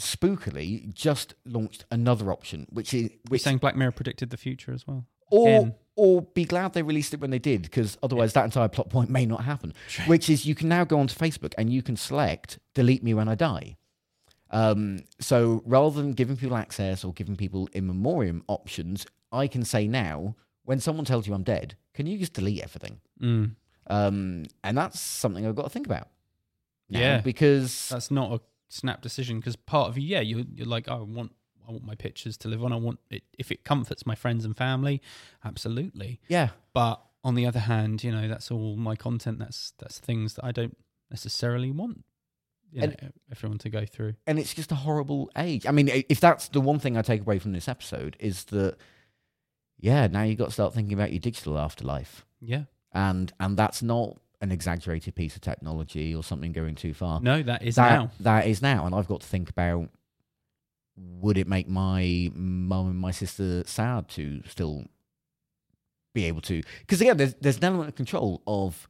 spookily 0.00 0.92
just 0.92 1.34
launched 1.44 1.84
another 1.90 2.30
option, 2.32 2.66
which 2.70 2.92
is 2.94 3.02
You're 3.02 3.10
which 3.28 3.42
saying 3.42 3.58
Black 3.58 3.76
Mirror 3.76 3.92
predicted 3.92 4.30
the 4.30 4.36
future 4.36 4.72
as 4.72 4.86
well. 4.86 5.04
or 5.30 5.48
Again. 5.48 5.74
Or 5.96 6.22
be 6.22 6.44
glad 6.44 6.72
they 6.72 6.82
released 6.82 7.14
it 7.14 7.20
when 7.20 7.30
they 7.30 7.38
did, 7.38 7.62
because 7.62 7.96
otherwise 8.02 8.32
that 8.32 8.44
entire 8.44 8.68
plot 8.68 8.90
point 8.90 9.10
may 9.10 9.26
not 9.26 9.44
happen. 9.44 9.72
Which 10.06 10.28
is 10.28 10.46
you 10.46 10.54
can 10.54 10.68
now 10.68 10.84
go 10.84 10.98
onto 10.98 11.14
Facebook 11.14 11.54
and 11.56 11.72
you 11.72 11.82
can 11.82 11.96
select 11.96 12.58
delete 12.74 13.02
me 13.02 13.14
when 13.14 13.28
I 13.28 13.34
die. 13.34 13.76
Um, 14.50 15.00
so 15.20 15.62
rather 15.66 16.00
than 16.00 16.12
giving 16.12 16.36
people 16.36 16.56
access 16.56 17.04
or 17.04 17.12
giving 17.12 17.36
people 17.36 17.68
in 17.72 17.86
memoriam 17.86 18.44
options, 18.46 19.06
I 19.32 19.46
can 19.48 19.64
say 19.64 19.88
now 19.88 20.36
when 20.64 20.80
someone 20.80 21.04
tells 21.04 21.26
you 21.26 21.34
I'm 21.34 21.42
dead, 21.42 21.76
can 21.92 22.06
you 22.06 22.18
just 22.18 22.32
delete 22.32 22.62
everything? 22.62 23.00
Mm. 23.20 23.56
Um, 23.86 24.44
and 24.62 24.78
that's 24.78 25.00
something 25.00 25.46
I've 25.46 25.56
got 25.56 25.64
to 25.64 25.70
think 25.70 25.86
about. 25.86 26.08
Yeah. 26.88 27.20
because 27.20 27.88
That's 27.88 28.10
not 28.10 28.32
a 28.32 28.40
snap 28.68 29.02
decision 29.02 29.38
because 29.38 29.56
part 29.56 29.88
of 29.88 29.98
you, 29.98 30.06
yeah, 30.06 30.20
you're, 30.20 30.44
you're 30.54 30.66
like, 30.66 30.86
oh, 30.88 30.98
I 30.98 31.02
want, 31.02 31.32
I 31.66 31.72
want 31.72 31.84
my 31.84 31.94
pictures 31.94 32.36
to 32.38 32.48
live 32.48 32.62
on. 32.64 32.72
I 32.72 32.76
want 32.76 33.00
it 33.10 33.22
if 33.38 33.50
it 33.50 33.64
comforts 33.64 34.04
my 34.06 34.14
friends 34.14 34.44
and 34.44 34.56
family, 34.56 35.00
absolutely. 35.44 36.20
yeah, 36.28 36.50
But 36.72 37.00
on 37.22 37.34
the 37.34 37.46
other 37.46 37.60
hand, 37.60 38.04
you 38.04 38.12
know, 38.12 38.28
that's 38.28 38.50
all 38.50 38.76
my 38.76 38.96
content. 38.96 39.38
That's 39.38 39.72
that's 39.78 39.98
things 39.98 40.34
that 40.34 40.44
I 40.44 40.52
don't 40.52 40.76
necessarily 41.10 41.70
want. 41.70 42.04
You 42.70 42.80
know, 42.80 42.94
And- 43.00 43.12
everyone 43.30 43.58
to 43.58 43.68
go 43.70 43.86
through. 43.86 44.14
and 44.26 44.38
it's 44.38 44.52
just 44.52 44.72
a 44.72 44.74
horrible 44.74 45.30
age. 45.36 45.64
I 45.66 45.70
mean, 45.70 45.88
if 46.08 46.18
that's 46.20 46.48
the 46.48 46.60
one 46.60 46.78
thing 46.80 46.96
I 46.96 47.02
take 47.02 47.20
away 47.20 47.38
from 47.38 47.52
this 47.52 47.68
episode 47.68 48.16
is 48.18 48.44
that, 48.46 48.76
yeah, 49.78 50.06
now 50.08 50.22
you've 50.22 50.38
got 50.38 50.46
to 50.46 50.50
start 50.52 50.74
thinking 50.74 50.92
about 50.94 51.12
your 51.12 51.20
digital 51.20 51.56
afterlife, 51.58 52.24
Yeah. 52.40 52.64
and 52.92 53.32
and 53.38 53.56
that's 53.56 53.82
not 53.82 54.18
an 54.40 54.50
exaggerated 54.52 55.14
piece 55.14 55.34
of 55.36 55.40
technology 55.40 56.14
or 56.14 56.22
something 56.22 56.52
going 56.52 56.74
too 56.74 56.92
far. 56.94 57.20
No, 57.20 57.42
that 57.42 57.62
is 57.62 57.76
that 57.76 57.90
now. 57.98 58.10
that 58.20 58.46
is 58.46 58.60
now, 58.60 58.86
and 58.86 58.94
I've 58.94 59.06
got 59.08 59.20
to 59.22 59.26
think 59.26 59.48
about 59.50 59.88
would 60.96 61.38
it 61.38 61.46
make 61.48 61.68
my 61.68 62.30
mum 62.34 62.90
and 62.90 62.98
my 62.98 63.10
sister 63.10 63.64
sad 63.66 64.08
to 64.10 64.42
still 64.46 64.84
be 66.14 66.24
able 66.24 66.40
to? 66.42 66.62
Because 66.80 67.00
again, 67.00 67.16
there's 67.16 67.34
there's 67.40 67.56
an 67.58 67.64
element 67.64 67.88
of 67.88 67.94
control 67.94 68.42
of 68.46 68.88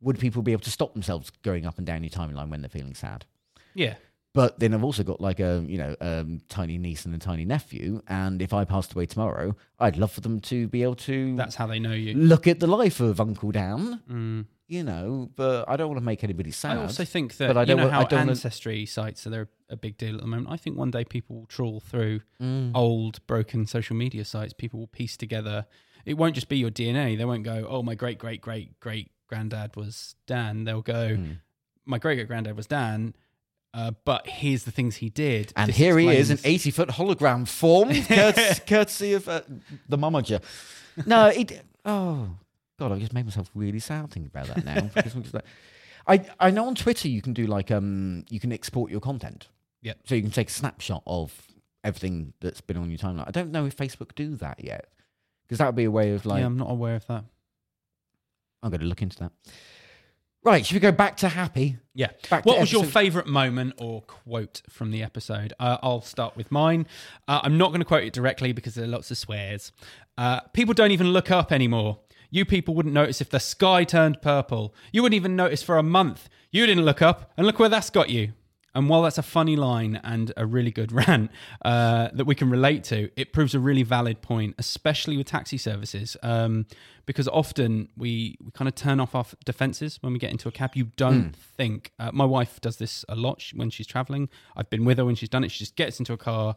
would 0.00 0.18
people 0.18 0.42
be 0.42 0.52
able 0.52 0.62
to 0.62 0.70
stop 0.70 0.92
themselves 0.92 1.30
going 1.42 1.66
up 1.66 1.78
and 1.78 1.86
down 1.86 2.02
your 2.02 2.10
timeline 2.10 2.48
when 2.48 2.62
they're 2.62 2.68
feeling 2.70 2.94
sad? 2.94 3.26
Yeah. 3.74 3.94
But 4.32 4.60
then 4.60 4.72
I've 4.74 4.84
also 4.84 5.02
got 5.02 5.20
like 5.20 5.40
a 5.40 5.64
you 5.66 5.76
know 5.78 5.96
um, 6.00 6.40
tiny 6.48 6.78
niece 6.78 7.04
and 7.04 7.14
a 7.14 7.18
tiny 7.18 7.44
nephew, 7.44 8.00
and 8.06 8.40
if 8.40 8.52
I 8.52 8.64
passed 8.64 8.92
away 8.92 9.06
tomorrow, 9.06 9.56
I'd 9.78 9.96
love 9.96 10.12
for 10.12 10.20
them 10.20 10.40
to 10.42 10.68
be 10.68 10.82
able 10.84 10.94
to 10.96 11.34
That's 11.36 11.56
how 11.56 11.66
they 11.66 11.80
know 11.80 11.92
you. 11.92 12.14
look 12.14 12.46
at 12.46 12.60
the 12.60 12.68
life 12.68 13.00
of 13.00 13.20
Uncle 13.20 13.50
Dan, 13.50 14.00
Mm. 14.08 14.46
you 14.68 14.84
know. 14.84 15.30
But 15.34 15.68
I 15.68 15.76
don't 15.76 15.88
want 15.88 15.98
to 15.98 16.04
make 16.04 16.22
anybody 16.22 16.52
sad. 16.52 16.78
I 16.78 16.82
also 16.82 17.04
think 17.04 17.38
that 17.38 17.48
but 17.48 17.56
I 17.56 17.62
you 17.62 17.66
don't 17.66 17.76
know 17.78 17.82
want- 17.84 17.94
I 17.94 17.98
how 18.02 18.04
don't 18.04 18.28
ancestry 18.28 18.86
sites 18.86 19.26
are 19.26 19.30
they're 19.30 19.48
a 19.68 19.76
big 19.76 19.98
deal 19.98 20.14
at 20.14 20.20
the 20.20 20.26
moment. 20.28 20.48
I 20.48 20.56
think 20.56 20.76
one 20.78 20.92
day 20.92 21.04
people 21.04 21.34
will 21.36 21.46
trawl 21.46 21.80
through 21.80 22.20
Mm. 22.40 22.70
old 22.74 23.26
broken 23.26 23.66
social 23.66 23.96
media 23.96 24.24
sites. 24.24 24.52
People 24.52 24.78
will 24.78 24.86
piece 24.86 25.16
together. 25.16 25.66
It 26.06 26.14
won't 26.14 26.36
just 26.36 26.48
be 26.48 26.56
your 26.58 26.70
DNA. 26.70 27.16
They 27.16 27.24
won't 27.24 27.42
go, 27.42 27.66
"Oh, 27.68 27.82
my 27.82 27.96
great 27.96 28.18
great 28.18 28.40
great 28.40 28.78
great 28.78 29.10
granddad 29.26 29.74
was 29.74 30.14
Dan." 30.26 30.62
They'll 30.64 30.82
go, 30.82 31.16
Mm. 31.16 31.38
"My 31.84 31.98
great 31.98 32.14
great 32.14 32.28
granddad 32.28 32.56
was 32.56 32.68
Dan." 32.68 33.14
Uh, 33.72 33.92
but 34.04 34.26
here's 34.26 34.64
the 34.64 34.70
things 34.70 34.96
he 34.96 35.08
did. 35.08 35.52
And 35.56 35.68
This 35.68 35.76
here 35.76 35.98
he 35.98 36.08
is, 36.08 36.30
an 36.30 36.38
80 36.42 36.70
foot 36.72 36.88
hologram 36.88 37.46
form, 37.46 37.88
courtesy, 38.04 38.62
courtesy 38.66 39.12
of 39.14 39.28
uh, 39.28 39.42
the 39.88 39.96
momager. 39.96 40.42
No, 41.06 41.26
it. 41.28 41.62
Oh, 41.84 42.30
God, 42.78 42.92
I 42.92 42.98
just 42.98 43.12
made 43.12 43.24
myself 43.24 43.48
really 43.54 43.78
sad 43.78 44.10
thinking 44.10 44.26
about 44.34 44.48
that 44.48 44.64
now. 44.64 44.80
because 44.94 45.14
I'm 45.14 45.22
just 45.22 45.34
like, 45.34 45.44
I, 46.06 46.24
I 46.40 46.50
know 46.50 46.66
on 46.66 46.74
Twitter 46.74 47.08
you 47.08 47.22
can 47.22 47.32
do 47.32 47.46
like, 47.46 47.70
um, 47.70 48.24
you 48.28 48.40
can 48.40 48.52
export 48.52 48.90
your 48.90 49.00
content. 49.00 49.48
Yep. 49.82 49.98
So 50.04 50.14
you 50.14 50.22
can 50.22 50.30
take 50.32 50.48
a 50.48 50.52
snapshot 50.52 51.02
of 51.06 51.32
everything 51.84 52.32
that's 52.40 52.60
been 52.60 52.76
on 52.76 52.90
your 52.90 52.98
timeline. 52.98 53.28
I 53.28 53.30
don't 53.30 53.52
know 53.52 53.66
if 53.66 53.76
Facebook 53.76 54.14
do 54.14 54.34
that 54.36 54.64
yet. 54.64 54.86
Because 55.44 55.58
that 55.58 55.66
would 55.66 55.76
be 55.76 55.84
a 55.84 55.90
way 55.90 56.12
of 56.12 56.26
like, 56.26 56.40
yeah, 56.40 56.46
I'm 56.46 56.58
not 56.58 56.70
aware 56.70 56.96
of 56.96 57.06
that. 57.06 57.24
I'm 58.62 58.70
going 58.70 58.80
to 58.80 58.86
look 58.86 59.02
into 59.02 59.18
that. 59.20 59.32
Right, 60.42 60.64
should 60.64 60.74
we 60.74 60.80
go 60.80 60.92
back 60.92 61.18
to 61.18 61.28
happy? 61.28 61.76
Yeah. 61.92 62.08
Back 62.30 62.44
to 62.44 62.48
what 62.48 62.58
was 62.60 62.72
your 62.72 62.84
favourite 62.84 63.28
moment 63.28 63.74
or 63.76 64.00
quote 64.02 64.62
from 64.70 64.90
the 64.90 65.02
episode? 65.02 65.52
Uh, 65.60 65.76
I'll 65.82 66.00
start 66.00 66.34
with 66.34 66.50
mine. 66.50 66.86
Uh, 67.28 67.40
I'm 67.42 67.58
not 67.58 67.68
going 67.68 67.80
to 67.80 67.84
quote 67.84 68.04
it 68.04 68.14
directly 68.14 68.52
because 68.52 68.74
there 68.74 68.84
are 68.84 68.88
lots 68.88 69.10
of 69.10 69.18
swears. 69.18 69.70
Uh, 70.16 70.40
people 70.54 70.72
don't 70.72 70.92
even 70.92 71.12
look 71.12 71.30
up 71.30 71.52
anymore. 71.52 71.98
You 72.30 72.46
people 72.46 72.74
wouldn't 72.74 72.94
notice 72.94 73.20
if 73.20 73.28
the 73.28 73.40
sky 73.40 73.84
turned 73.84 74.22
purple. 74.22 74.74
You 74.92 75.02
wouldn't 75.02 75.16
even 75.16 75.36
notice 75.36 75.62
for 75.62 75.76
a 75.76 75.82
month. 75.82 76.30
You 76.50 76.64
didn't 76.64 76.84
look 76.84 77.02
up, 77.02 77.32
and 77.36 77.46
look 77.46 77.58
where 77.58 77.68
that's 77.68 77.90
got 77.90 78.08
you. 78.08 78.32
And 78.74 78.88
while 78.88 79.02
that's 79.02 79.18
a 79.18 79.22
funny 79.22 79.56
line 79.56 80.00
and 80.04 80.32
a 80.36 80.46
really 80.46 80.70
good 80.70 80.92
rant 81.08 81.30
uh, 81.64 82.08
that 82.12 82.24
we 82.24 82.34
can 82.34 82.50
relate 82.50 82.84
to, 82.84 83.10
it 83.16 83.32
proves 83.32 83.54
a 83.54 83.60
really 83.60 83.82
valid 83.82 84.22
point, 84.22 84.54
especially 84.58 85.16
with 85.16 85.26
taxi 85.26 85.58
services, 85.58 86.16
um, 86.22 86.66
because 87.06 87.26
often 87.28 87.88
we, 87.96 88.36
we 88.44 88.50
kind 88.52 88.68
of 88.68 88.74
turn 88.74 89.00
off 89.00 89.14
our 89.14 89.26
defenses 89.44 89.98
when 90.02 90.12
we 90.12 90.18
get 90.18 90.30
into 90.30 90.48
a 90.48 90.52
cab. 90.52 90.72
You 90.74 90.84
don't 90.96 91.34
think. 91.34 91.92
Uh, 91.98 92.10
my 92.12 92.24
wife 92.24 92.60
does 92.60 92.76
this 92.76 93.04
a 93.08 93.16
lot 93.16 93.44
when 93.54 93.70
she's 93.70 93.86
traveling. 93.86 94.28
I've 94.56 94.70
been 94.70 94.84
with 94.84 94.98
her 94.98 95.04
when 95.04 95.16
she's 95.16 95.28
done 95.28 95.42
it. 95.42 95.50
She 95.50 95.58
just 95.58 95.76
gets 95.76 95.98
into 95.98 96.12
a 96.12 96.16
car. 96.16 96.54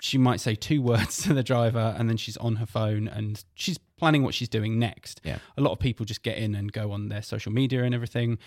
She 0.00 0.16
might 0.16 0.40
say 0.40 0.54
two 0.54 0.80
words 0.90 1.22
to 1.24 1.34
the 1.34 1.42
driver 1.42 1.94
and 1.98 2.08
then 2.08 2.16
she's 2.16 2.38
on 2.38 2.56
her 2.56 2.66
phone 2.66 3.06
and 3.06 3.44
she's 3.54 3.76
planning 3.98 4.22
what 4.22 4.34
she's 4.34 4.48
doing 4.48 4.78
next. 4.78 5.20
Yeah. 5.24 5.38
A 5.58 5.60
lot 5.60 5.72
of 5.72 5.78
people 5.78 6.06
just 6.06 6.22
get 6.22 6.38
in 6.38 6.54
and 6.54 6.72
go 6.72 6.92
on 6.92 7.08
their 7.08 7.22
social 7.22 7.52
media 7.52 7.84
and 7.84 7.94
everything. 7.94 8.38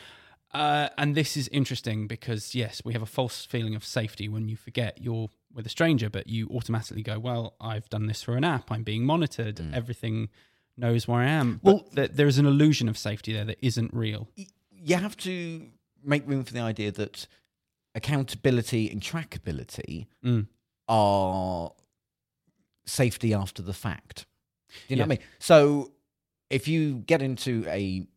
Uh, 0.53 0.89
and 0.97 1.13
this 1.15 1.36
is 1.36 1.47
interesting 1.49 2.07
because 2.07 2.55
yes, 2.55 2.81
we 2.86 2.93
have 2.93 3.01
a 3.01 3.05
false 3.07 3.45
feeling 3.45 3.75
of 3.75 3.83
safety 3.86 4.29
when 4.29 4.47
you 4.47 4.55
forget 4.55 4.97
you're 5.01 5.29
with 5.53 5.65
a 5.65 5.69
stranger, 5.69 6.10
but 6.10 6.27
you 6.27 6.47
automatically 6.49 7.03
go, 7.03 7.19
"Well, 7.19 7.55
I've 7.60 7.89
done 7.89 8.07
this 8.07 8.23
for 8.23 8.36
an 8.38 8.43
app. 8.43 8.71
I'm 8.71 8.83
being 8.83 9.03
monitored. 9.05 9.60
Everything 9.73 10.29
knows 10.77 11.07
where 11.07 11.19
I 11.22 11.28
am." 11.28 11.59
But 11.63 11.74
Well- 11.74 11.86
there, 11.93 12.07
there 12.07 12.28
is 12.28 12.38
an 12.38 12.45
illusion 12.45 12.88
of 12.88 12.97
safety 12.97 13.34
there 13.34 13.45
that 13.45 13.57
isn't 13.61 13.93
real. 13.93 14.30
you 14.80 14.95
have 14.95 15.17
to 15.17 15.69
make 16.03 16.26
room 16.28 16.43
for 16.45 16.53
the 16.53 16.59
idea 16.61 16.91
that 16.91 17.28
accountability 17.95 18.89
and 18.89 19.01
trackability 19.01 20.05
Mm. 20.24 20.47
are 20.88 21.74
safety 22.86 23.34
after 23.34 23.61
the 23.61 23.74
fact. 23.74 24.26
Do 24.69 24.76
you 24.89 24.95
know 24.95 25.01
Yeah. 25.01 25.07
what 25.07 25.17
I 25.19 25.22
mean? 25.22 25.28
So 25.39 25.91
if 26.49 26.67
you 26.67 26.99
get 26.99 27.22
into 27.22 27.65
a 27.67 28.07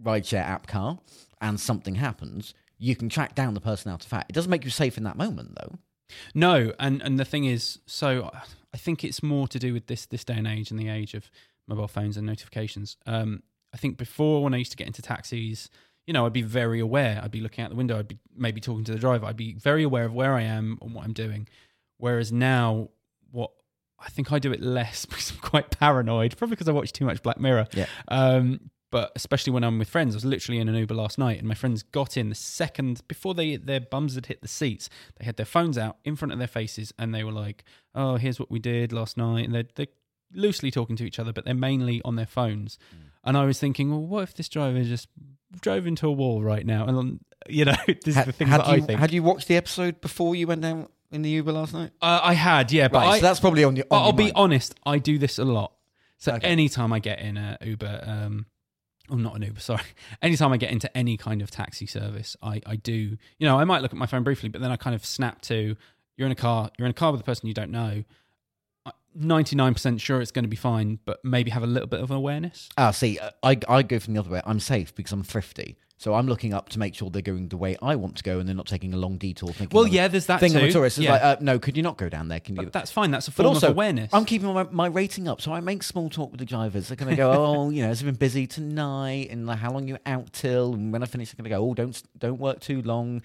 rideshare 0.00 0.44
app 0.44 0.66
car 0.66 1.00
and 1.40 1.58
something 1.58 1.96
happens, 1.96 2.54
you 2.78 2.96
can 2.96 3.08
track 3.08 3.34
down 3.34 3.54
the 3.54 3.60
person 3.60 3.92
out 3.92 4.02
of 4.02 4.08
fact. 4.08 4.30
It 4.30 4.34
doesn't 4.34 4.50
make 4.50 4.64
you 4.64 4.70
safe 4.70 4.96
in 4.96 5.04
that 5.04 5.16
moment, 5.16 5.56
though. 5.60 5.78
No, 6.34 6.72
and 6.78 7.00
and 7.02 7.18
the 7.18 7.24
thing 7.24 7.44
is, 7.44 7.78
so 7.86 8.30
I 8.74 8.76
think 8.76 9.04
it's 9.04 9.22
more 9.22 9.46
to 9.48 9.58
do 9.58 9.72
with 9.72 9.86
this 9.86 10.06
this 10.06 10.24
day 10.24 10.34
and 10.34 10.46
age 10.46 10.70
and 10.70 10.78
the 10.78 10.88
age 10.88 11.14
of 11.14 11.30
mobile 11.68 11.88
phones 11.88 12.16
and 12.16 12.26
notifications. 12.26 12.96
Um, 13.06 13.42
I 13.72 13.76
think 13.76 13.96
before 13.96 14.42
when 14.42 14.54
I 14.54 14.56
used 14.56 14.72
to 14.72 14.76
get 14.76 14.86
into 14.86 15.02
taxis, 15.02 15.70
you 16.06 16.12
know, 16.12 16.26
I'd 16.26 16.32
be 16.32 16.42
very 16.42 16.80
aware. 16.80 17.20
I'd 17.22 17.30
be 17.30 17.40
looking 17.40 17.62
out 17.62 17.70
the 17.70 17.76
window. 17.76 17.98
I'd 17.98 18.08
be 18.08 18.18
maybe 18.36 18.60
talking 18.60 18.84
to 18.84 18.92
the 18.92 18.98
driver. 18.98 19.26
I'd 19.26 19.36
be 19.36 19.54
very 19.54 19.84
aware 19.84 20.04
of 20.04 20.12
where 20.12 20.34
I 20.34 20.42
am 20.42 20.78
and 20.82 20.94
what 20.94 21.04
I'm 21.04 21.12
doing. 21.12 21.48
Whereas 21.98 22.32
now, 22.32 22.88
what 23.30 23.52
I 23.98 24.08
think 24.08 24.32
I 24.32 24.38
do 24.38 24.52
it 24.52 24.60
less 24.60 25.04
because 25.06 25.30
I'm 25.30 25.38
quite 25.38 25.70
paranoid, 25.70 26.36
probably 26.36 26.56
because 26.56 26.68
I 26.68 26.72
watch 26.72 26.92
too 26.92 27.04
much 27.04 27.22
Black 27.22 27.38
Mirror. 27.38 27.68
Yeah. 27.74 27.86
Um, 28.08 28.70
but 28.90 29.12
especially 29.14 29.52
when 29.52 29.62
I'm 29.64 29.78
with 29.78 29.88
friends, 29.88 30.14
I 30.14 30.16
was 30.16 30.24
literally 30.24 30.58
in 30.60 30.68
an 30.68 30.74
Uber 30.74 30.94
last 30.94 31.18
night, 31.18 31.38
and 31.38 31.46
my 31.48 31.54
friends 31.54 31.82
got 31.82 32.16
in 32.16 32.28
the 32.28 32.34
second 32.34 33.02
before 33.08 33.34
they 33.34 33.56
their 33.56 33.80
bums 33.80 34.14
had 34.16 34.26
hit 34.26 34.42
the 34.42 34.48
seats. 34.48 34.88
They 35.18 35.24
had 35.24 35.36
their 35.36 35.46
phones 35.46 35.78
out 35.78 35.96
in 36.04 36.16
front 36.16 36.32
of 36.32 36.38
their 36.38 36.48
faces, 36.48 36.92
and 36.98 37.14
they 37.14 37.24
were 37.24 37.32
like, 37.32 37.64
"Oh, 37.94 38.16
here's 38.16 38.38
what 38.40 38.50
we 38.50 38.58
did 38.58 38.92
last 38.92 39.16
night," 39.16 39.44
and 39.46 39.54
they're, 39.54 39.68
they're 39.74 39.86
loosely 40.32 40.70
talking 40.70 40.96
to 40.96 41.04
each 41.04 41.18
other, 41.18 41.32
but 41.32 41.44
they're 41.44 41.54
mainly 41.54 42.00
on 42.04 42.16
their 42.16 42.26
phones. 42.26 42.78
And 43.24 43.36
I 43.36 43.44
was 43.44 43.58
thinking, 43.58 43.90
well, 43.90 44.00
what 44.00 44.22
if 44.22 44.34
this 44.34 44.48
driver 44.48 44.82
just 44.82 45.08
drove 45.60 45.86
into 45.86 46.06
a 46.06 46.12
wall 46.12 46.42
right 46.42 46.64
now? 46.64 46.86
And 46.86 47.20
you 47.48 47.64
know, 47.66 47.74
this 48.04 48.14
Ha- 48.14 48.20
is 48.20 48.26
the 48.26 48.32
things 48.32 48.50
had 48.50 48.60
that 48.60 48.66
I 48.68 48.76
you 48.76 48.82
think. 48.82 48.98
had 49.00 49.12
you 49.12 49.22
watched 49.22 49.48
the 49.48 49.56
episode 49.56 50.00
before 50.00 50.34
you 50.34 50.46
went 50.46 50.62
down 50.62 50.88
in 51.10 51.22
the 51.22 51.30
Uber 51.30 51.52
last 51.52 51.74
night? 51.74 51.90
uh, 52.00 52.20
I 52.22 52.34
had, 52.34 52.70
yeah, 52.72 52.88
but 52.88 52.98
Right, 52.98 53.08
I, 53.08 53.18
so 53.18 53.26
that's 53.26 53.40
probably 53.40 53.64
on 53.64 53.76
your. 53.76 53.84
But 53.90 53.96
on 53.96 54.02
I'll 54.02 54.06
your 54.08 54.28
be 54.28 54.32
honest, 54.34 54.74
I 54.86 54.98
do 54.98 55.18
this 55.18 55.38
a 55.38 55.44
lot. 55.44 55.72
So 56.18 56.32
Okay. 56.34 56.46
anytime 56.46 56.92
I 56.92 56.98
get 57.00 57.18
in 57.20 57.36
a 57.36 57.58
Uber, 57.62 58.04
um, 58.06 58.46
oh, 59.10 59.16
not 59.16 59.36
an 59.36 59.42
Uber, 59.42 59.60
sorry. 59.60 59.82
Anytime 60.22 60.52
I 60.52 60.56
get 60.56 60.70
into 60.70 60.94
any 60.96 61.16
kind 61.16 61.42
of 61.42 61.50
taxi 61.50 61.86
service, 61.86 62.36
I, 62.42 62.60
I 62.66 62.76
do, 62.76 62.92
you 62.92 63.18
know, 63.46 63.58
I 63.58 63.64
might 63.64 63.82
look 63.82 63.92
at 63.92 63.98
my 63.98 64.06
phone 64.06 64.22
briefly, 64.22 64.48
but 64.48 64.60
then 64.60 64.70
I 64.70 64.76
kind 64.76 64.94
of 64.94 65.04
snap 65.04 65.40
to, 65.42 65.76
you're 66.16 66.26
in 66.26 66.32
a 66.32 66.36
car, 66.36 66.70
you're 66.78 66.86
in 66.86 66.90
a 66.90 66.94
car 66.94 67.12
with 67.12 67.20
a 67.20 67.24
person 67.24 67.46
you 67.48 67.54
don't 67.54 67.70
know. 67.70 68.04
99% 69.18 70.00
sure 70.00 70.20
it's 70.20 70.30
going 70.30 70.44
to 70.44 70.48
be 70.48 70.56
fine, 70.56 70.98
but 71.04 71.24
maybe 71.24 71.50
have 71.50 71.62
a 71.64 71.66
little 71.66 71.88
bit 71.88 72.00
of 72.00 72.10
awareness. 72.10 72.68
Ah, 72.78 72.92
see, 72.92 73.18
uh, 73.18 73.30
I 73.42 73.58
I 73.68 73.82
go 73.82 73.98
from 73.98 74.14
the 74.14 74.20
other 74.20 74.30
way. 74.30 74.40
I'm 74.44 74.60
safe 74.60 74.94
because 74.94 75.12
I'm 75.12 75.24
thrifty. 75.24 75.76
So 76.00 76.14
I'm 76.14 76.26
looking 76.26 76.54
up 76.54 76.70
to 76.70 76.78
make 76.78 76.94
sure 76.94 77.10
they're 77.10 77.20
going 77.20 77.48
the 77.48 77.58
way 77.58 77.76
I 77.82 77.94
want 77.94 78.16
to 78.16 78.22
go, 78.22 78.38
and 78.38 78.48
they're 78.48 78.56
not 78.56 78.66
taking 78.66 78.94
a 78.94 78.96
long 78.96 79.18
detour. 79.18 79.50
Thinking 79.50 79.76
Well, 79.76 79.86
yeah, 79.86 80.08
there's 80.08 80.24
that 80.26 80.40
thing 80.40 80.56
of 80.56 80.62
a 80.62 80.72
tourist. 80.72 80.96
It's 80.96 81.04
Yeah. 81.04 81.12
like, 81.12 81.22
uh, 81.22 81.36
no, 81.42 81.58
could 81.58 81.76
you 81.76 81.82
not 81.82 81.98
go 81.98 82.08
down 82.08 82.28
there? 82.28 82.40
Can 82.40 82.56
you? 82.56 82.62
But 82.62 82.72
that's 82.72 82.90
fine. 82.90 83.10
That's 83.10 83.28
a 83.28 83.32
But 83.32 83.42
form 83.42 83.54
also, 83.56 83.66
of 83.66 83.74
awareness. 83.74 84.08
I'm 84.14 84.24
keeping 84.24 84.50
my, 84.50 84.62
my 84.70 84.86
rating 84.86 85.28
up, 85.28 85.42
so 85.42 85.52
I 85.52 85.60
make 85.60 85.82
small 85.82 86.08
talk 86.08 86.30
with 86.30 86.38
the 86.38 86.46
drivers. 86.46 86.88
They're 86.88 86.96
going 86.96 87.10
to 87.10 87.16
go, 87.16 87.30
oh, 87.36 87.68
you 87.68 87.82
know, 87.82 87.88
has 87.88 88.00
it 88.00 88.06
been 88.06 88.14
busy 88.14 88.46
tonight? 88.46 89.28
And 89.30 89.46
like, 89.46 89.58
how 89.58 89.72
long 89.72 89.88
you 89.88 89.98
out 90.06 90.32
till? 90.32 90.72
And 90.72 90.90
when 90.90 91.02
I 91.02 91.06
finish, 91.06 91.32
they're 91.32 91.36
going 91.44 91.50
to 91.50 91.54
go, 91.54 91.68
oh, 91.68 91.74
don't 91.74 92.02
don't 92.18 92.40
work 92.40 92.60
too 92.60 92.80
long. 92.80 93.20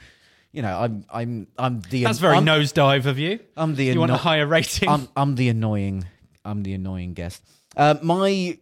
You 0.52 0.62
know, 0.62 0.78
I'm 0.78 1.06
I'm 1.10 1.48
I'm 1.58 1.80
the 1.80 2.04
That's 2.04 2.20
very 2.20 2.36
I'm, 2.36 2.46
nosedive 2.46 3.06
of 3.06 3.18
you. 3.18 3.40
I'm 3.56 3.76
the 3.76 3.86
You 3.86 4.00
want 4.02 4.12
a 4.12 4.18
higher 4.18 4.46
rating? 4.46 4.90
I'm 4.90 5.08
I'm 5.16 5.36
the 5.36 5.48
annoying 5.48 6.08
I'm 6.44 6.64
the 6.64 6.74
annoying 6.74 7.14
guest. 7.14 7.42
Uh, 7.78 7.96
my 8.02 8.58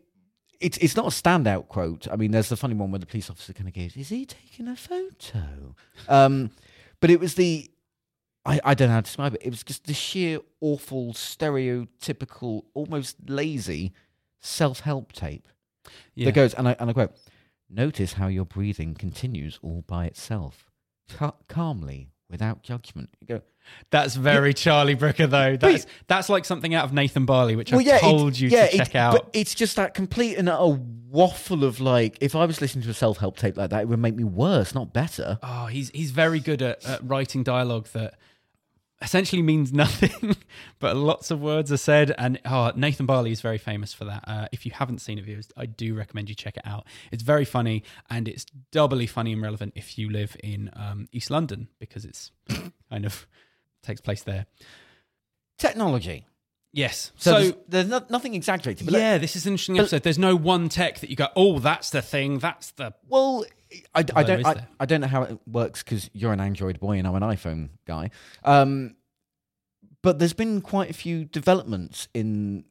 it's 0.63 0.77
it's 0.77 0.95
not 0.95 1.05
a 1.05 1.09
standout 1.09 1.67
quote. 1.67 2.07
I 2.11 2.15
mean, 2.15 2.31
there's 2.31 2.49
the 2.49 2.57
funny 2.57 2.75
one 2.75 2.91
where 2.91 2.99
the 2.99 3.05
police 3.05 3.29
officer 3.29 3.53
kind 3.53 3.67
of 3.67 3.73
goes, 3.73 3.95
"Is 3.97 4.09
he 4.09 4.25
taking 4.25 4.67
a 4.67 4.75
photo?" 4.75 5.75
Um, 6.07 6.51
but 6.99 7.09
it 7.09 7.19
was 7.19 7.35
the 7.35 7.69
I, 8.45 8.59
I 8.63 8.73
don't 8.73 8.89
know 8.89 8.95
how 8.95 9.01
to 9.01 9.05
describe 9.05 9.35
it. 9.35 9.41
It 9.43 9.49
was 9.49 9.63
just 9.63 9.85
the 9.85 9.93
sheer 9.93 10.39
awful, 10.59 11.13
stereotypical, 11.13 12.63
almost 12.73 13.17
lazy 13.27 13.93
self 14.41 14.81
help 14.81 15.13
tape 15.13 15.47
yeah. 16.15 16.25
that 16.25 16.33
goes, 16.33 16.53
and 16.53 16.67
I, 16.67 16.75
and 16.79 16.89
I 16.89 16.93
quote, 16.93 17.13
Notice 17.69 18.13
how 18.13 18.27
your 18.27 18.45
breathing 18.45 18.93
continues 18.93 19.59
all 19.61 19.83
by 19.87 20.05
itself, 20.05 20.69
Ca- 21.09 21.33
calmly, 21.47 22.11
without 22.33 22.63
judgment. 22.63 23.09
You 23.21 23.27
go, 23.27 23.41
That's 23.91 24.15
very 24.15 24.53
Charlie 24.53 24.95
Brooker, 24.95 25.27
though. 25.27 25.55
That's 25.55 25.85
that's 26.07 26.27
like 26.27 26.43
something 26.43 26.73
out 26.73 26.83
of 26.83 26.91
Nathan 26.91 27.25
Barley, 27.25 27.55
which 27.55 27.71
I 27.71 27.79
it's- 27.79 28.01
told 28.01 28.37
you 28.37 28.49
yeah, 28.49 28.67
to 28.67 28.77
check 28.77 28.95
out. 28.95 29.13
But 29.13 29.29
it's 29.31 29.55
just 29.55 29.77
that 29.77 29.93
complete 29.93 30.35
and 30.37 30.49
utter 30.49 30.79
waffle 31.09 31.63
of 31.63 31.79
like, 31.79 32.17
if 32.19 32.35
I 32.35 32.45
was 32.45 32.59
listening 32.59 32.83
to 32.85 32.89
a 32.89 32.93
self 32.93 33.19
help 33.19 33.37
tape 33.37 33.55
like 33.55 33.69
that, 33.69 33.83
it 33.83 33.87
would 33.87 33.99
make 33.99 34.15
me 34.15 34.23
worse, 34.23 34.73
not 34.75 34.91
better. 34.91 35.39
Oh, 35.43 35.67
he's 35.67 35.89
he's 35.91 36.11
very 36.11 36.39
good 36.39 36.61
at, 36.61 36.83
at 36.85 37.07
writing 37.07 37.43
dialogue 37.43 37.87
that 37.93 38.15
essentially 39.03 39.41
means 39.41 39.73
nothing, 39.73 40.35
but 40.79 40.95
lots 40.95 41.29
of 41.29 41.41
words 41.41 41.71
are 41.71 41.77
said. 41.77 42.15
And 42.17 42.39
oh, 42.45 42.71
Nathan 42.75 43.05
Barley 43.05 43.31
is 43.31 43.41
very 43.41 43.57
famous 43.57 43.93
for 43.93 44.05
that. 44.05 44.23
Uh, 44.25 44.47
if 44.51 44.65
you 44.65 44.71
haven't 44.71 44.99
seen 44.99 45.19
it, 45.19 45.25
viewers, 45.25 45.49
I 45.57 45.65
do 45.65 45.93
recommend 45.93 46.29
you 46.29 46.35
check 46.35 46.57
it 46.57 46.65
out. 46.65 46.87
It's 47.11 47.23
very 47.23 47.45
funny, 47.45 47.83
and 48.09 48.27
it's 48.27 48.45
doubly 48.71 49.05
funny 49.05 49.33
and 49.33 49.41
relevant 49.41 49.73
if 49.75 49.97
you 49.97 50.09
live 50.09 50.35
in 50.43 50.71
um, 50.73 51.07
East 51.11 51.29
London 51.29 51.67
because 51.79 52.05
it's 52.05 52.31
kind 52.89 53.05
of 53.05 53.27
takes 53.83 54.01
place 54.01 54.23
there. 54.23 54.45
Technology. 55.57 56.25
Yes. 56.73 57.11
So, 57.15 57.31
So, 57.31 57.39
there's, 57.39 57.53
there's 57.69 57.87
no, 57.87 58.05
nothing 58.09 58.33
exaggerated. 58.33 58.87
But 58.87 58.95
yeah, 58.95 59.17
this 59.19 59.35
is 59.35 59.45
an 59.45 59.53
interesting 59.53 59.77
episode. 59.77 60.01
There's 60.01 60.19
no 60.19 60.35
one 60.35 60.69
tech 60.69 60.99
that 60.99 61.09
you 61.09 61.15
go, 61.15 61.27
oh, 61.35 61.59
that's 61.59 61.91
the 61.91 62.01
thing. 62.01 62.39
That's 62.39 62.71
the 62.71 62.93
Well, 63.07 63.45
I, 63.93 63.99
I 64.15 64.23
don't 64.23 64.45
I. 64.45 64.67
I 64.79 64.85
don't 64.85 65.01
know 65.01 65.07
how 65.07 65.23
it 65.23 65.39
works 65.47 65.83
because 65.83 66.09
you're 66.13 66.33
an 66.33 66.41
Android 66.41 66.79
boy 66.79 66.97
and 66.97 67.07
I'm 67.07 67.15
an 67.15 67.23
iPhone 67.23 67.69
guy. 67.85 68.09
Um, 68.43 68.95
but 70.01 70.19
there's 70.19 70.33
been 70.33 70.61
quite 70.61 70.89
a 70.89 70.93
few 70.93 71.25
developments 71.25 72.07
in 72.13 72.65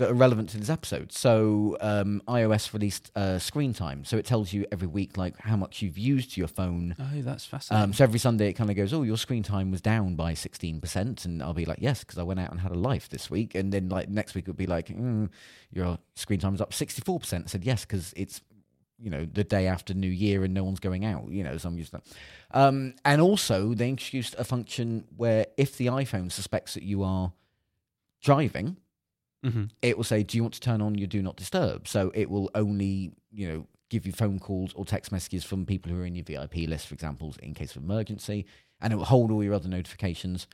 that 0.00 0.10
are 0.10 0.14
relevant 0.14 0.48
to 0.48 0.58
this 0.58 0.70
episode. 0.70 1.12
So 1.12 1.76
um, 1.80 2.22
iOS 2.26 2.72
released 2.72 3.12
uh, 3.14 3.38
screen 3.38 3.74
time, 3.74 4.04
so 4.04 4.16
it 4.16 4.24
tells 4.24 4.52
you 4.52 4.66
every 4.72 4.88
week 4.88 5.18
like 5.18 5.38
how 5.38 5.56
much 5.56 5.82
you've 5.82 5.98
used 5.98 6.36
your 6.36 6.48
phone. 6.48 6.96
oh, 6.98 7.20
that's 7.20 7.44
fascinating. 7.44 7.84
Um, 7.84 7.92
so 7.92 8.04
every 8.04 8.18
Sunday 8.18 8.48
it 8.48 8.54
kind 8.54 8.70
of 8.70 8.76
goes, 8.76 8.94
oh, 8.94 9.02
your 9.02 9.18
screen 9.18 9.42
time 9.42 9.70
was 9.70 9.82
down 9.82 10.16
by 10.16 10.32
sixteen 10.34 10.80
percent, 10.80 11.26
and 11.26 11.42
I'll 11.42 11.54
be 11.54 11.66
like, 11.66 11.78
yes, 11.80 12.00
because 12.02 12.18
I 12.18 12.22
went 12.22 12.40
out 12.40 12.50
and 12.50 12.60
had 12.60 12.72
a 12.72 12.78
life 12.78 13.10
this 13.10 13.30
week. 13.30 13.54
And 13.54 13.72
then 13.72 13.90
like 13.90 14.08
next 14.08 14.34
week 14.34 14.44
it 14.44 14.48
would 14.48 14.56
be 14.56 14.66
like, 14.66 14.88
mm, 14.88 15.28
your 15.70 15.98
screen 16.14 16.40
time 16.40 16.52
was 16.52 16.62
up 16.62 16.72
sixty 16.72 17.02
four 17.02 17.20
percent. 17.20 17.44
I 17.46 17.48
said 17.48 17.64
yes 17.64 17.84
because 17.84 18.14
it's 18.16 18.40
you 18.98 19.10
know 19.10 19.26
the 19.30 19.44
day 19.44 19.66
after 19.66 19.92
New 19.92 20.10
Year 20.10 20.44
and 20.44 20.54
no 20.54 20.64
one's 20.64 20.80
going 20.80 21.04
out. 21.04 21.30
You 21.30 21.44
know, 21.44 21.58
so 21.58 21.68
I'm 21.68 21.76
used 21.76 21.92
to 21.92 21.98
that. 21.98 22.58
Um, 22.58 22.94
and 23.04 23.20
also 23.20 23.74
they 23.74 23.90
introduced 23.90 24.34
a 24.38 24.44
function 24.44 25.04
where 25.16 25.46
if 25.58 25.76
the 25.76 25.86
iPhone 25.88 26.32
suspects 26.32 26.72
that 26.72 26.84
you 26.84 27.02
are 27.02 27.32
driving, 28.22 28.78
hmm 29.42 29.64
it 29.82 29.96
will 29.96 30.04
say, 30.04 30.22
"Do 30.22 30.36
you 30.36 30.42
want 30.42 30.54
to 30.54 30.60
turn 30.60 30.80
on 30.80 30.96
your 30.96 31.06
do 31.06 31.22
not 31.22 31.36
disturb?" 31.36 31.88
So 31.88 32.10
it 32.14 32.28
will 32.30 32.50
only, 32.54 33.12
you 33.32 33.48
know, 33.48 33.66
give 33.88 34.06
you 34.06 34.12
phone 34.12 34.38
calls 34.38 34.72
or 34.74 34.84
text 34.84 35.12
messages 35.12 35.44
from 35.44 35.66
people 35.66 35.92
who 35.92 36.00
are 36.00 36.06
in 36.06 36.14
your 36.14 36.24
VIP 36.24 36.68
list, 36.68 36.86
for 36.86 36.94
example, 36.94 37.34
in 37.42 37.54
case 37.54 37.76
of 37.76 37.82
emergency, 37.82 38.46
and 38.80 38.92
it 38.92 38.96
will 38.96 39.04
hold 39.04 39.30
all 39.30 39.44
your 39.44 39.54
other 39.54 39.68
notifications 39.68 40.46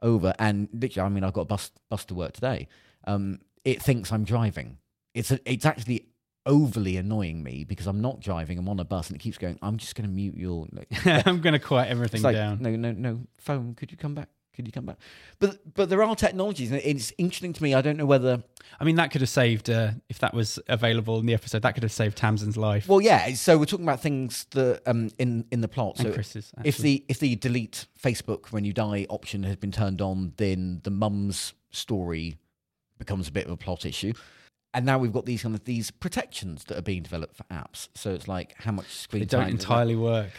over. 0.00 0.34
And 0.38 0.68
literally, 0.72 1.06
I 1.06 1.08
mean, 1.10 1.24
I've 1.24 1.32
got 1.32 1.42
a 1.42 1.46
bus 1.46 1.70
bus 1.88 2.04
to 2.06 2.14
work 2.14 2.32
today. 2.32 2.68
Um, 3.06 3.40
it 3.64 3.82
thinks 3.82 4.12
I'm 4.12 4.24
driving. 4.24 4.78
It's 5.14 5.30
a, 5.30 5.38
it's 5.50 5.66
actually 5.66 6.06
overly 6.46 6.96
annoying 6.96 7.42
me 7.42 7.64
because 7.64 7.86
I'm 7.86 8.00
not 8.00 8.20
driving. 8.20 8.58
I'm 8.58 8.68
on 8.68 8.80
a 8.80 8.84
bus, 8.84 9.08
and 9.08 9.16
it 9.16 9.20
keeps 9.20 9.38
going. 9.38 9.58
I'm 9.62 9.76
just 9.76 9.94
going 9.94 10.08
to 10.08 10.14
mute 10.14 10.36
your. 10.36 10.66
I'm 11.04 11.40
going 11.40 11.52
to 11.52 11.58
quiet 11.58 11.90
everything 11.90 12.22
like, 12.22 12.36
down. 12.36 12.58
no, 12.60 12.70
no, 12.70 12.92
no, 12.92 13.20
phone. 13.38 13.74
Could 13.74 13.92
you 13.92 13.98
come 13.98 14.14
back? 14.14 14.28
Could 14.54 14.66
you 14.66 14.72
come 14.72 14.84
back? 14.86 14.98
But 15.38 15.74
but 15.74 15.88
there 15.88 16.02
are 16.02 16.14
technologies, 16.14 16.70
and 16.70 16.80
it's 16.84 17.12
interesting 17.16 17.52
to 17.54 17.62
me. 17.62 17.74
I 17.74 17.80
don't 17.80 17.96
know 17.96 18.04
whether 18.06 18.42
I 18.80 18.84
mean, 18.84 18.96
that 18.96 19.10
could 19.10 19.20
have 19.22 19.30
saved 19.30 19.70
uh, 19.70 19.92
if 20.08 20.18
that 20.18 20.34
was 20.34 20.58
available 20.68 21.18
in 21.18 21.26
the 21.26 21.34
episode. 21.34 21.62
That 21.62 21.72
could 21.74 21.82
have 21.82 21.92
saved 21.92 22.16
Tamsin's 22.18 22.56
life 22.56 22.88
Well, 22.88 23.00
yeah. 23.00 23.32
So 23.34 23.56
we're 23.58 23.64
talking 23.64 23.86
about 23.86 24.00
things 24.00 24.46
that 24.50 24.82
um 24.86 25.10
in 25.18 25.46
in 25.50 25.60
the 25.62 25.68
plot. 25.68 25.98
and 25.98 26.08
So 26.08 26.12
Chris's. 26.14 26.52
if 26.64 26.76
the 26.78 27.04
if 27.08 27.18
the 27.18 27.36
delete 27.36 27.86
Facebook 28.02 28.52
when 28.52 28.64
you 28.64 28.72
die 28.72 29.06
option 29.08 29.42
has 29.44 29.56
been 29.56 29.72
turned 29.72 30.00
on, 30.02 30.34
then 30.36 30.80
the 30.84 30.90
mum's 30.90 31.54
story 31.70 32.36
becomes 32.98 33.28
a 33.28 33.32
bit 33.32 33.46
of 33.46 33.52
a 33.52 33.56
plot 33.56 33.84
issue. 33.86 34.12
And 34.74 34.86
now 34.86 34.96
we've 34.98 35.12
got 35.12 35.26
these 35.26 35.42
kind 35.42 35.54
of 35.54 35.64
these 35.64 35.90
protections 35.90 36.64
that 36.64 36.78
are 36.78 36.82
being 36.82 37.02
developed 37.02 37.36
for 37.36 37.44
apps. 37.44 37.88
So 37.94 38.12
it's 38.14 38.28
like 38.28 38.54
how 38.58 38.72
much 38.72 38.86
screen 38.88 39.20
time? 39.22 39.26
they 39.28 39.30
don't 39.36 39.40
time 39.40 39.56
does 39.56 39.64
that- 39.64 39.70
entirely 39.72 39.96
work. 39.96 40.30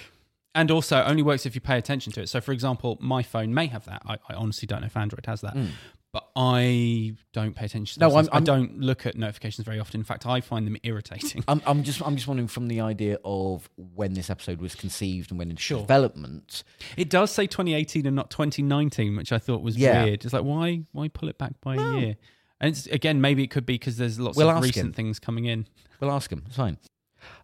And 0.55 0.69
also, 0.69 1.01
only 1.03 1.23
works 1.23 1.45
if 1.45 1.55
you 1.55 1.61
pay 1.61 1.77
attention 1.77 2.13
to 2.13 2.21
it. 2.21 2.29
So, 2.29 2.39
for 2.39 2.51
example, 2.51 2.97
my 3.01 3.23
phone 3.23 3.53
may 3.53 3.65
have 3.67 3.85
that. 3.85 4.03
I, 4.05 4.17
I 4.29 4.35
honestly 4.35 4.67
don't 4.67 4.81
know 4.81 4.85
if 4.87 4.95
Android 4.95 5.25
has 5.25 5.41
that, 5.41 5.53
hmm. 5.53 5.65
but 6.11 6.29
I 6.35 7.15
don't 7.31 7.55
pay 7.55 7.65
attention 7.65 7.95
to 7.99 8.07
No, 8.07 8.15
I'm- 8.15 8.25
things. 8.25 8.29
I 8.31 8.35
I'm- 8.35 8.43
don't 8.43 8.79
look 8.79 9.07
at 9.07 9.15
notifications 9.17 9.65
very 9.65 9.79
often. 9.79 9.99
In 10.01 10.03
fact, 10.03 10.27
I 10.27 10.41
find 10.41 10.67
them 10.67 10.77
irritating. 10.83 11.43
I'm, 11.47 11.59
I'm 11.65 11.81
just 11.81 12.03
I'm 12.05 12.15
just 12.15 12.27
wondering 12.27 12.47
from 12.47 12.67
the 12.67 12.81
idea 12.81 13.17
of 13.25 13.67
when 13.95 14.13
this 14.13 14.29
episode 14.29 14.61
was 14.61 14.75
conceived 14.75 15.31
and 15.31 15.39
when 15.39 15.49
in 15.49 15.55
Sure. 15.55 15.79
development. 15.81 16.63
It 16.97 17.09
does 17.09 17.31
say 17.31 17.47
2018 17.47 18.05
and 18.05 18.15
not 18.15 18.29
2019, 18.29 19.15
which 19.15 19.31
I 19.31 19.39
thought 19.39 19.63
was 19.63 19.75
Yeah. 19.75 20.03
weird. 20.03 20.23
It's 20.23 20.33
like 20.33 20.43
why 20.43 20.83
why 20.91 21.07
pull 21.07 21.29
it 21.29 21.39
back 21.39 21.53
by 21.61 21.75
a 21.77 21.99
year? 21.99 22.15
And 22.61 22.69
it's, 22.69 22.85
again, 22.85 23.19
maybe 23.21 23.43
it 23.43 23.49
could 23.49 23.65
be 23.65 23.73
because 23.73 23.97
there's 23.97 24.19
lots 24.19 24.37
We'll 24.37 24.49
of 24.51 24.61
recent 24.63 24.85
him. 24.85 24.93
things 24.93 25.19
coming 25.19 25.45
in. 25.45 25.65
We'll 25.99 26.11
ask 26.11 26.31
him. 26.31 26.43
It's 26.45 26.55
fine. 26.57 26.77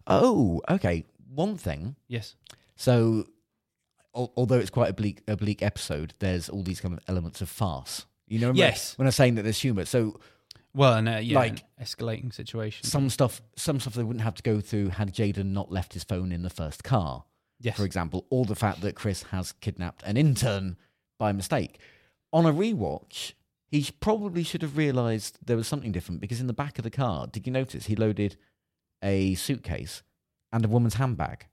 Oh, 0.06 0.62
okay. 0.68 1.04
One 1.34 1.56
thing 1.56 1.96
Yes. 2.08 2.36
So, 2.80 3.26
al- 4.16 4.32
although 4.38 4.58
it's 4.58 4.70
quite 4.70 4.88
a 4.88 4.94
bleak, 4.94 5.20
a 5.28 5.36
bleak 5.36 5.62
episode, 5.62 6.14
there's 6.18 6.48
all 6.48 6.62
these 6.62 6.80
kind 6.80 6.94
of 6.94 7.00
elements 7.08 7.42
of 7.42 7.50
farce. 7.50 8.06
You 8.26 8.38
know, 8.38 8.52
Yes. 8.54 8.96
When 8.96 9.06
I'm 9.06 9.12
saying 9.12 9.34
that 9.34 9.42
there's 9.42 9.60
humour, 9.60 9.84
so 9.84 10.18
Well, 10.72 10.94
and 10.94 11.06
uh, 11.08 11.16
yeah, 11.16 11.38
Like- 11.38 11.64
an 11.78 11.84
escalating 11.84 12.32
situation. 12.32 12.86
some 12.86 13.10
stuff, 13.10 13.42
some 13.56 13.80
stuff 13.80 13.92
they 13.94 14.02
wouldn't 14.02 14.22
have 14.24 14.36
to 14.36 14.42
go 14.42 14.60
through 14.62 14.88
had 14.90 15.12
Jaden 15.12 15.46
not 15.52 15.70
left 15.70 15.92
his 15.92 16.04
phone 16.04 16.32
in 16.32 16.40
the 16.42 16.48
first 16.48 16.82
car, 16.82 17.24
yes. 17.58 17.76
for 17.76 17.84
example, 17.84 18.24
or 18.30 18.46
the 18.46 18.54
fact 18.54 18.80
that 18.80 18.94
Chris 18.94 19.24
has 19.24 19.52
kidnapped 19.52 20.02
an 20.04 20.16
intern 20.16 20.78
by 21.18 21.32
mistake. 21.32 21.78
On 22.32 22.46
a 22.46 22.52
rewatch, 22.52 23.32
he 23.66 23.82
sh- 23.82 23.92
probably 24.00 24.42
should 24.42 24.62
have 24.62 24.76
realised 24.78 25.38
there 25.44 25.56
was 25.56 25.68
something 25.68 25.92
different 25.92 26.20
because 26.22 26.40
in 26.40 26.46
the 26.46 26.54
back 26.54 26.78
of 26.78 26.84
the 26.84 26.90
car, 26.90 27.26
did 27.26 27.46
you 27.46 27.52
notice 27.52 27.86
he 27.86 27.96
loaded 27.96 28.36
a 29.02 29.34
suitcase 29.34 30.02
and 30.52 30.64
a 30.64 30.68
woman's 30.68 30.94
handbag? 30.94 31.46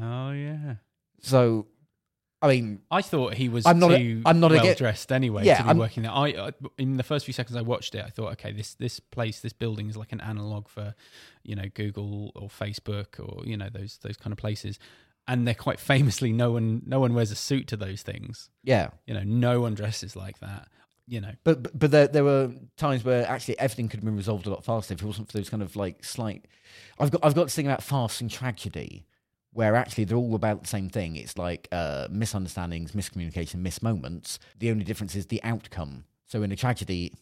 Oh 0.00 0.30
yeah. 0.32 0.74
So 1.20 1.66
I 2.40 2.48
mean, 2.48 2.80
I 2.90 3.02
thought 3.02 3.34
he 3.34 3.48
was 3.48 3.66
I'm 3.66 3.78
not 3.78 3.88
too 3.96 4.22
I'm 4.26 4.40
not 4.40 4.50
a 4.52 4.56
well 4.56 4.74
dressed 4.74 5.12
anyway 5.12 5.44
Yeah, 5.44 5.58
to 5.58 5.62
be 5.62 5.68
I'm- 5.68 5.78
working 5.78 6.02
there. 6.02 6.12
I 6.12 6.32
uh, 6.32 6.50
in 6.78 6.96
the 6.96 7.02
first 7.04 7.24
few 7.24 7.34
seconds 7.34 7.56
I 7.56 7.60
watched 7.62 7.94
it, 7.94 8.04
I 8.04 8.10
thought, 8.10 8.32
okay, 8.32 8.52
this 8.52 8.74
this 8.74 8.98
place, 9.00 9.40
this 9.40 9.52
building 9.52 9.88
is 9.88 9.96
like 9.96 10.12
an 10.12 10.20
analog 10.20 10.68
for, 10.68 10.94
you 11.44 11.54
know, 11.54 11.66
Google 11.72 12.32
or 12.34 12.48
Facebook 12.48 13.20
or 13.20 13.44
you 13.46 13.56
know 13.56 13.68
those 13.68 13.98
those 14.02 14.16
kind 14.16 14.32
of 14.32 14.38
places, 14.38 14.78
and 15.28 15.46
they're 15.46 15.54
quite 15.54 15.78
famously 15.92 16.32
no 16.32 16.50
one 16.52 16.82
no 16.84 16.98
one 16.98 17.14
wears 17.14 17.30
a 17.30 17.36
suit 17.36 17.68
to 17.68 17.76
those 17.76 18.02
things. 18.02 18.48
yeah. 18.64 18.88
You 19.06 19.14
know, 19.14 19.22
no 19.24 19.60
one 19.60 19.74
dresses 19.74 20.16
like 20.16 20.40
that. 20.40 20.68
You 21.08 21.20
know, 21.20 21.32
But 21.44 21.62
but, 21.64 21.78
but 21.78 21.90
there, 21.90 22.06
there 22.08 22.24
were 22.24 22.52
times 22.76 23.04
where 23.04 23.26
actually 23.28 23.58
everything 23.58 23.88
could 23.88 23.98
have 23.98 24.04
been 24.04 24.16
resolved 24.16 24.46
a 24.46 24.50
lot 24.50 24.64
faster 24.64 24.94
if 24.94 25.02
it 25.02 25.06
wasn't 25.06 25.30
for 25.30 25.36
those 25.36 25.50
kind 25.50 25.62
of 25.62 25.74
like 25.76 26.04
slight. 26.04 26.46
I've 26.98 27.10
got 27.10 27.24
I've 27.24 27.34
got 27.34 27.44
this 27.44 27.54
thing 27.56 27.66
about 27.66 27.82
farce 27.82 28.20
and 28.20 28.30
tragedy, 28.30 29.04
where 29.52 29.76
actually 29.76 30.04
they're 30.04 30.16
all 30.16 30.34
about 30.34 30.62
the 30.62 30.68
same 30.68 30.88
thing. 30.88 31.16
It's 31.16 31.36
like 31.36 31.68
uh, 31.72 32.08
misunderstandings, 32.10 32.92
miscommunication, 32.92 33.56
miss 33.56 33.82
moments. 33.82 34.38
The 34.58 34.70
only 34.70 34.84
difference 34.84 35.14
is 35.14 35.26
the 35.26 35.42
outcome. 35.44 36.04
So 36.26 36.42
in 36.42 36.50
a 36.52 36.56
tragedy, 36.56 37.12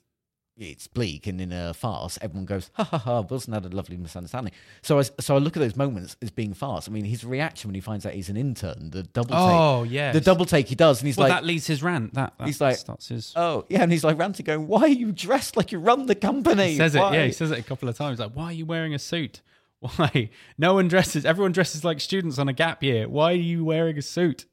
it's 0.56 0.86
bleak, 0.86 1.26
and 1.26 1.40
in 1.40 1.52
a 1.52 1.72
farce, 1.72 2.18
everyone 2.20 2.44
goes 2.44 2.70
ha 2.74 2.84
ha 2.84 2.98
ha. 2.98 3.20
Wilson 3.22 3.54
had 3.54 3.64
a 3.64 3.70
lovely 3.70 3.96
misunderstanding. 3.96 4.52
So 4.82 4.98
I 4.98 5.02
so 5.18 5.34
I 5.34 5.38
look 5.38 5.56
at 5.56 5.60
those 5.60 5.74
moments 5.74 6.16
as 6.20 6.30
being 6.30 6.52
farce. 6.52 6.86
I 6.86 6.92
mean, 6.92 7.04
his 7.06 7.24
reaction 7.24 7.68
when 7.68 7.74
he 7.74 7.80
finds 7.80 8.04
out 8.04 8.12
he's 8.12 8.28
an 8.28 8.36
intern, 8.36 8.90
the 8.90 9.02
double 9.04 9.30
take, 9.30 9.38
Oh, 9.38 9.82
yes. 9.84 10.12
the 10.14 10.20
double 10.20 10.44
take 10.44 10.68
he 10.68 10.74
does, 10.74 11.00
and 11.00 11.06
he's 11.06 11.16
well, 11.16 11.28
like, 11.28 11.38
that 11.40 11.46
leads 11.46 11.66
his 11.66 11.82
rant. 11.82 12.12
That, 12.14 12.34
that 12.38 12.46
He's 12.46 12.60
like, 12.60 12.76
starts 12.76 13.08
his. 13.08 13.32
Oh, 13.36 13.64
yeah, 13.70 13.82
and 13.82 13.90
he's 13.90 14.04
like 14.04 14.18
ranting, 14.18 14.44
going, 14.44 14.66
"Why 14.68 14.82
are 14.82 14.88
you 14.88 15.12
dressed 15.12 15.56
like 15.56 15.72
you 15.72 15.78
run 15.78 16.04
the 16.06 16.14
company?" 16.14 16.72
He 16.72 16.76
says 16.76 16.94
it, 16.94 16.98
yeah. 16.98 17.24
He 17.24 17.32
says 17.32 17.50
it 17.52 17.58
a 17.58 17.62
couple 17.62 17.88
of 17.88 17.96
times. 17.96 18.18
Like, 18.18 18.32
why 18.32 18.44
are 18.46 18.52
you 18.52 18.66
wearing 18.66 18.94
a 18.94 18.98
suit? 18.98 19.40
Why? 19.96 20.30
No 20.58 20.74
one 20.74 20.88
dresses. 20.88 21.24
Everyone 21.24 21.52
dresses 21.52 21.84
like 21.84 22.00
students 22.00 22.38
on 22.38 22.48
a 22.48 22.52
gap 22.52 22.82
year. 22.82 23.08
Why 23.08 23.32
are 23.32 23.36
you 23.36 23.64
wearing 23.64 23.98
a 23.98 24.02
suit? 24.02 24.46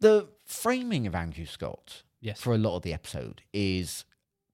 the 0.00 0.28
framing 0.44 1.06
of 1.08 1.14
Andrew 1.16 1.44
Scott 1.44 2.04
Yes. 2.20 2.40
for 2.40 2.54
a 2.54 2.58
lot 2.58 2.76
of 2.76 2.82
the 2.82 2.92
episode 2.94 3.42
is 3.52 4.04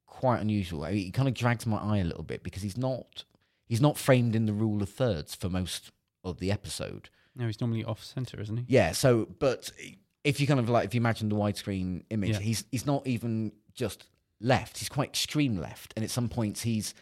quite 0.06 0.40
unusual. 0.40 0.84
I 0.84 0.92
mean, 0.92 1.08
It 1.08 1.12
kind 1.12 1.28
of 1.28 1.34
drags 1.34 1.66
my 1.66 1.76
eye 1.76 1.98
a 1.98 2.04
little 2.04 2.22
bit 2.22 2.42
because 2.42 2.62
he's 2.62 2.78
not 2.78 3.24
he's 3.66 3.80
not 3.80 3.98
framed 3.98 4.34
in 4.34 4.46
the 4.46 4.52
rule 4.54 4.82
of 4.82 4.88
thirds 4.88 5.34
for 5.34 5.48
most 5.50 5.90
of 6.22 6.38
the 6.40 6.50
episode. 6.50 7.10
No, 7.36 7.46
he's 7.46 7.60
normally 7.60 7.84
off 7.84 8.02
center, 8.02 8.40
isn't 8.40 8.56
he? 8.56 8.64
Yeah, 8.68 8.92
so 8.92 9.28
but 9.38 9.70
if 10.22 10.40
you 10.40 10.46
kind 10.46 10.60
of 10.60 10.70
like 10.70 10.86
if 10.86 10.94
you 10.94 11.00
imagine 11.00 11.28
the 11.28 11.36
widescreen 11.36 12.04
image, 12.10 12.30
Yeah. 12.30 12.38
he's 12.40 12.64
he's 12.70 12.86
not 12.86 13.06
even 13.06 13.52
just 13.74 14.06
left. 14.40 14.78
He's 14.78 14.88
quite 14.88 15.08
extreme 15.10 15.58
left, 15.58 15.92
and 15.96 16.04
at 16.04 16.10
some 16.10 16.28
points 16.30 16.62
he's 16.62 16.94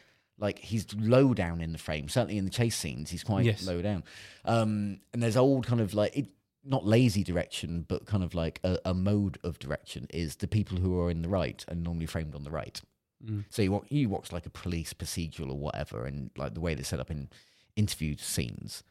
like 0.42 0.58
he's 0.58 0.86
low 0.94 1.32
down 1.32 1.60
in 1.62 1.72
the 1.72 1.78
frame. 1.78 2.08
Certainly 2.08 2.36
in 2.36 2.44
the 2.44 2.50
chase 2.50 2.76
scenes, 2.76 3.08
he's 3.10 3.24
quite 3.24 3.44
Yes. 3.46 3.64
low 3.64 3.80
down. 3.80 4.04
Um, 4.44 5.00
and 5.14 5.22
there's 5.22 5.36
old 5.38 5.66
kind 5.66 5.80
of 5.80 5.94
like 5.94 6.14
it, 6.16 6.26
not 6.64 6.84
lazy 6.84 7.24
direction, 7.24 7.86
but 7.88 8.04
kind 8.06 8.22
of 8.22 8.34
like 8.34 8.60
a, 8.64 8.78
a 8.84 8.92
mode 8.92 9.38
of 9.42 9.58
direction 9.58 10.06
is 10.10 10.36
the 10.36 10.46
people 10.48 10.76
who 10.78 11.00
are 11.00 11.10
in 11.10 11.22
the 11.22 11.28
right 11.28 11.64
are 11.68 11.74
normally 11.74 12.06
framed 12.06 12.34
on 12.34 12.44
the 12.44 12.50
right. 12.50 12.80
Mm. 13.24 13.44
So 13.50 13.62
you 13.62 13.72
watch, 13.72 13.86
you 13.88 14.08
watch 14.08 14.32
like 14.32 14.46
a 14.46 14.50
police 14.50 14.92
procedural 14.92 15.48
or 15.50 15.58
whatever, 15.58 16.04
and 16.06 16.30
like 16.36 16.54
the 16.54 16.60
way 16.60 16.74
they're 16.74 16.84
set 16.84 17.00
up 17.00 17.10
in 17.10 17.30
interview 17.76 18.16
scenes, 18.18 18.82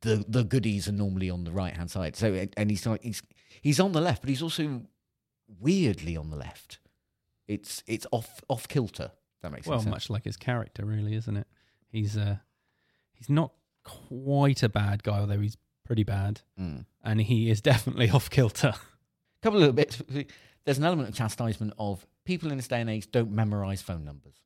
the 0.00 0.24
the 0.26 0.42
goodies 0.42 0.88
are 0.88 0.92
normally 0.92 1.30
on 1.30 1.44
the 1.44 1.52
right 1.52 1.76
hand 1.76 1.90
side. 1.90 2.16
So 2.16 2.32
and- 2.34 2.52
and 2.56 2.70
he's 2.70 2.84
like 2.86 3.02
he's 3.02 3.22
he's 3.60 3.78
on 3.78 3.92
the 3.92 4.00
left, 4.00 4.22
but 4.22 4.28
he's 4.30 4.42
also 4.42 4.82
weirdly 5.60 6.16
on 6.16 6.30
the 6.30 6.36
left. 6.36 6.78
It's 7.46 7.82
it's 7.86 8.06
off 8.10 8.40
off 8.48 8.68
kilter. 8.68 9.10
That 9.42 9.52
makes 9.52 9.66
Well, 9.66 9.80
sense. 9.80 9.90
much 9.90 10.10
like 10.10 10.24
his 10.24 10.36
character, 10.36 10.84
really, 10.84 11.14
isn't 11.14 11.36
it? 11.36 11.46
He's 11.88 12.16
uh, 12.16 12.36
he's 13.12 13.28
not 13.28 13.52
quite 13.84 14.62
a 14.62 14.68
bad 14.68 15.02
guy, 15.02 15.18
although 15.18 15.40
he's 15.40 15.56
pretty 15.84 16.04
bad, 16.04 16.40
Mm. 16.58 16.86
and 17.02 17.20
he 17.20 17.50
is 17.50 17.60
definitely 17.60 18.10
off 18.16 18.30
kilter. 18.30 18.68
A 18.74 19.42
couple 19.42 19.58
of 19.58 19.60
little 19.60 19.74
bits. 19.74 20.02
There's 20.64 20.78
an 20.78 20.84
element 20.84 21.08
of 21.08 21.14
chastisement 21.14 21.74
of 21.78 22.06
people 22.24 22.50
in 22.50 22.56
this 22.56 22.68
day 22.68 22.80
and 22.80 22.88
age 22.88 23.10
don't 23.10 23.32
memorize 23.32 23.82
phone 23.82 24.04
numbers 24.04 24.42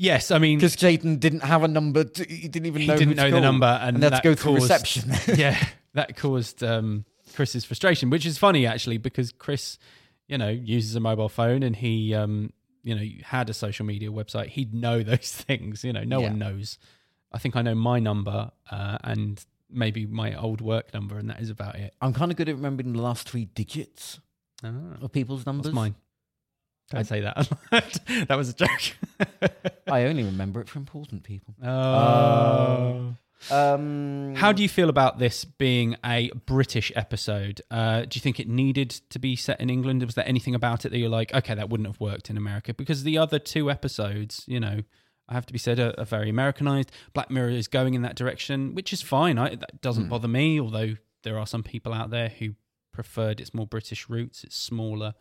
yes, 0.00 0.30
I 0.30 0.38
mean, 0.38 0.58
because 0.58 0.74
Jaden 0.76 1.20
didn't 1.20 1.44
have 1.44 1.62
a 1.62 1.68
number. 1.68 2.04
To, 2.04 2.24
he 2.24 2.48
didn't 2.48 2.66
even 2.66 2.80
he 2.80 2.88
know. 2.88 2.96
didn't 2.96 3.16
know 3.16 3.30
the 3.30 3.40
number, 3.40 3.66
and, 3.66 3.96
and, 3.96 4.02
they 4.02 4.06
had 4.08 4.22
to 4.22 4.28
go 4.28 4.34
through 4.34 4.56
caused, 4.58 4.62
reception. 4.70 5.12
yeah, 5.38 5.62
that 5.94 6.16
caused 6.16 6.64
um, 6.64 7.04
Chris's 7.34 7.64
frustration, 7.64 8.10
which 8.10 8.26
is 8.26 8.38
funny 8.38 8.66
actually 8.66 8.98
because 8.98 9.30
Chris, 9.30 9.78
you 10.26 10.38
know, 10.38 10.48
uses 10.48 10.96
a 10.96 11.00
mobile 11.00 11.28
phone 11.28 11.62
and 11.62 11.76
he, 11.76 12.14
um, 12.14 12.52
you 12.82 12.94
know, 12.94 13.02
you 13.02 13.22
had 13.24 13.48
a 13.50 13.54
social 13.54 13.84
media 13.86 14.10
website. 14.10 14.48
He'd 14.48 14.74
know 14.74 15.02
those 15.12 15.32
things. 15.32 15.84
You 15.84 15.92
know, 15.92 16.04
no 16.04 16.20
one 16.20 16.38
knows. 16.38 16.78
I 17.32 17.38
think 17.38 17.56
I 17.56 17.62
know 17.62 17.74
my 17.74 17.98
number 18.00 18.50
uh, 18.70 18.98
and 19.04 19.44
maybe 19.70 20.04
my 20.06 20.34
old 20.34 20.60
work 20.60 20.92
number, 20.92 21.16
and 21.18 21.30
that 21.30 21.40
is 21.40 21.48
about 21.50 21.76
it. 21.76 21.94
I'm 22.00 22.12
kind 22.12 22.30
of 22.30 22.36
good 22.36 22.48
at 22.48 22.56
remembering 22.56 22.92
the 22.92 23.02
last 23.02 23.28
three 23.28 23.44
digits 23.44 24.18
Ah, 24.64 24.72
of 25.00 25.12
people's 25.12 25.46
numbers. 25.46 25.66
what's 25.66 25.74
mine? 25.74 25.94
Don't 26.90 27.04
say 27.06 27.20
that. 27.20 27.48
that 28.28 28.36
was 28.36 28.48
a 28.48 28.52
joke. 28.52 28.96
I 29.86 30.04
only 30.06 30.24
remember 30.24 30.60
it 30.60 30.68
for 30.68 30.78
important 30.80 31.22
people. 31.22 31.54
Oh. 31.64 33.14
Um, 33.50 34.34
How 34.34 34.52
do 34.52 34.62
you 34.62 34.68
feel 34.68 34.88
about 34.88 35.18
this 35.18 35.44
being 35.44 35.96
a 36.04 36.30
British 36.46 36.92
episode? 36.94 37.60
Uh, 37.70 38.02
do 38.02 38.10
you 38.16 38.20
think 38.20 38.38
it 38.38 38.48
needed 38.48 38.90
to 39.10 39.18
be 39.18 39.36
set 39.36 39.60
in 39.60 39.70
England? 39.70 40.02
Was 40.02 40.14
there 40.14 40.28
anything 40.28 40.54
about 40.54 40.84
it 40.84 40.90
that 40.90 40.98
you're 40.98 41.08
like, 41.08 41.32
okay, 41.34 41.54
that 41.54 41.70
wouldn't 41.70 41.88
have 41.88 42.00
worked 42.00 42.28
in 42.30 42.36
America? 42.36 42.74
Because 42.74 43.02
the 43.02 43.18
other 43.18 43.38
two 43.38 43.70
episodes, 43.70 44.44
you 44.46 44.60
know, 44.60 44.80
I 45.28 45.34
have 45.34 45.46
to 45.46 45.52
be 45.52 45.58
said, 45.58 45.78
are, 45.78 45.94
are 45.96 46.04
very 46.04 46.28
Americanized. 46.28 46.90
Black 47.12 47.30
Mirror 47.30 47.50
is 47.50 47.68
going 47.68 47.94
in 47.94 48.02
that 48.02 48.16
direction, 48.16 48.74
which 48.74 48.92
is 48.92 49.00
fine. 49.00 49.38
I, 49.38 49.54
that 49.54 49.80
doesn't 49.80 50.08
bother 50.08 50.28
me, 50.28 50.60
although 50.60 50.96
there 51.22 51.38
are 51.38 51.46
some 51.46 51.62
people 51.62 51.94
out 51.94 52.10
there 52.10 52.28
who 52.28 52.54
preferred 52.92 53.40
its 53.40 53.54
more 53.54 53.66
British 53.66 54.08
roots. 54.08 54.42
It's 54.42 54.56
smaller. 54.56 55.14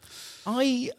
I 0.45 0.89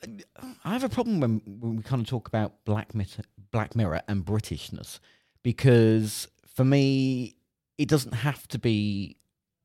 I 0.65 0.73
have 0.73 0.85
a 0.85 0.89
problem 0.89 1.21
when, 1.21 1.43
when 1.45 1.77
we 1.77 1.83
kind 1.83 2.01
of 2.01 2.09
talk 2.09 2.29
about 2.29 2.65
Black 2.65 2.95
Mirror, 2.95 3.25
Black 3.51 3.75
Mirror 3.75 4.03
and 4.07 4.25
Britishness 4.25 5.01
because 5.43 6.29
for 6.55 6.65
me 6.65 7.37
it 7.79 7.89
doesn't 7.89 8.13
have 8.15 8.47
to 8.49 8.59
be 8.59 9.17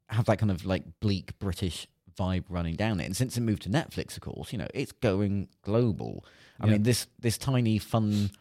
have 0.10 0.26
that 0.26 0.38
kind 0.40 0.52
of 0.52 0.66
like 0.66 0.84
bleak 1.00 1.38
British 1.40 1.88
vibe 2.18 2.46
running 2.48 2.76
down 2.76 3.00
it. 3.02 3.06
And 3.06 3.18
since 3.18 3.36
it 3.36 3.42
moved 3.42 3.64
to 3.64 3.70
Netflix, 3.70 4.16
of 4.16 4.22
course, 4.22 4.54
you 4.54 4.58
know 4.60 4.68
it's 4.74 4.92
going 4.94 5.50
global. 5.64 6.24
I 6.60 6.66
Yeah. 6.68 6.74
mean 6.74 6.84
this 6.84 7.08
this 7.20 7.38
tiny 7.38 7.78
fun 7.80 8.32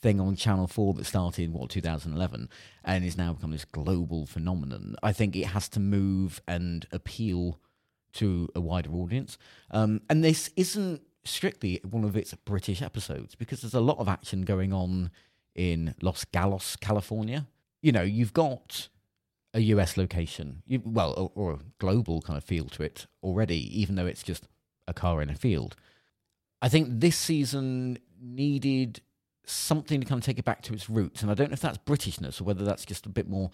thing 0.00 0.18
on 0.20 0.34
Channel 0.36 0.66
Four 0.66 0.94
that 0.94 1.04
started 1.04 1.44
in 1.44 1.52
what 1.52 1.70
2011 1.70 2.48
and 2.84 3.04
is 3.04 3.16
now 3.16 3.34
become 3.34 3.50
this 3.52 3.64
global 3.66 4.26
phenomenon. 4.26 4.96
I 5.02 5.12
think 5.12 5.36
it 5.36 5.46
has 5.48 5.68
to 5.70 5.80
move 5.80 6.40
and 6.48 6.86
appeal 6.90 7.60
to 8.14 8.48
a 8.54 8.60
wider 8.60 8.90
audience. 8.92 9.38
Um, 9.70 10.00
and 10.10 10.24
this 10.24 10.50
isn't 10.56 11.02
strictly 11.24 11.80
one 11.88 12.04
of 12.04 12.16
its 12.16 12.34
British 12.44 12.82
episodes 12.82 13.34
because 13.34 13.60
there's 13.62 13.74
a 13.74 13.80
lot 13.80 13.98
of 13.98 14.08
action 14.08 14.42
going 14.42 14.72
on 14.72 15.10
in 15.54 15.94
Los 16.02 16.24
Gatos, 16.24 16.76
California. 16.76 17.46
You 17.82 17.92
know, 17.92 18.02
you've 18.02 18.32
got 18.32 18.88
a 19.54 19.60
US 19.60 19.96
location, 19.96 20.62
you, 20.66 20.80
well, 20.84 21.12
or, 21.12 21.30
or 21.34 21.54
a 21.54 21.58
global 21.78 22.22
kind 22.22 22.36
of 22.36 22.44
feel 22.44 22.66
to 22.66 22.82
it 22.82 23.06
already, 23.22 23.80
even 23.80 23.96
though 23.96 24.06
it's 24.06 24.22
just 24.22 24.48
a 24.88 24.94
car 24.94 25.20
in 25.20 25.28
a 25.28 25.34
field. 25.34 25.76
I 26.62 26.68
think 26.68 26.88
this 26.90 27.16
season 27.16 27.98
needed 28.20 29.00
something 29.44 30.00
to 30.00 30.06
kind 30.06 30.20
of 30.20 30.24
take 30.24 30.38
it 30.38 30.44
back 30.44 30.62
to 30.62 30.72
its 30.72 30.88
roots. 30.88 31.22
And 31.22 31.30
I 31.30 31.34
don't 31.34 31.50
know 31.50 31.54
if 31.54 31.60
that's 31.60 31.78
Britishness 31.78 32.40
or 32.40 32.44
whether 32.44 32.64
that's 32.64 32.84
just 32.84 33.06
a 33.06 33.08
bit 33.08 33.28
more 33.28 33.50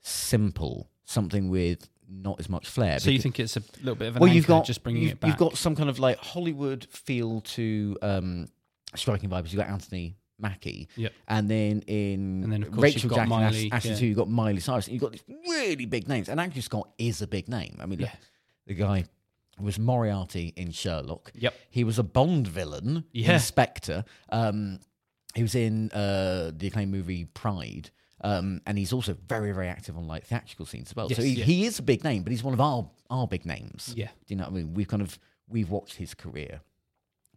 simple, 0.00 0.90
something 1.04 1.48
with 1.48 1.88
not 2.08 2.38
as 2.40 2.48
much 2.48 2.68
flair. 2.68 2.98
So 2.98 3.10
you 3.10 3.18
think 3.18 3.40
it's 3.40 3.56
a 3.56 3.62
little 3.78 3.94
bit 3.94 4.08
of 4.08 4.16
an 4.16 4.20
well, 4.20 4.32
you've 4.32 4.46
got 4.46 4.64
just 4.64 4.82
bringing 4.82 5.04
you've, 5.04 5.12
it 5.12 5.20
back? 5.20 5.28
You've 5.28 5.38
got 5.38 5.56
some 5.56 5.74
kind 5.76 5.88
of 5.88 5.98
like 5.98 6.18
Hollywood 6.18 6.86
feel 6.90 7.40
to 7.42 7.96
um, 8.02 8.48
Striking 8.94 9.30
Vipers. 9.30 9.52
You've 9.52 9.62
got 9.62 9.70
Anthony 9.70 10.16
Mackie, 10.44 10.88
Yep. 10.96 11.12
and 11.28 11.50
then 11.50 11.80
in 11.86 12.42
And 12.44 12.52
then, 12.52 12.66
Rachel 12.70 13.10
Jackson, 13.10 13.28
Miley, 13.28 13.70
Ashley 13.72 13.90
yeah. 13.90 13.96
too. 13.96 14.06
You've 14.06 14.16
got 14.16 14.28
Miley 14.30 14.60
Cyrus. 14.60 14.86
And 14.86 14.92
you've 14.94 15.02
got 15.02 15.12
these 15.12 15.24
really 15.48 15.86
big 15.86 16.08
names, 16.08 16.28
and 16.28 16.38
Andrew 16.38 16.62
Scott 16.62 16.90
is 16.98 17.20
a 17.22 17.26
big 17.26 17.48
name. 17.48 17.76
I 17.80 17.86
mean, 17.86 18.00
Yeah. 18.00 18.12
the 18.66 18.74
guy 18.74 19.04
was 19.58 19.78
Moriarty 19.78 20.52
in 20.56 20.70
Sherlock. 20.72 21.30
Yep. 21.34 21.54
He 21.70 21.84
was 21.84 21.98
a 21.98 22.02
Bond 22.02 22.46
villain 22.46 23.04
Yeah. 23.12 23.34
in 23.34 23.40
Spectre. 23.40 24.04
Um, 24.30 24.80
he 25.34 25.42
was 25.42 25.54
in 25.54 25.90
uh, 25.92 26.52
the 26.56 26.66
acclaimed 26.68 26.92
movie 26.92 27.24
Pride. 27.24 27.90
Um, 28.20 28.62
and 28.66 28.78
he's 28.78 28.92
also 28.92 29.14
very, 29.28 29.52
very 29.52 29.68
active 29.68 29.96
on 29.98 30.06
like 30.06 30.24
theatrical 30.26 30.64
scenes 30.66 30.88
as 30.90 30.96
well. 30.96 31.10
so 31.10 31.20
he, 31.22 31.30
yeah. 31.34 31.44
he 31.44 31.66
is 31.66 31.78
a 31.78 31.82
big 31.82 32.02
name, 32.04 32.22
but 32.22 32.30
he's 32.30 32.42
one 32.42 32.54
of 32.54 32.60
our 32.60 32.88
our 33.10 33.26
big 33.28 33.44
names. 33.44 33.92
Yeah. 33.96 34.06
Do 34.06 34.12
you 34.28 34.36
know 34.36 34.44
what 34.44 34.52
I 34.52 34.56
mean? 34.56 34.74
We've 34.74 34.88
kind 34.88 35.02
of 35.02 35.18
we've 35.46 35.68
watched 35.70 35.96
his 35.96 36.14
career 36.14 36.62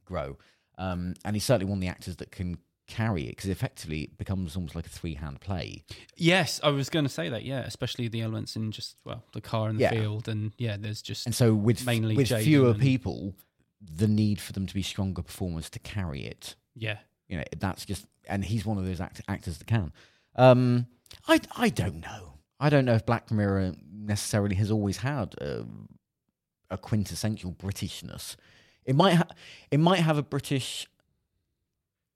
grow, 0.06 0.38
um, 0.78 1.14
and 1.26 1.36
he's 1.36 1.44
certainly 1.44 1.66
one 1.70 1.80
of 1.80 1.82
the 1.82 1.88
actors 1.90 2.16
that 2.18 2.32
can 2.32 2.58
carry 2.88 3.24
it 3.24 3.36
because 3.36 3.50
effectively 3.50 4.04
it 4.04 4.18
becomes 4.18 4.56
almost 4.56 4.76
like 4.76 4.86
a 4.86 4.90
three 4.90 5.16
hand 5.16 5.40
play. 5.42 5.84
Yes, 6.16 6.60
I 6.64 6.70
was 6.70 6.90
going 6.90 7.06
to 7.06 7.10
say 7.10 7.30
that. 7.30 7.44
Yeah, 7.44 7.60
especially 7.60 8.08
the 8.08 8.22
elements 8.22 8.56
in 8.56 8.72
just 8.72 8.96
well 9.06 9.24
the 9.34 9.42
car 9.42 9.70
in 9.70 9.76
the 9.78 9.84
Yeah. 9.84 9.92
field, 9.92 10.28
and 10.28 10.54
yeah, 10.58 10.78
there's 10.80 11.02
just 11.02 11.26
And 11.26 11.36
so 11.36 11.54
with 11.54 11.86
Mainly 11.86 12.16
with 12.16 12.30
Jaden 12.30 12.44
fewer 12.44 12.72
and- 12.72 12.80
people, 12.80 13.36
the 13.82 14.08
need 14.08 14.40
for 14.42 14.54
them 14.54 14.66
to 14.66 14.74
be 14.74 14.82
stronger 14.82 15.22
performers 15.22 15.70
to 15.72 15.80
carry 15.80 16.24
it. 16.26 16.56
yeah. 16.76 16.98
You 17.30 17.38
know, 17.38 17.44
that's 17.60 17.84
just 17.86 18.06
and 18.30 18.46
he's 18.46 18.66
one 18.66 18.78
of 18.78 18.86
those 18.86 19.02
act- 19.02 19.22
actors 19.28 19.58
that 19.58 19.68
can. 19.68 19.92
Um, 20.36 20.88
I 21.28 21.42
I 21.58 21.68
don't 21.70 22.00
know. 22.00 22.36
I 22.60 22.70
don't 22.70 22.86
know 22.86 22.96
if 22.96 23.06
Black 23.06 23.30
Mirror 23.32 23.74
necessarily 23.92 24.56
has 24.56 24.72
always 24.72 24.98
had 24.98 25.34
a, 25.42 25.66
a 26.70 26.78
quintessential 26.78 27.52
Britishness. 27.52 28.36
It 28.86 28.96
might 28.96 29.16
ha- 29.16 29.28
it 29.72 29.80
might 29.82 30.00
have 30.00 30.18
a 30.18 30.24
British 30.24 30.88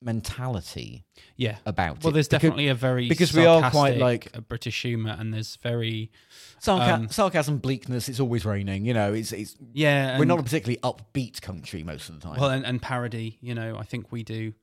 mentality 0.01 1.05
Yeah. 1.37 1.57
about 1.65 2.03
Well, 2.03 2.09
it. 2.09 2.13
there's 2.13 2.27
because- 2.27 2.41
definitely 2.41 2.67
a 2.67 2.75
very 2.75 3.07
because 3.07 3.33
we 3.33 3.45
are 3.45 3.69
quite 3.71 3.97
like- 3.97 4.35
a 4.35 4.41
British 4.41 4.81
humour, 4.81 5.15
and 5.17 5.33
there's 5.33 5.55
very 5.57 6.11
sarca- 6.59 6.93
um, 6.93 7.09
sarcasm, 7.09 7.57
bleakness. 7.59 8.09
It's 8.09 8.19
always 8.19 8.45
raining. 8.45 8.85
You 8.85 8.93
know, 8.93 9.13
it's 9.13 9.31
it's 9.31 9.55
yeah. 9.73 10.17
we're 10.19 10.25
not 10.25 10.39
a 10.39 10.43
particularly 10.43 10.79
upbeat 10.83 11.41
country 11.41 11.83
most 11.83 12.09
of 12.09 12.15
the 12.19 12.21
time. 12.21 12.39
well, 12.39 12.49
and, 12.49 12.65
and 12.65 12.81
parody. 12.81 13.37
You 13.41 13.55
know, 13.55 13.77
I 13.77 13.83
think 13.83 14.11
we 14.11 14.23
do 14.23 14.53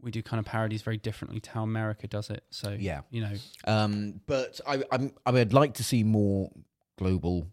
we 0.00 0.10
do 0.12 0.22
kind 0.22 0.38
of 0.38 0.46
parodies 0.46 0.82
very 0.82 0.96
differently 0.96 1.40
to 1.40 1.50
how 1.50 1.64
America 1.64 2.06
does 2.06 2.30
it. 2.30 2.44
So 2.50 2.70
Yeah. 2.78 3.00
you 3.10 3.20
know, 3.20 3.32
Um, 3.64 4.20
but 4.26 4.60
I, 4.64 4.84
I'm, 4.92 5.12
I 5.26 5.32
would 5.32 5.52
like 5.52 5.74
to 5.74 5.82
see 5.82 6.04
more 6.04 6.52
global 6.96 7.48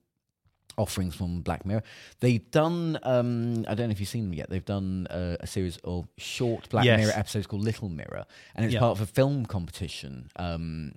offerings 0.77 1.15
from 1.15 1.41
Black 1.41 1.65
Mirror. 1.65 1.83
They've 2.19 2.49
done, 2.51 2.97
um, 3.03 3.65
I 3.67 3.75
don't 3.75 3.87
know 3.87 3.91
if 3.91 3.99
you've 3.99 4.09
seen 4.09 4.25
them 4.25 4.33
yet. 4.33 4.49
They've 4.49 4.63
done 4.65 5.07
uh, 5.07 5.37
a 5.39 5.47
series 5.47 5.77
of 5.83 6.07
short 6.17 6.69
Black 6.69 6.85
Yes. 6.85 6.99
Mirror 6.99 7.13
episodes 7.15 7.47
called 7.47 7.63
Little 7.63 7.89
Mirror, 7.89 8.25
and 8.55 8.65
it's 8.65 8.73
Yeah. 8.73 8.79
part 8.81 8.97
of 8.97 9.01
a 9.01 9.05
film 9.05 9.45
competition. 9.45 10.29
Um, 10.35 10.93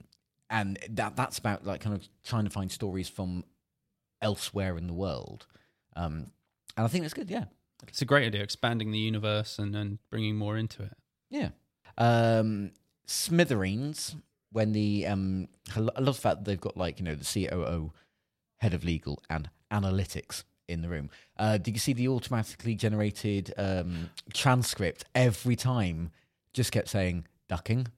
and 0.51 0.79
that 0.91 1.15
that's 1.17 1.39
about 1.39 1.67
like 1.67 1.81
kind 1.81 1.95
of 1.95 2.09
trying 2.25 2.45
to 2.45 2.51
find 2.51 2.73
stories 2.73 3.09
from 3.09 3.45
elsewhere 4.23 4.77
in 4.79 4.87
the 4.87 4.95
world. 4.95 5.47
Um, 5.95 6.33
and 6.77 6.85
I 6.85 6.89
think 6.89 7.05
that's 7.05 7.15
good. 7.15 7.31
Yeah, 7.31 7.45
it's 7.87 8.01
a 8.03 8.07
great 8.07 8.27
idea, 8.27 8.43
expanding 8.43 8.91
the 8.91 8.99
universe 8.99 9.59
and 9.59 9.77
and 9.77 9.99
bringing 10.11 10.37
more 10.37 10.57
into 10.57 10.83
it. 10.83 10.93
Yeah. 11.31 11.51
Um, 11.99 12.71
Smithereens, 13.07 14.17
when 14.53 14.73
the 14.73 15.07
um, 15.07 15.49
I 15.77 15.81
I 15.81 16.01
love 16.01 16.17
the 16.17 16.21
fact 16.23 16.37
that 16.39 16.45
they've 16.45 16.61
got 16.61 16.77
like 16.77 16.99
you 16.99 17.05
know 17.05 17.15
the 17.15 17.25
COO, 17.25 17.93
head 18.59 18.73
of 18.75 18.85
legal 18.85 19.23
and 19.29 19.51
analytics 19.73 20.45
in 20.69 20.83
the 20.83 20.89
room. 20.89 21.11
Uh, 21.39 21.59
did 21.59 21.73
you 21.75 21.81
see 21.81 21.93
the 21.93 22.09
automatically 22.09 22.75
generated 22.75 23.53
um, 23.57 24.11
transcript 24.35 25.05
every 25.15 25.57
time? 25.57 26.11
Just 26.53 26.73
kept 26.73 26.89
saying 26.89 27.27
ducking, 27.49 27.89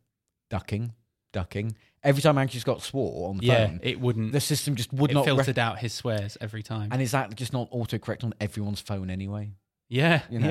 ducking, 0.51 0.93
ducking. 1.33 1.77
Every 2.03 2.23
time 2.23 2.39
Andrew 2.39 2.61
Scott 2.61 2.83
swore 2.83 3.29
on 3.29 3.39
the 3.39 3.47
Yeah, 3.47 3.67
phone, 3.67 3.81
it 3.83 4.01
wouldn't. 4.01 4.33
the 4.33 4.41
system 4.41 4.75
just 4.75 4.93
would 4.93 5.13
not. 5.13 5.25
filtered 5.25 5.59
out 5.59 5.79
his 5.79 5.93
swears 5.93 6.39
every 6.41 6.63
time. 6.63 6.89
and 6.93 7.03
is 7.03 7.11
that 7.13 7.35
just 7.37 7.53
not 7.53 7.71
autocorrect 7.73 8.25
on 8.25 8.33
everyone's 8.41 8.81
phone 8.81 9.11
anyway? 9.11 9.53
yeah, 9.89 10.23
You 10.31 10.39
know. 10.39 10.49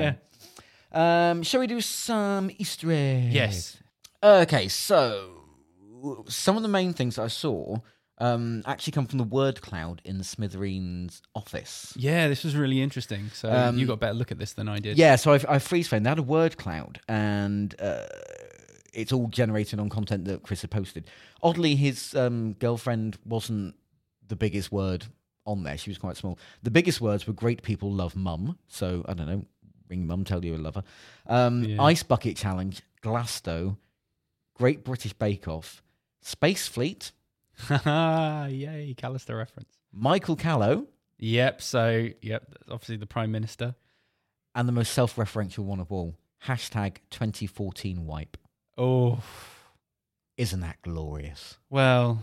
yeah. 0.92 1.30
Um, 1.30 1.42
shall 1.42 1.60
we 1.60 1.66
do 1.66 1.80
some 1.80 2.50
Easter 2.58 2.90
eggs? 2.92 3.34
Yes. 3.34 3.76
Okay, 4.22 4.68
so 4.68 5.44
some 6.28 6.56
of 6.56 6.62
the 6.62 6.68
main 6.68 6.92
things 6.92 7.18
I 7.18 7.28
saw 7.28 7.76
um, 8.20 8.62
actually 8.66 8.92
come 8.92 9.06
from 9.06 9.18
the 9.18 9.24
word 9.24 9.60
cloud 9.62 10.00
in 10.04 10.18
the 10.18 10.24
Smithereens 10.24 11.22
office. 11.34 11.92
Yeah, 11.96 12.28
this 12.28 12.44
was 12.44 12.54
really 12.54 12.80
interesting. 12.82 13.30
So 13.32 13.50
Um, 13.50 13.78
you 13.78 13.86
got 13.86 13.94
a 13.94 13.96
better 13.96 14.14
look 14.14 14.30
at 14.30 14.38
this 14.38 14.52
than 14.52 14.68
I 14.68 14.78
did. 14.78 14.96
Yeah, 14.98 15.16
so 15.16 15.32
I, 15.32 15.40
I 15.48 15.58
freeze 15.58 15.88
framed. 15.88 16.04
They 16.06 16.10
had 16.10 16.18
a 16.18 16.22
word 16.22 16.56
cloud, 16.58 17.00
and 17.08 17.74
uh, 17.80 18.06
it's 18.92 19.12
all 19.12 19.26
generated 19.28 19.80
on 19.80 19.88
content 19.88 20.26
that 20.26 20.42
Chris 20.42 20.60
had 20.62 20.70
posted. 20.70 21.08
Oddly, 21.42 21.74
his 21.76 22.14
um, 22.14 22.52
girlfriend 22.54 23.18
wasn't 23.24 23.74
the 24.28 24.36
biggest 24.36 24.70
word 24.70 25.06
on 25.46 25.62
there. 25.62 25.78
She 25.78 25.90
was 25.90 25.98
quite 25.98 26.16
small. 26.16 26.38
The 26.62 26.70
biggest 26.70 27.00
words 27.00 27.26
were 27.26 27.32
"Great 27.32 27.62
people 27.62 27.90
love 27.90 28.14
mum." 28.14 28.58
So 28.68 29.04
I 29.08 29.14
don't 29.14 29.26
know. 29.26 29.44
Ring 29.88 30.06
mum, 30.06 30.22
tell 30.24 30.44
you 30.44 30.54
a 30.54 30.56
lover. 30.58 30.84
Um, 31.26 31.64
Yeah. 31.64 31.82
Ice 31.82 32.04
bucket 32.04 32.36
challenge, 32.36 32.82
Glasto, 33.02 33.76
Great 34.54 34.84
British 34.84 35.12
Bake 35.14 35.48
Off, 35.48 35.82
Space 36.20 36.68
Fleet, 36.68 37.10
Yay, 37.70 38.94
Callister 38.96 39.36
reference. 39.36 39.68
Michael 39.92 40.36
Callow, 40.36 40.86
Yep. 41.18 41.60
So, 41.60 42.08
yep. 42.22 42.54
Obviously, 42.70 42.96
the 42.96 43.06
Prime 43.06 43.30
Minister. 43.30 43.74
and 44.54 44.66
the 44.66 44.72
most 44.72 44.92
self-referential 44.92 45.58
one 45.64 45.80
of 45.80 45.92
all: 45.92 46.16
hashtag 46.46 46.96
2014 47.10 48.06
wipe. 48.06 48.36
Oh, 48.78 49.20
Isn't 50.36 50.60
that 50.60 50.80
glorious? 50.82 51.58
well, 51.68 52.22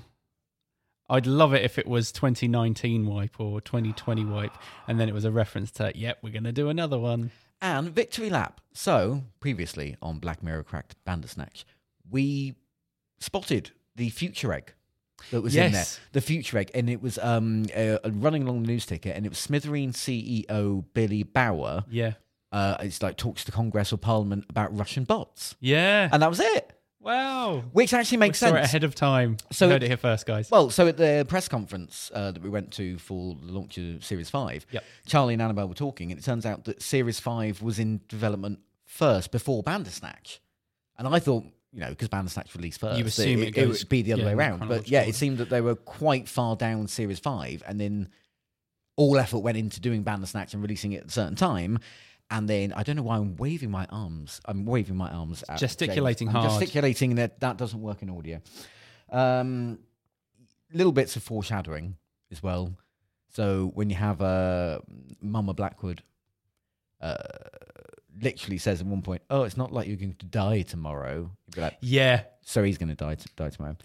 I'd 1.09 1.25
love 1.27 1.53
it 1.53 1.63
if 1.63 1.77
it 1.77 1.87
was 1.87 2.11
2019 2.11 3.05
wipe 3.05 3.39
or 3.39 3.61
2020 3.61 4.25
wipe, 4.25 4.51
and 4.87 4.99
then 4.99 5.07
it 5.07 5.13
was 5.13 5.23
a 5.23 5.31
reference 5.31 5.71
to, 5.71 5.91
yep, 5.95 6.17
we're 6.21 6.33
going 6.33 6.43
to 6.43 6.51
do 6.51 6.67
another 6.69 6.99
one. 6.99 7.31
and 7.61 7.89
Victory 7.91 8.29
Lap. 8.29 8.59
So, 8.73 9.23
previously 9.39 9.95
on 10.01 10.19
Black 10.19 10.43
Mirror 10.43 10.63
Cracked 10.63 10.95
Bandersnatch, 11.05 11.65
we 12.09 12.55
spotted 13.19 13.71
the 13.95 14.09
future 14.09 14.51
egg 14.51 14.73
that 15.31 15.41
was 15.41 15.55
in 15.55 15.71
there. 15.71 15.85
The 16.13 16.21
future 16.21 16.57
egg. 16.57 16.71
And 16.73 16.89
it 16.89 17.01
was 17.01 17.17
um, 17.19 17.65
uh, 17.75 17.97
running 18.05 18.43
along 18.43 18.61
the 18.63 18.67
news 18.67 18.85
ticker, 18.85 19.09
and 19.09 19.25
it 19.25 19.29
was 19.29 19.37
Smithereen 19.39 19.91
CEO 19.93 20.83
Billy 20.93 21.23
Bauer. 21.23 21.83
Yeah. 21.89 22.13
Uh, 22.51 22.77
it's 22.79 23.01
like 23.03 23.17
talks 23.17 23.43
to 23.45 23.51
Congress 23.51 23.91
or 23.91 23.97
Parliament 23.97 24.45
about 24.49 24.75
Russian 24.77 25.03
bots. 25.03 25.55
Yeah. 25.59 26.07
And 26.11 26.21
that 26.23 26.29
was 26.29 26.39
it, 26.39 26.71
wow. 27.01 27.63
which 27.73 27.93
actually 27.93 28.19
makes 28.19 28.41
we 28.41 28.47
sense. 28.47 28.67
ahead 28.69 28.83
of 28.85 28.95
time. 28.95 29.35
So 29.51 29.65
So 29.65 29.69
heard 29.69 29.83
it- 29.83 29.87
here 29.87 29.97
first, 29.97 30.25
guys. 30.25 30.49
Well, 30.49 30.69
so 30.69 30.87
at 30.87 30.95
the 30.95 31.25
press 31.27 31.49
conference 31.49 32.09
uh, 32.13 32.31
that 32.31 32.41
we 32.41 32.49
went 32.49 32.71
to 32.73 32.97
for 32.99 33.35
the 33.35 33.51
launch 33.51 33.77
of 33.77 34.03
Series 34.05 34.29
5, 34.29 34.65
Yep. 34.71 34.83
Charlie 35.07 35.33
and 35.33 35.41
Annabelle 35.41 35.67
were 35.67 35.73
talking, 35.75 36.09
and 36.11 36.19
it 36.19 36.23
turns 36.23 36.45
out 36.45 36.63
that 36.65 36.81
Series 36.81 37.19
5 37.19 37.61
was 37.61 37.79
in 37.79 37.99
development 38.07 38.59
first 38.85 39.31
before 39.31 39.61
Bandersnatch. 39.61 40.39
And 40.97 41.05
I 41.07 41.19
thought, 41.19 41.43
you 41.77 41.83
know, 41.83 41.89
because 41.89 42.07
Bandersnatch 42.07 42.55
released 42.55 42.79
first, 42.79 42.97
You 42.97 43.05
assume 43.05 43.43
it, 43.43 43.49
it 43.49 43.57
it 43.57 43.67
would 43.67 43.87
be 43.87 44.01
the 44.01 44.13
other 44.13 44.23
yeah, 44.23 44.27
way 44.29 44.33
around. 44.33 44.67
But 44.67 44.89
yeah, 44.89 45.03
it 45.03 45.13
seemed 45.13 45.37
that 45.37 45.51
they 45.51 45.61
were 45.61 45.75
quite 45.75 46.27
far 46.27 46.55
down 46.55 46.87
Series 46.87 47.19
5, 47.19 47.61
and 47.67 47.79
then 47.79 48.09
all 48.95 49.19
effort 49.19 49.39
went 49.39 49.59
into 49.59 49.79
doing 49.79 50.01
Bandersnatch 50.01 50.55
and 50.55 50.63
releasing 50.63 50.93
it 50.93 51.03
at 51.03 51.09
a 51.09 51.11
certain 51.11 51.35
time. 51.35 51.77
And 52.31 52.49
then 52.49 52.73
I 52.73 52.81
don't 52.81 52.95
know 52.95 53.03
why 53.03 53.17
I'm 53.17 53.35
waving 53.35 53.69
my 53.69 53.85
arms. 53.91 54.41
I'm 54.45 54.65
waving 54.65 54.95
my 54.95 55.11
arms. 55.11 55.43
At 55.47 55.59
Gesticulating 55.59 56.27
hard. 56.29 56.49
gesticulating, 56.49 57.11
and 57.11 57.19
that, 57.19 57.39
that 57.41 57.57
doesn't 57.57 57.79
work 57.79 58.01
in 58.01 58.09
audio. 58.09 58.41
Um, 59.11 59.77
little 60.73 60.91
bits 60.91 61.15
of 61.15 61.21
foreshadowing 61.21 61.95
as 62.31 62.41
well. 62.41 62.73
So 63.29 63.71
when 63.75 63.91
you 63.91 63.97
have 63.97 64.19
uh, 64.19 64.79
Mama 65.21 65.53
Blackwood, 65.53 66.01
uh, 66.99 67.17
literally 68.21 68.57
says 68.57 68.81
at 68.81 68.87
one 68.87 69.01
point, 69.01 69.21
"Oh, 69.29 69.43
it's 69.43 69.57
not 69.57 69.71
like 69.71 69.87
you're 69.87 69.97
going 69.97 70.15
to 70.15 70.25
die 70.25 70.61
tomorrow." 70.61 71.31
You'd 71.45 71.55
be 71.55 71.61
like, 71.61 71.77
yeah. 71.81 72.23
so 72.41 72.63
he's 72.63 72.77
going 72.77 72.89
to 72.89 72.95
die 72.95 73.15
t- 73.15 73.29
die 73.35 73.49
tomorrow. 73.49 73.77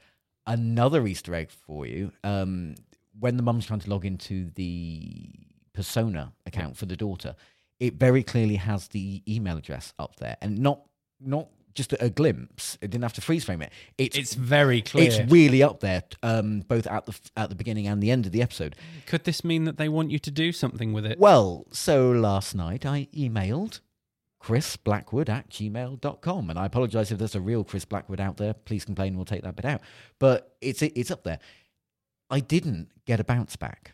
Another 0.47 1.07
Easter 1.07 1.35
egg 1.35 1.51
for 1.51 1.87
you. 1.87 2.13
Um, 2.25 2.75
when 3.19 3.37
the 3.37 3.43
mum's 3.43 3.67
trying 3.67 3.81
to 3.81 3.91
log 3.91 4.05
into 4.05 4.51
the 4.55 5.31
Persona 5.73 6.33
account 6.47 6.77
for 6.77 6.87
the 6.87 6.97
daughter, 6.97 7.35
it 7.79 7.95
very 7.95 8.23
clearly 8.23 8.57
has 8.57 8.89
the 8.89 9.23
email 9.29 9.57
address 9.57 9.93
up 9.99 10.17
there, 10.17 10.37
and 10.41 10.59
not 10.59 10.83
not 11.21 11.49
just 11.75 11.93
a, 12.01 12.11
glimpse. 12.11 12.77
It 12.81 12.91
didn't 12.91 13.03
have 13.03 13.15
to 13.15 13.21
freeze 13.21 13.45
frame 13.45 13.63
it. 13.63 13.73
It's 13.97 14.17
It's 14.17 14.35
very 14.35 14.83
clear. 14.83 15.07
it's 15.07 15.33
really 15.33 15.63
up 15.63 15.81
there, 15.81 16.03
um, 16.23 16.61
both 16.61 16.87
at 16.87 17.07
the 17.07 17.19
at 17.37 17.49
the 17.49 17.55
beginning 17.55 17.87
and 17.87 18.03
the 18.03 18.11
end 18.11 18.27
of 18.27 18.33
the 18.33 18.43
episode. 18.43 18.77
Could 19.07 19.25
this 19.25 19.45
mean 19.45 19.65
that 19.65 19.79
they 19.79 19.89
want 19.89 20.11
you 20.11 20.19
to 20.19 20.31
do 20.31 20.53
something 20.53 20.93
with 20.93 21.07
it? 21.07 21.19
Well, 21.19 21.67
so 21.73 22.11
last 22.11 22.55
night 22.55 22.85
I 22.85 23.09
emailed 23.15 23.81
Chris 24.43 24.77
Blackwood 24.77 25.31
at 25.31 25.49
gmail.com. 25.51 26.51
And 26.51 26.59
I 26.59 26.67
apologize 26.67 27.13
if 27.13 27.19
there's 27.19 27.37
a 27.37 27.41
real 27.41 27.63
Chris 27.63 27.85
Blackwood 27.85 28.21
out 28.21 28.37
there. 28.39 28.53
Please 28.55 28.85
complain, 28.85 29.15
we'll 29.17 29.25
take 29.25 29.43
that 29.43 29.55
bit 29.57 29.65
out. 29.65 29.81
But 30.19 30.57
it's 30.61 30.83
it's 30.83 31.11
up 31.13 31.23
there. 31.23 31.39
I 32.29 32.41
didn't 32.41 32.89
get 33.07 33.21
a 33.21 33.25
bounce 33.25 33.55
back. 33.57 33.93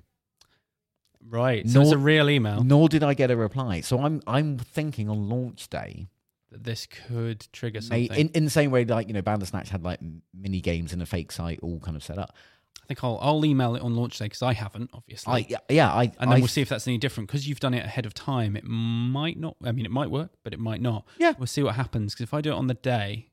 right. 1.28 1.68
So 1.68 1.80
it's 1.82 1.92
a 1.92 1.98
real 1.98 2.30
email. 2.30 2.62
Nor 2.64 2.88
did 2.88 3.02
I 3.02 3.14
get 3.14 3.30
a 3.30 3.36
reply. 3.36 3.80
So 3.82 4.00
I'm 4.00 4.22
I'm 4.26 4.58
thinking 4.58 5.08
on 5.10 5.28
launch 5.28 5.68
day, 5.68 6.08
that 6.50 6.64
This 6.64 6.86
could 6.86 7.46
trigger 7.52 7.80
may- 7.90 8.06
something. 8.08 8.26
in, 8.28 8.32
in 8.34 8.44
the 8.44 8.50
same 8.50 8.70
way 8.70 8.84
like, 8.84 9.08
you 9.08 9.14
know, 9.14 9.22
Bandersnatch 9.22 9.68
had 9.68 9.82
like 9.84 10.00
mini 10.34 10.60
games 10.60 10.92
and 10.92 11.02
a 11.02 11.06
fake 11.06 11.30
site 11.32 11.60
all 11.62 11.80
kind 11.80 11.96
of 11.96 12.02
set 12.02 12.18
up. 12.18 12.34
I 12.82 12.86
think 12.86 13.04
I'll, 13.04 13.18
I'll 13.20 13.44
email 13.44 13.74
it 13.76 13.82
on 13.82 13.94
launch 13.94 14.18
day 14.18 14.26
because 14.26 14.42
I 14.42 14.54
haven't, 14.54 14.90
obviously. 14.94 15.32
I 15.50 15.58
yeah, 15.68 15.92
I 15.92 16.04
and 16.18 16.30
then 16.30 16.32
I, 16.32 16.38
we'll 16.38 16.48
see 16.48 16.62
if 16.62 16.68
that's 16.70 16.86
any 16.86 16.98
different 16.98 17.28
because 17.28 17.46
you've 17.46 17.60
done 17.60 17.74
it 17.74 17.84
ahead 17.84 18.06
of 18.06 18.14
time. 18.14 18.56
It 18.56 18.64
might 18.64 19.38
not. 19.38 19.56
I 19.62 19.72
mean, 19.72 19.84
it 19.84 19.90
might 19.90 20.10
work, 20.10 20.30
but 20.42 20.52
it 20.52 20.58
might 20.58 20.80
not. 20.80 21.06
Yeah. 21.18 21.34
we'll 21.38 21.46
see 21.46 21.62
what 21.62 21.74
happens. 21.74 22.14
Because 22.14 22.24
if 22.24 22.34
I 22.34 22.40
do 22.40 22.52
it 22.52 22.56
on 22.56 22.66
the 22.66 22.74
day, 22.74 23.28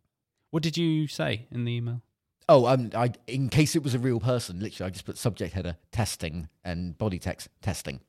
what 0.51 0.63
did 0.63 0.77
you 0.77 1.07
say 1.07 1.47
in 1.51 1.65
the 1.65 1.71
email? 1.71 2.01
Oh, 2.47 2.65
um, 2.67 2.91
I 2.93 3.11
in 3.27 3.49
case 3.49 3.75
it 3.75 3.83
was 3.83 3.95
a 3.95 3.99
real 3.99 4.19
person, 4.19 4.59
literally, 4.59 4.87
I 4.87 4.91
just 4.91 5.05
put 5.05 5.17
subject 5.17 5.53
header 5.53 5.77
testing 5.91 6.49
and 6.63 6.97
body 6.97 7.17
text 7.17 7.47
testing. 7.61 8.01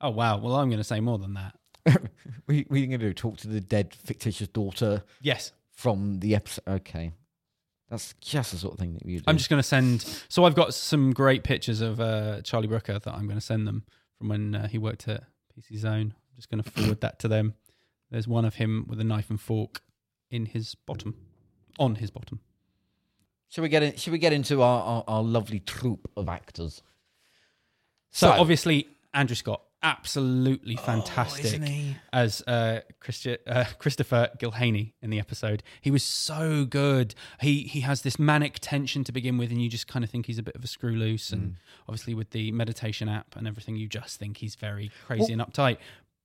Oh 0.00 0.10
wow. 0.10 0.38
Well, 0.38 0.54
I'm 0.56 0.68
going 0.68 0.78
to 0.78 0.84
say 0.84 1.00
more 1.00 1.18
than 1.18 1.34
that. 1.34 1.56
We're 2.46 2.64
going 2.68 2.90
to 2.90 2.98
do? 2.98 3.12
Talk 3.12 3.38
to 3.38 3.48
the 3.48 3.60
dead 3.60 3.94
fictitious 3.94 4.48
daughter 4.48 5.02
Yes, 5.20 5.52
from 5.72 6.20
the 6.20 6.34
episode? 6.34 6.62
Okay, 6.68 7.12
that's 7.92 8.14
just 8.22 8.52
the 8.52 8.56
sort 8.56 8.72
of 8.72 8.80
thing 8.80 8.94
that 8.94 9.04
you 9.04 9.18
do. 9.18 9.24
I'm 9.26 9.36
just 9.36 9.50
going 9.50 9.60
to 9.60 9.68
send. 9.68 10.00
So 10.30 10.46
I've 10.46 10.54
got 10.54 10.72
some 10.72 11.12
great 11.12 11.44
pictures 11.44 11.82
of 11.82 12.00
uh, 12.00 12.40
Charlie 12.40 12.66
Brooker 12.66 12.98
that 12.98 13.14
I'm 13.14 13.26
going 13.26 13.38
to 13.38 13.44
send 13.44 13.68
them 13.68 13.84
from 14.16 14.30
when 14.30 14.54
uh, 14.54 14.66
he 14.66 14.78
worked 14.78 15.06
at 15.08 15.24
PC 15.54 15.76
Zone. 15.76 16.14
I'm 16.14 16.36
just 16.36 16.50
going 16.50 16.62
to 16.62 16.70
forward 16.70 17.02
that 17.02 17.18
to 17.18 17.28
them. 17.28 17.52
There's 18.10 18.26
one 18.26 18.46
of 18.46 18.54
him 18.54 18.86
with 18.88 18.98
a 18.98 19.04
knife 19.04 19.28
and 19.28 19.38
fork 19.38 19.82
in 20.30 20.46
his 20.46 20.74
bottom, 20.74 21.16
on 21.78 21.96
his 21.96 22.10
bottom. 22.10 22.40
Should 23.50 23.60
we 23.60 23.68
get 23.68 23.82
in, 23.82 23.94
should 23.96 24.14
we 24.14 24.18
get 24.18 24.32
into 24.32 24.62
our, 24.62 24.82
our, 24.82 25.04
our 25.06 25.22
lovely 25.22 25.60
troupe 25.60 26.10
of 26.16 26.30
actors? 26.30 26.82
So, 28.10 28.30
obviously, 28.30 28.88
Andrew 29.12 29.36
Scott 29.36 29.60
absolutely 29.82 30.76
fantastic 30.76 31.60
Oh, 31.62 31.94
as 32.12 32.42
uh, 32.46 32.80
Christi- 33.00 33.38
uh, 33.46 33.64
Christopher 33.78 34.30
Gillhaney 34.38 34.92
in 35.02 35.10
the 35.10 35.18
episode. 35.18 35.62
He 35.80 35.90
was 35.90 36.02
so 36.02 36.64
good. 36.64 37.14
He 37.40 37.62
he 37.62 37.80
has 37.80 38.02
this 38.02 38.18
manic 38.18 38.58
tension 38.60 39.04
to 39.04 39.12
begin 39.12 39.38
with, 39.38 39.50
and 39.50 39.62
you 39.62 39.68
just 39.68 39.88
kind 39.88 40.04
of 40.04 40.10
think 40.10 40.26
he's 40.26 40.38
a 40.38 40.42
bit 40.42 40.54
of 40.56 40.64
a 40.64 40.66
screw 40.66 40.94
loose. 40.94 41.30
Mm. 41.30 41.32
And 41.32 41.56
obviously, 41.88 42.14
with 42.14 42.30
the 42.30 42.52
meditation 42.52 43.08
app 43.08 43.36
and 43.36 43.46
everything, 43.48 43.76
you 43.76 43.88
just 43.88 44.18
think 44.18 44.38
he's 44.38 44.54
very 44.54 44.90
crazy 45.06 45.32
and 45.32 45.42
uptight. 45.42 45.78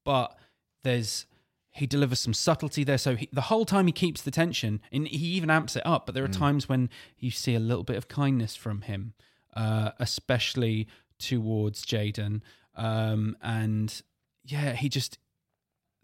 But 0.05 0.37
there's 0.83 1.25
he 1.71 1.85
delivers 1.85 2.19
some 2.19 2.33
subtlety 2.33 2.83
there. 2.83 2.97
So 2.97 3.15
he, 3.15 3.29
the 3.31 3.41
whole 3.41 3.63
time 3.65 3.85
he 3.87 3.93
keeps 3.93 4.21
the 4.21 4.31
tension, 4.31 4.81
and 4.91 5.07
he 5.07 5.27
even 5.35 5.49
amps 5.49 5.75
it 5.75 5.85
up. 5.85 6.05
But 6.05 6.15
there 6.15 6.23
are 6.23 6.27
Mm. 6.29 6.37
times 6.39 6.69
when 6.69 6.89
you 7.19 7.31
see 7.31 7.53
a 7.55 7.59
little 7.59 7.83
bit 7.83 7.97
of 7.97 8.07
kindness 8.07 8.55
from 8.55 8.81
him, 8.81 9.13
uh, 9.55 9.91
especially 9.99 10.87
towards 11.19 11.85
Jaden. 11.85 12.41
Um, 12.77 13.35
and 13.41 14.01
yeah, 14.45 14.73
he 14.73 14.87
just 14.89 15.17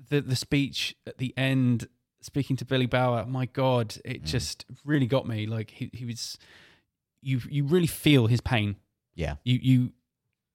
the 0.10 0.20
the 0.22 0.36
speech 0.36 0.96
at 1.08 1.18
the 1.18 1.34
end, 1.38 1.88
speaking 2.22 2.56
to 2.58 2.66
Billy 2.66 2.88
Bauer. 2.88 3.26
My 3.26 3.46
God, 3.46 3.90
Mm. 3.90 4.02
it 4.06 4.24
just 4.24 4.66
really 4.84 5.08
got 5.08 5.28
me. 5.28 5.46
Like 5.46 5.70
he 5.72 5.90
he 5.94 6.04
was, 6.06 6.38
you 7.22 7.40
you 7.50 7.64
really 7.66 7.88
feel 7.88 8.28
his 8.28 8.42
pain 8.42 8.76
Yeah. 9.16 9.36
you 9.44 9.60
you 9.62 9.94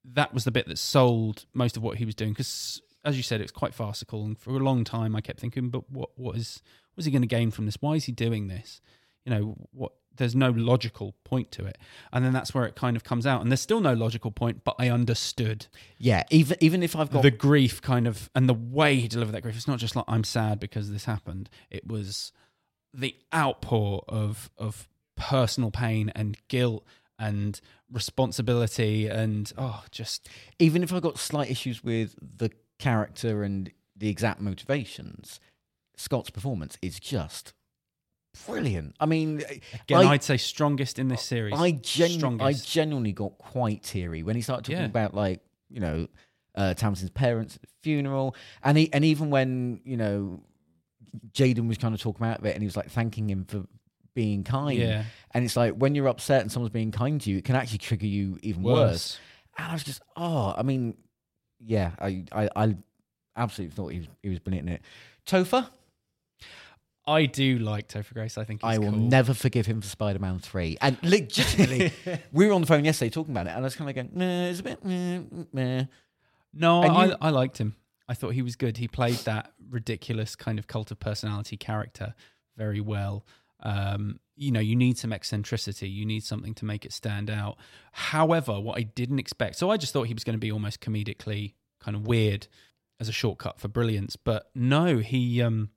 that 0.04 0.32
was 0.34 0.44
the 0.44 0.50
bit 0.50 0.66
that 0.68 0.78
sold 0.78 1.46
most 1.54 1.76
of 1.76 1.82
what 1.82 1.98
he 1.98 2.04
was 2.04 2.14
doing 2.14 2.32
because 2.32 2.80
as 3.04 3.16
you 3.16 3.22
said 3.22 3.40
it's 3.40 3.52
quite 3.52 3.74
farcical 3.74 4.24
and 4.24 4.38
for 4.38 4.50
a 4.50 4.58
long 4.58 4.82
time 4.84 5.14
i 5.14 5.20
kept 5.20 5.38
thinking 5.40 5.68
but 5.70 5.90
what 5.90 6.10
what 6.16 6.34
is 6.36 6.62
what's 6.94 7.04
he 7.04 7.10
going 7.12 7.22
to 7.22 7.28
gain 7.28 7.50
from 7.50 7.66
this 7.66 7.76
why 7.80 7.94
is 7.94 8.04
he 8.04 8.12
doing 8.12 8.48
this 8.48 8.80
you 9.24 9.30
know 9.30 9.54
what 9.72 9.92
there's 10.18 10.36
no 10.36 10.50
logical 10.50 11.14
point 11.24 11.50
to 11.52 11.64
it. 11.64 11.78
And 12.12 12.24
then 12.24 12.32
that's 12.32 12.54
where 12.54 12.64
it 12.66 12.76
kind 12.76 12.96
of 12.96 13.04
comes 13.04 13.26
out. 13.26 13.40
And 13.40 13.50
there's 13.50 13.60
still 13.60 13.80
no 13.80 13.94
logical 13.94 14.30
point 14.30 14.62
but 14.64 14.74
i 14.78 14.88
understood. 14.88 15.66
Yeah. 15.98 16.24
Even 16.30 16.56
even 16.60 16.82
if 16.82 16.94
I've 16.94 17.10
got 17.10 17.22
the 17.22 17.30
grief 17.30 17.80
kind 17.80 18.06
of 18.06 18.30
and 18.34 18.48
the 18.48 18.54
way 18.54 18.96
he 18.96 19.08
delivered 19.08 19.32
that 19.32 19.42
grief 19.42 19.56
it's 19.56 19.68
not 19.68 19.78
just 19.78 19.96
like 19.96 20.04
i'm 20.08 20.24
sad 20.24 20.60
because 20.60 20.90
this 20.90 21.06
happened. 21.06 21.48
It 21.70 21.86
was 21.86 22.32
the 22.92 23.14
outpour 23.34 24.04
of 24.08 24.50
of 24.58 24.88
personal 25.16 25.70
pain 25.70 26.12
and 26.14 26.36
guilt 26.48 26.84
and 27.18 27.60
responsibility 27.90 29.08
and 29.08 29.52
oh 29.58 29.82
just 29.90 30.28
even 30.58 30.82
if 30.82 30.92
I've 30.92 31.02
got 31.02 31.18
slight 31.18 31.50
issues 31.50 31.82
with 31.82 32.14
the 32.20 32.50
character 32.78 33.42
and 33.42 33.70
the 33.96 34.08
exact 34.08 34.40
motivations, 34.40 35.40
Scott's 35.96 36.30
performance 36.30 36.78
is 36.80 37.00
just 37.00 37.52
brilliant. 38.46 38.94
I 39.00 39.06
mean, 39.06 39.38
again 39.40 40.06
I, 40.06 40.10
would 40.10 40.22
say 40.22 40.36
strongest 40.36 40.98
in 40.98 41.08
this 41.08 41.22
series 41.22 41.54
I, 41.58 41.72
genu- 41.72 42.38
I 42.40 42.52
genuinely 42.52 43.12
got 43.12 43.38
quite 43.38 43.82
teary 43.82 44.22
when 44.22 44.36
he 44.36 44.42
started 44.42 44.64
talking 44.64 44.78
Yeah. 44.80 44.86
about 44.86 45.14
like 45.14 45.40
you 45.70 45.80
know 45.80 46.08
uh, 46.54 46.74
Tamsin's 46.74 47.10
parents 47.10 47.56
at 47.56 47.62
the 47.62 47.68
funeral, 47.82 48.34
and 48.64 48.76
he 48.78 48.92
and 48.92 49.04
even 49.04 49.30
when 49.30 49.80
you 49.84 49.96
know 49.96 50.42
Jaden 51.32 51.68
was 51.68 51.78
kind 51.78 51.94
of 51.94 52.00
talking 52.00 52.24
about 52.26 52.44
it, 52.44 52.52
and 52.54 52.62
he 52.62 52.66
was 52.66 52.76
like 52.76 52.90
thanking 52.90 53.28
him 53.30 53.44
for 53.44 53.64
being 54.14 54.42
kind. 54.42 54.78
Yeah. 54.78 55.04
And 55.32 55.44
it's 55.44 55.56
like 55.56 55.74
when 55.74 55.94
you're 55.94 56.08
upset 56.08 56.42
and 56.42 56.50
someone's 56.50 56.72
being 56.72 56.90
kind 56.90 57.20
to 57.20 57.30
you, 57.30 57.38
it 57.38 57.44
can 57.44 57.54
actually 57.54 57.78
trigger 57.78 58.06
you 58.06 58.38
even 58.42 58.62
worse. 58.64 58.76
worse 58.76 59.18
And 59.56 59.68
I 59.68 59.72
was 59.72 59.84
just, 59.84 60.02
oh, 60.16 60.52
I 60.56 60.62
mean, 60.62 60.96
yeah, 61.60 61.92
I, 62.00 62.24
I, 62.32 62.48
I 62.56 62.76
absolutely 63.36 63.76
thought 63.76 63.88
he 63.92 63.98
was, 64.00 64.08
he 64.22 64.28
was 64.30 64.40
brilliant 64.40 64.68
in 64.68 64.74
it. 64.74 64.82
Topher, 65.26 65.68
i 67.08 67.26
do 67.26 67.58
like 67.58 67.88
topher 67.88 68.12
grace 68.12 68.38
i 68.38 68.44
think 68.44 68.62
he's 68.62 68.68
I 68.74 68.78
will 68.78 68.90
cool. 68.90 69.00
never 69.00 69.34
forgive 69.34 69.66
him 69.66 69.80
for 69.80 69.88
Spider 69.88 70.18
Man 70.18 70.38
3. 70.38 70.78
And 70.80 70.96
legitimately, 71.02 71.92
we 72.32 72.46
were 72.46 72.52
on 72.52 72.60
the 72.60 72.66
phone 72.66 72.84
yesterday 72.84 73.10
talking 73.10 73.32
about 73.32 73.46
it, 73.46 73.50
and 73.50 73.58
I 73.60 73.62
was 73.62 73.76
kind 73.76 73.88
of 73.90 73.96
going, 73.96 74.10
nah, 74.14 74.44
it's 74.48 74.60
a 74.60 74.62
bit, 74.62 74.84
meh, 74.84 75.20
meh. 75.52 75.84
no 76.52 76.82
I, 76.82 77.06
you- 77.06 77.16
I 77.20 77.30
liked 77.30 77.58
him 77.58 77.74
i 78.08 78.14
thought 78.14 78.30
he 78.34 78.42
was 78.42 78.56
good 78.56 78.76
he 78.76 78.88
played 78.88 79.16
that 79.24 79.52
ridiculous 79.70 80.36
kind 80.36 80.58
of 80.58 80.66
cult 80.66 80.90
of 80.90 80.98
personality 81.00 81.56
character 81.56 82.14
very 82.56 82.80
well 82.80 83.24
um, 83.60 84.20
you 84.36 84.52
know, 84.52 84.60
you 84.60 84.76
need 84.76 84.98
some 84.98 85.12
eccentricity. 85.12 85.88
You 85.88 86.06
need 86.06 86.22
something 86.22 86.54
to 86.54 86.64
make 86.64 86.84
it 86.84 86.92
stand 86.92 87.28
out. 87.28 87.56
However, 87.90 88.60
what 88.60 88.78
I 88.78 88.82
didn't 88.82 89.18
expect, 89.18 89.56
so 89.56 89.68
I 89.68 89.76
just 89.76 89.92
thought 89.92 90.04
he 90.04 90.14
was 90.14 90.22
going 90.22 90.34
to 90.34 90.40
be 90.40 90.52
almost 90.52 90.80
comedically 90.80 91.54
kind 91.80 91.96
of 91.96 92.06
weird 92.06 92.46
as 93.00 93.08
a 93.08 93.12
shortcut 93.12 93.58
for 93.58 93.66
brilliance, 93.66 94.14
but 94.14 94.50
no, 94.54 94.98
he. 94.98 95.42
Um, 95.42 95.70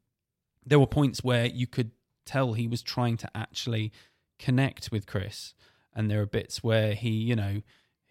there 0.66 0.80
were 0.80 0.88
points 0.88 1.24
where 1.24 1.46
you 1.46 1.68
could 1.68 1.92
tell 2.26 2.54
he 2.54 2.68
was 2.68 2.82
trying 2.82 3.18
to 3.18 3.30
actually 3.36 3.92
connect 4.40 4.92
with 4.92 5.06
Chris, 5.06 5.54
and 5.94 6.10
there 6.10 6.22
are 6.22 6.28
bits 6.28 6.64
where 6.64 6.94
he, 6.94 7.10
you 7.10 7.36
know, 7.36 7.62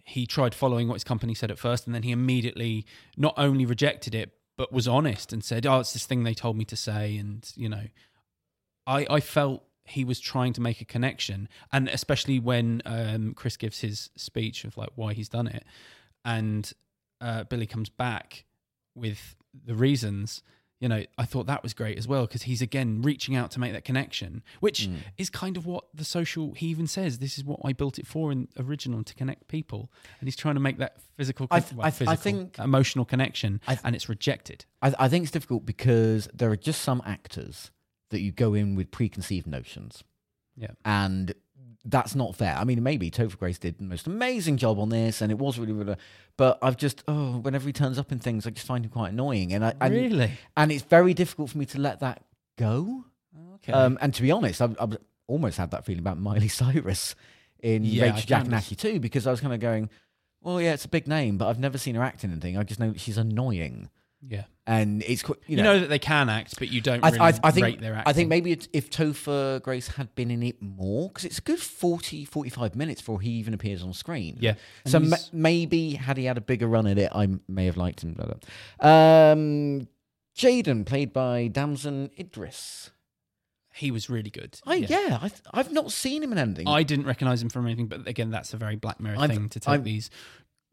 he 0.05 0.27
tried 0.27 0.55
following 0.55 0.89
what 0.89 0.95
his 0.95 1.05
company 1.05 1.35
said 1.35 1.51
at 1.51 1.59
first, 1.59 1.87
and 1.87 1.95
then 1.95 2.03
he 2.03 2.13
immediately 2.13 2.85
not 3.17 3.35
only 3.37 3.65
rejected 3.65 4.15
it 4.15 4.33
but 4.57 4.73
was 4.73 4.87
honest 4.87 5.33
and 5.33 5.43
said, 5.43 5.65
"Oh, 5.65 5.81
it's 5.81 5.95
this 5.95 6.05
thing 6.05 6.23
they 6.23 6.35
told 6.35 6.57
me 6.57 6.67
to 6.67 6.77
say," 6.77 7.17
and 7.17 7.51
you 7.55 7.69
know, 7.69 7.85
I, 8.87 9.07
I 9.09 9.21
felt 9.21 9.65
he 9.85 10.05
was 10.05 10.21
trying 10.21 10.53
to 10.53 10.61
make 10.61 10.81
a 10.81 10.85
connection, 10.85 11.49
and 11.73 11.89
especially 11.89 12.39
when 12.39 12.83
um, 12.85 13.33
Chris 13.33 13.57
gives 13.57 13.81
his 13.81 14.11
speech 14.17 14.65
of 14.65 14.77
like 14.77 14.91
why 14.97 15.15
he's 15.15 15.31
done 15.31 15.47
it, 15.47 15.65
and 16.25 16.71
uh, 17.21 17.45
Billy 17.45 17.67
comes 17.67 17.89
back 17.89 18.45
with 18.95 19.35
the 19.65 19.75
reasons. 19.75 20.43
You 20.81 20.89
know, 20.89 21.05
I 21.19 21.27
thought 21.27 21.47
that 21.47 21.63
was 21.63 21.75
great 21.75 21.99
as 21.99 22.09
well 22.09 22.27
because 22.27 22.45
he's 22.45 22.63
again 22.63 23.03
reaching 23.03 23.37
out 23.37 23.51
to 23.53 23.61
make 23.61 23.75
that 23.75 23.85
connection, 23.85 24.43
which 24.61 24.89
mm. 24.89 24.97
is 25.19 25.29
kind 25.29 25.59
of 25.59 25.67
what 25.67 25.85
the 25.93 26.05
social. 26.05 26.55
He 26.55 26.69
even 26.69 26.87
says, 26.87 27.19
"This 27.19 27.37
is 27.37 27.45
what 27.45 27.61
I 27.63 27.75
built 27.75 27.99
it 27.99 28.07
for 28.07 28.33
in 28.33 28.49
original 28.59 29.05
to 29.05 29.15
connect 29.15 29.47
people," 29.47 29.91
and 30.19 30.27
he's 30.27 30.37
trying 30.37 30.55
to 30.55 30.61
make 30.61 30.79
that 30.79 30.97
physical, 31.19 31.47
I 31.51 31.63
well, 31.75 31.87
I 31.87 31.91
th- 31.91 32.09
I 32.09 32.17
think- 32.17 32.59
emotional 32.59 33.05
connection, 33.05 33.61
th- 33.67 33.79
and 33.85 33.95
it's 33.95 34.09
rejected. 34.09 34.65
I, 34.81 34.95
I 34.99 35.09
think 35.09 35.25
it's 35.25 35.33
difficult 35.33 35.67
because 35.67 36.29
there 36.33 36.51
are 36.51 36.57
just 36.57 36.81
some 36.81 37.03
actors 37.05 37.71
that 38.09 38.21
you 38.21 38.33
go 38.33 38.55
in 38.55 38.75
with 38.75 38.91
preconceived 38.91 39.47
notions. 39.47 40.03
Yeah. 40.57 40.73
And 40.85 41.35
that's 41.85 42.15
not 42.15 42.37
fair. 42.37 42.55
I 42.57 42.65
mean, 42.65 42.83
maybe 42.83 43.11
Topher 43.11 43.39
Grace 43.39 43.59
did 43.59 43.79
the 43.79 43.85
most 43.85 44.07
amazing 44.07 44.57
job 44.59 44.79
on 44.79 44.91
this, 44.91 45.21
and 45.23 45.33
it 45.33 45.39
was 45.39 45.59
really, 45.59 45.73
really. 45.73 45.97
But 46.37 46.59
I've 46.63 46.77
just, 46.77 47.03
oh, 47.09 47.39
whenever 47.39 47.67
he 47.67 47.73
turns 47.73 47.99
up 47.99 48.13
in 48.13 48.19
things, 48.19 48.47
I 48.47 48.51
just 48.51 48.67
find 48.67 48.85
him 48.85 48.91
quite 48.91 49.13
annoying, 49.13 49.53
and 49.53 49.65
I 49.65 49.75
and, 49.81 49.95
Really? 49.95 50.33
and 50.57 50.71
it's 50.71 50.83
very 50.83 51.15
difficult 51.15 51.51
for 51.51 51.59
me 51.59 51.67
to 51.67 51.81
let 51.81 52.01
that 52.01 52.23
go. 52.59 53.05
Okay. 53.57 53.73
Um, 53.73 53.99
and 54.01 54.13
to 54.15 54.23
be 54.23 54.31
honest, 54.31 54.61
I've, 54.63 54.77
I've 54.81 54.97
almost 55.27 55.59
had 55.59 55.71
that 55.71 55.85
feeling 55.85 56.01
about 56.01 56.19
Miley 56.19 56.49
Cyrus 56.49 57.15
in 57.63 57.85
Yeah, 57.85 58.05
Rachel 58.05 58.23
Jack 58.27 58.47
and 58.47 58.79
too, 58.79 59.01
because 59.01 59.27
I 59.27 59.31
was 59.31 59.41
kind 59.41 59.53
of 59.55 59.61
going, 59.61 59.91
well, 60.43 60.61
yeah, 60.61 60.73
it's 60.73 60.85
a 60.85 60.89
big 60.89 61.07
name, 61.07 61.37
but 61.39 61.49
I've 61.49 61.59
never 61.59 61.79
seen 61.79 61.95
her 61.95 62.03
act 62.03 62.25
in 62.25 62.31
anything. 62.33 62.57
I 62.57 62.63
just 62.63 62.81
know 62.81 62.95
she's 62.97 63.19
annoying, 63.19 63.91
yeah. 64.27 64.45
and 64.67 65.03
it's 65.03 65.23
You 65.29 65.35
you 65.47 65.57
know, 65.57 65.63
know. 65.75 65.81
that 65.81 65.89
they 65.89 65.99
can 65.99 66.29
act, 66.29 66.59
but 66.59 66.69
you 66.71 66.81
don't 66.81 67.03
I, 67.05 67.09
really 67.11 67.21
I, 67.21 67.39
I 67.43 67.51
think 67.51 67.65
rate 67.65 67.81
their 67.81 67.95
acting. 67.95 68.11
I 68.11 68.13
think 68.13 68.29
maybe 68.29 68.53
if 68.73 68.91
Topher 68.91 69.63
Grace 69.63 69.89
had 69.89 70.15
been 70.15 70.31
in 70.31 70.43
it 70.43 70.61
more, 70.61 71.09
because 71.09 71.25
it's 71.25 71.39
a 71.39 71.43
good 71.43 71.59
40, 71.61 72.25
45 72.25 72.77
minutes 72.77 73.01
before 73.01 73.21
he 73.21 73.31
even 73.31 73.55
appears 73.55 73.83
on 73.83 73.93
screen. 73.93 74.37
Yeah. 74.41 74.55
So 74.87 75.01
ma- 75.01 75.17
maybe 75.33 75.95
had 75.95 76.17
he 76.17 76.25
had 76.27 76.37
a 76.39 76.41
bigger 76.43 76.67
run 76.67 76.87
at 76.87 76.99
it, 76.99 77.11
I 77.15 77.29
may 77.49 77.67
have 77.67 77.77
liked 77.77 78.03
him 78.05 78.15
better. 78.15 78.37
Um, 78.81 79.89
Jaden, 80.37 80.87
played 80.87 81.13
by 81.13 81.49
Damson 81.49 82.11
Idris. 82.19 82.91
he 83.75 83.91
was 83.91 84.09
really 84.11 84.31
good. 84.31 84.59
I 84.67 84.75
yeah, 84.77 85.19
I 85.23 85.29
th- 85.29 85.43
I've 85.53 85.73
not 85.73 85.93
seen 85.93 86.23
him 86.23 86.33
in 86.33 86.39
anything. 86.39 86.69
I 86.69 86.83
didn't 86.83 87.07
recognize 87.07 87.43
him 87.43 87.49
from 87.51 87.67
anything, 87.67 87.87
but 87.89 88.07
again, 88.07 88.31
that's 88.31 88.53
a 88.55 88.57
very 88.57 88.77
Black 88.77 89.01
Mirror 89.01 89.17
I've- 89.19 89.35
thing 89.35 89.49
to 89.51 89.61
take 89.61 89.69
I've- 89.75 89.83
these 89.83 90.11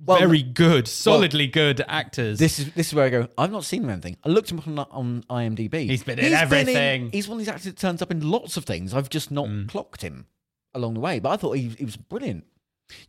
Well, 0.05 0.19
very 0.19 0.43
good, 0.43 0.87
solidly 0.87 1.47
good 1.47 1.83
actors. 1.87 2.37
This 2.39 2.59
is 2.59 2.71
this 2.73 2.87
is 2.87 2.93
where 2.93 3.05
I 3.05 3.09
go. 3.09 3.27
I've 3.37 3.51
not 3.51 3.63
seen 3.65 3.81
him 3.83 3.89
in 3.89 3.93
anything. 3.93 4.17
I 4.23 4.29
looked 4.29 4.51
him 4.51 4.59
up 4.59 4.67
on, 4.67 4.79
on 4.91 5.23
IMDb. 5.29 5.89
He's 5.89 6.03
been 6.03 6.19
in 6.19 6.33
everything. 6.33 7.09
he's 7.11 7.27
one 7.27 7.35
of 7.37 7.39
these 7.39 7.47
actors 7.49 7.65
that 7.65 7.77
turns 7.77 8.01
up 8.01 8.11
in 8.11 8.21
lots 8.29 8.57
of 8.57 8.65
things. 8.65 8.93
I've 8.93 9.09
just 9.09 9.31
not 9.31 9.47
Mm. 9.47 9.67
clocked 9.67 10.01
him 10.03 10.27
along 10.75 10.93
the 10.93 10.99
way. 10.99 11.19
But 11.19 11.29
I 11.29 11.37
thought 11.37 11.53
he, 11.53 11.69
he 11.69 11.85
was 11.85 11.97
brilliant. 11.97 12.45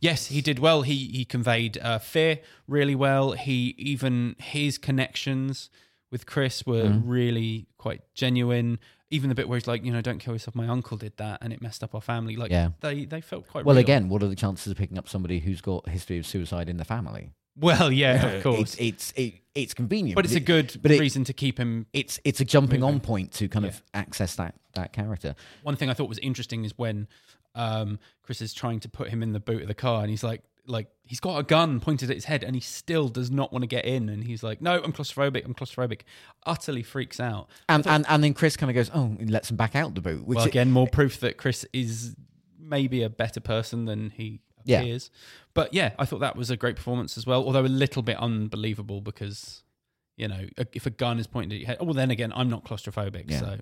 yes, 0.01 0.27
he 0.27 0.41
did 0.41 0.57
well. 0.57 0.81
He 0.81 0.95
he 1.09 1.25
conveyed 1.25 1.77
uh, 1.77 1.99
fear 1.99 2.39
really 2.67 2.95
well. 2.95 3.33
He 3.33 3.75
even 3.77 4.35
his 4.39 4.77
connections 4.77 5.69
with 6.11 6.25
Chris 6.25 6.65
were 6.65 6.85
Mm-hmm. 6.85 7.07
really 7.09 7.67
quite 7.77 8.01
genuine. 8.15 8.79
Even 9.11 9.29
the 9.29 9.35
bit 9.35 9.49
where 9.49 9.57
he's 9.57 9.65
like, 9.67 9.83
you 9.83 9.91
know, 9.91 10.01
don't 10.01 10.19
kill 10.19 10.33
yourself. 10.33 10.53
My 10.55 10.67
uncle 10.67 10.95
did 10.97 11.17
that, 11.17 11.39
and 11.41 11.51
it 11.51 11.61
messed 11.61 11.83
up 11.83 11.95
our 11.95 12.01
family. 12.01 12.35
Like, 12.35 12.51
Yeah. 12.51 12.69
they 12.81 13.05
they 13.05 13.21
felt 13.21 13.47
quite 13.47 13.65
Well, 13.65 13.75
real. 13.75 13.81
again, 13.83 14.07
what 14.09 14.21
are 14.21 14.27
the 14.27 14.35
chances 14.35 14.69
of 14.71 14.77
picking 14.77 14.97
up 14.99 15.09
somebody 15.09 15.39
who's 15.39 15.61
got 15.61 15.87
a 15.87 15.89
history 15.89 16.17
of 16.19 16.25
suicide 16.27 16.69
in 16.69 16.77
the 16.77 16.85
family? 16.85 17.31
Well, 17.57 17.91
yeah, 17.91 18.25
of 18.27 18.43
course, 18.43 18.75
It's 18.75 18.77
it's 18.79 19.13
it, 19.15 19.33
it's 19.55 19.73
convenient, 19.73 20.15
but 20.15 20.25
it's 20.25 20.35
a 20.35 20.37
it- 20.37 20.45
good 20.45 20.77
but 20.81 20.91
it- 20.91 20.99
reason 20.99 21.23
to 21.25 21.33
keep 21.33 21.57
him 21.57 21.87
It's 21.91 22.19
it's 22.23 22.39
a 22.39 22.45
jumping 22.45 22.83
on 22.83 22.99
point 22.99 23.31
to 23.33 23.49
kind 23.49 23.65
of 23.65 23.81
access 23.93 24.35
that 24.35 24.53
that 24.75 24.93
character. 24.93 25.35
one 25.63 25.75
thing 25.75 25.89
I 25.89 25.93
thought 25.95 26.07
was 26.07 26.19
interesting 26.19 26.63
is 26.63 26.77
when 26.77 27.07
um, 27.55 27.97
Chris 28.21 28.41
is 28.41 28.53
trying 28.53 28.79
to 28.81 28.89
put 28.89 29.09
him 29.09 29.23
in 29.23 29.33
the 29.33 29.39
boot 29.39 29.63
of 29.63 29.67
the 29.67 29.73
car, 29.73 30.01
and 30.01 30.09
he's 30.11 30.23
like, 30.23 30.43
like 30.69 30.87
he's 31.03 31.19
got 31.19 31.37
a 31.39 31.43
gun 31.43 31.79
pointed 31.79 32.09
at 32.09 32.15
his 32.15 32.25
head, 32.25 32.43
and 32.43 32.55
he 32.55 32.61
still 32.61 33.09
does 33.09 33.29
not 33.31 33.51
want 33.51 33.63
to 33.63 33.67
get 33.67 33.85
in, 33.85 34.07
and 34.09 34.23
he's 34.23 34.43
like, 34.43 34.61
no, 34.61 34.81
I'm 34.83 34.93
claustrophobic, 34.93 35.43
I'm 35.43 35.53
claustrophobic, 35.53 36.01
utterly 36.45 36.83
freaks 36.83 37.19
out. 37.19 37.49
And 37.67 37.85
and 37.87 38.05
and 38.07 38.23
then 38.23 38.33
Chris 38.33 38.55
kind 38.55 38.69
of 38.69 38.75
goes, 38.75 38.91
oh, 38.93 39.15
and 39.19 39.29
lets 39.29 39.49
him 39.51 39.57
back 39.57 39.75
out 39.75 39.95
the 39.95 40.01
boot. 40.01 40.25
Which 40.25 40.37
well, 40.37 40.45
again, 40.45 40.71
more 40.71 40.87
proof 40.87 41.19
that 41.21 41.37
Chris 41.37 41.65
is 41.73 42.15
maybe 42.59 43.01
a 43.01 43.09
better 43.09 43.39
person 43.39 43.85
than 43.85 44.11
he 44.11 44.41
Yeah. 44.63 44.81
appears. 44.81 45.09
But 45.55 45.73
yeah, 45.73 45.93
I 45.97 46.05
thought 46.05 46.19
that 46.19 46.35
was 46.35 46.51
a 46.51 46.57
great 46.57 46.75
performance 46.75 47.17
as 47.17 47.25
well, 47.25 47.43
although 47.43 47.65
a 47.65 47.67
little 47.67 48.03
bit 48.03 48.17
unbelievable 48.17 49.01
because, 49.01 49.63
you 50.19 50.27
know, 50.27 50.45
if 50.73 50.85
a 50.85 50.89
gun 50.89 51.19
is 51.19 51.27
pointed 51.27 51.53
at 51.53 51.59
your 51.59 51.67
head, 51.67 51.77
oh, 51.79 51.85
well, 51.85 51.93
then 51.93 52.11
again, 52.11 52.31
I'm 52.35 52.49
not 52.49 52.63
claustrophobic, 52.65 53.29
Yeah. 53.29 53.39
so 53.39 53.57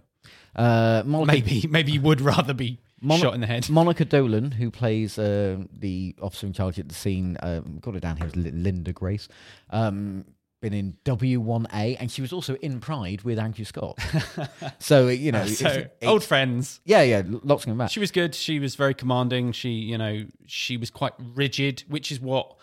Uh, 0.56 1.04
Monica, 1.06 1.32
maybe 1.32 1.68
maybe 1.70 1.92
you 1.92 2.02
would 2.02 2.20
rather 2.22 2.54
be 2.54 2.80
Mon- 3.02 3.20
shot 3.20 3.34
in 3.36 3.42
the 3.42 3.48
head. 3.48 3.70
Monica 3.80 4.04
Dolan, 4.06 4.52
who 4.52 4.72
plays 4.72 5.18
uh, 5.20 5.58
the 5.72 6.16
officer 6.22 6.48
in 6.48 6.54
charge 6.54 6.80
at 6.80 6.90
the 6.90 6.96
scene, 6.96 7.38
um, 7.42 7.78
got 7.82 7.96
it 7.96 8.02
down 8.02 8.18
here 8.18 8.26
as 8.26 8.36
Li- 8.36 8.52
Linda 8.52 8.92
Grace. 8.92 9.28
Um, 9.70 10.26
been 10.60 10.74
in 10.74 10.98
W1A, 11.06 11.98
and 12.00 12.10
she 12.10 12.22
was 12.22 12.34
also 12.34 12.56
in 12.56 12.80
Pride 12.80 13.22
with 13.22 13.38
Andrew 13.38 13.64
Scott. 13.64 14.00
so 14.80 15.08
you 15.08 15.32
know, 15.32 15.46
so, 15.46 15.66
it's- 15.68 15.78
it's- 15.78 16.10
old 16.10 16.24
friends. 16.24 16.82
yeah, 16.84 17.04
yeah, 17.04 17.22
lots 17.26 17.66
going 17.66 17.78
back. 17.78 17.92
She 17.92 18.00
was 18.00 18.10
good. 18.12 18.34
She 18.34 18.60
was 18.60 18.74
very 18.76 18.96
commanding. 18.96 19.52
She, 19.52 19.70
you 19.70 19.98
know, 20.00 20.26
she 20.48 20.76
was 20.78 20.90
quite 20.90 21.14
rigid, 21.36 21.84
which 21.88 22.12
is 22.12 22.20
what, 22.20 22.56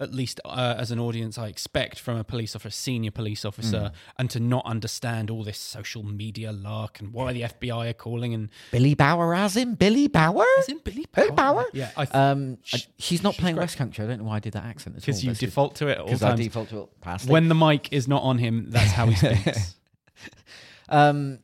at 0.00 0.14
least 0.14 0.38
uh, 0.44 0.74
as 0.78 0.90
an 0.92 0.98
audience, 1.00 1.38
I 1.38 1.48
expect 1.48 1.98
from 1.98 2.16
a 2.16 2.22
police 2.24 2.54
officer, 2.54 2.70
senior 2.70 3.10
police 3.10 3.44
officer, 3.44 3.90
and 4.16 4.30
to 4.30 4.38
not 4.38 4.64
understand 4.64 5.28
all 5.28 5.42
this 5.42 5.58
social 5.58 6.04
media 6.04 6.52
lark 6.52 7.00
and 7.00 7.12
why 7.12 7.32
the 7.32 7.42
FBI 7.42 7.90
are 7.90 7.92
calling 7.94 8.32
and 8.32 8.48
Billy 8.70 8.94
Bauer, 8.94 9.34
as 9.34 9.56
in 9.56 9.74
Billy 9.74 10.06
Bauer. 10.06 10.44
Is 10.60 10.68
it 10.68 10.84
Billy 10.84 11.04
Billy 11.12 11.30
Bauer? 11.30 11.54
Bauer. 11.62 11.66
Yeah, 11.72 11.90
I 11.96 12.04
th- 12.04 12.14
Um, 12.14 12.58
she's 12.62 13.22
not 13.22 13.34
she's 13.34 13.40
playing 13.40 13.56
great. 13.56 13.64
West 13.64 13.76
Country. 13.76 14.04
I 14.04 14.08
don't 14.08 14.18
know 14.18 14.24
why 14.24 14.36
I 14.36 14.40
did 14.40 14.52
that 14.52 14.64
accent 14.66 14.94
because 14.96 15.24
you 15.24 15.34
default 15.34 15.74
to 15.76 15.88
it 15.88 15.98
because 16.04 16.22
I 16.22 16.36
default 16.36 16.68
to 16.68 16.82
it 16.82 17.00
past. 17.00 17.28
When 17.28 17.48
the 17.48 17.54
mic 17.56 17.92
is 17.92 18.06
not 18.06 18.22
on 18.22 18.38
him, 18.38 18.66
that's 18.70 18.92
how 18.92 19.06
he 19.06 19.14
speaks. 19.16 19.74
Um, 20.88 21.40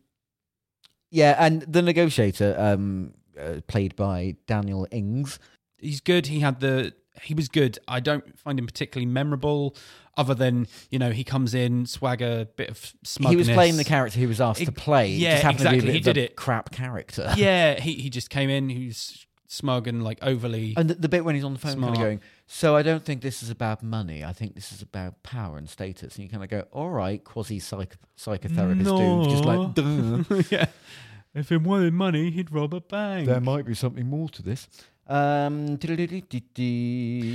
yeah, 1.11 1.37
and 1.39 1.63
the 1.63 1.83
negotiator, 1.83 2.57
um, 2.59 3.15
uh, 3.41 3.61
played 3.67 3.95
by 3.97 4.37
Daniel 4.47 4.87
Ings. 4.91 5.39
He's 5.79 6.01
good. 6.01 6.27
He 6.29 6.41
had 6.41 6.61
the. 6.61 6.95
He 7.23 7.35
was 7.35 7.49
good. 7.49 7.79
I 7.87 8.01
don't 8.01 8.39
find 8.39 8.59
him 8.59 8.67
particularly 8.67 9.07
memorable, 9.07 9.77
other 10.17 10.35
than 10.35 10.67
you 10.91 10.99
know 10.99 11.11
he 11.11 11.25
comes 11.25 11.55
in 11.55 11.87
swagger, 11.87 12.47
bit 12.57 12.71
of 12.71 12.93
smugness. 13.03 13.31
He 13.31 13.37
was 13.37 13.49
playing 13.51 13.77
the 13.77 13.85
character 13.85 14.19
he 14.19 14.27
was 14.27 14.41
asked 14.41 14.65
to 14.65 14.73
play. 14.73 15.11
Yeah, 15.11 15.33
just 15.33 15.43
happened 15.43 15.59
to 15.61 15.65
be 15.65 15.69
a 15.69 15.75
exactly. 15.75 15.93
He 15.93 15.99
of 15.99 16.07
a 16.07 16.13
did 16.13 16.17
it. 16.19 16.37
Crap 16.37 16.71
character. 16.71 17.33
yeah, 17.37 17.81
he 17.81 17.95
he 17.95 18.11
just 18.11 18.31
came 18.31 18.51
in. 18.51 18.69
He 18.69 18.87
was 18.87 19.27
smug 19.47 19.87
and 19.87 20.03
like 20.03 20.19
overly. 20.23 20.75
And 20.77 20.91
the, 20.91 20.95
the 20.95 21.09
bit 21.09 21.25
when 21.25 21.35
he's 21.35 21.45
on 21.45 21.53
the 21.53 21.59
phone, 21.59 21.81
kind 21.81 21.95
of 21.95 22.01
going, 22.01 22.21
"So 22.47 22.77
I 22.77 22.83
don't 22.83 23.05
think 23.05 23.23
this 23.23 23.43
is 23.43 23.51
about 23.51 23.83
money. 23.83 24.25
I 24.25 24.33
think 24.33 24.55
this 24.55 24.73
is 24.73 24.83
about 24.83 25.23
power 25.23 25.57
and 25.57 25.69
status." 25.69 26.17
And 26.17 26.25
you 26.25 26.31
kind 26.31 26.43
of 26.43 26.51
go, 26.51 26.67
"All 26.73 26.91
right, 26.91 27.23
quasi 27.23 27.59
psych 27.59 27.97
psychotherapist 28.19 28.99
dude, 28.99 29.31
just 29.31 29.45
like, 29.45 30.51
yeah. 30.51 30.67
If 31.35 31.49
he 31.49 31.57
wanted 31.57 31.95
money, 31.95 32.31
he'd 32.31 32.53
rob 32.53 32.75
a 32.75 32.81
bank. 32.81 33.27
there 33.27 33.41
might 33.41 33.67
be 33.67 33.75
something 33.75 34.07
more 34.07 34.29
to 34.31 34.43
this." 34.43 34.69
Um, 35.07 35.77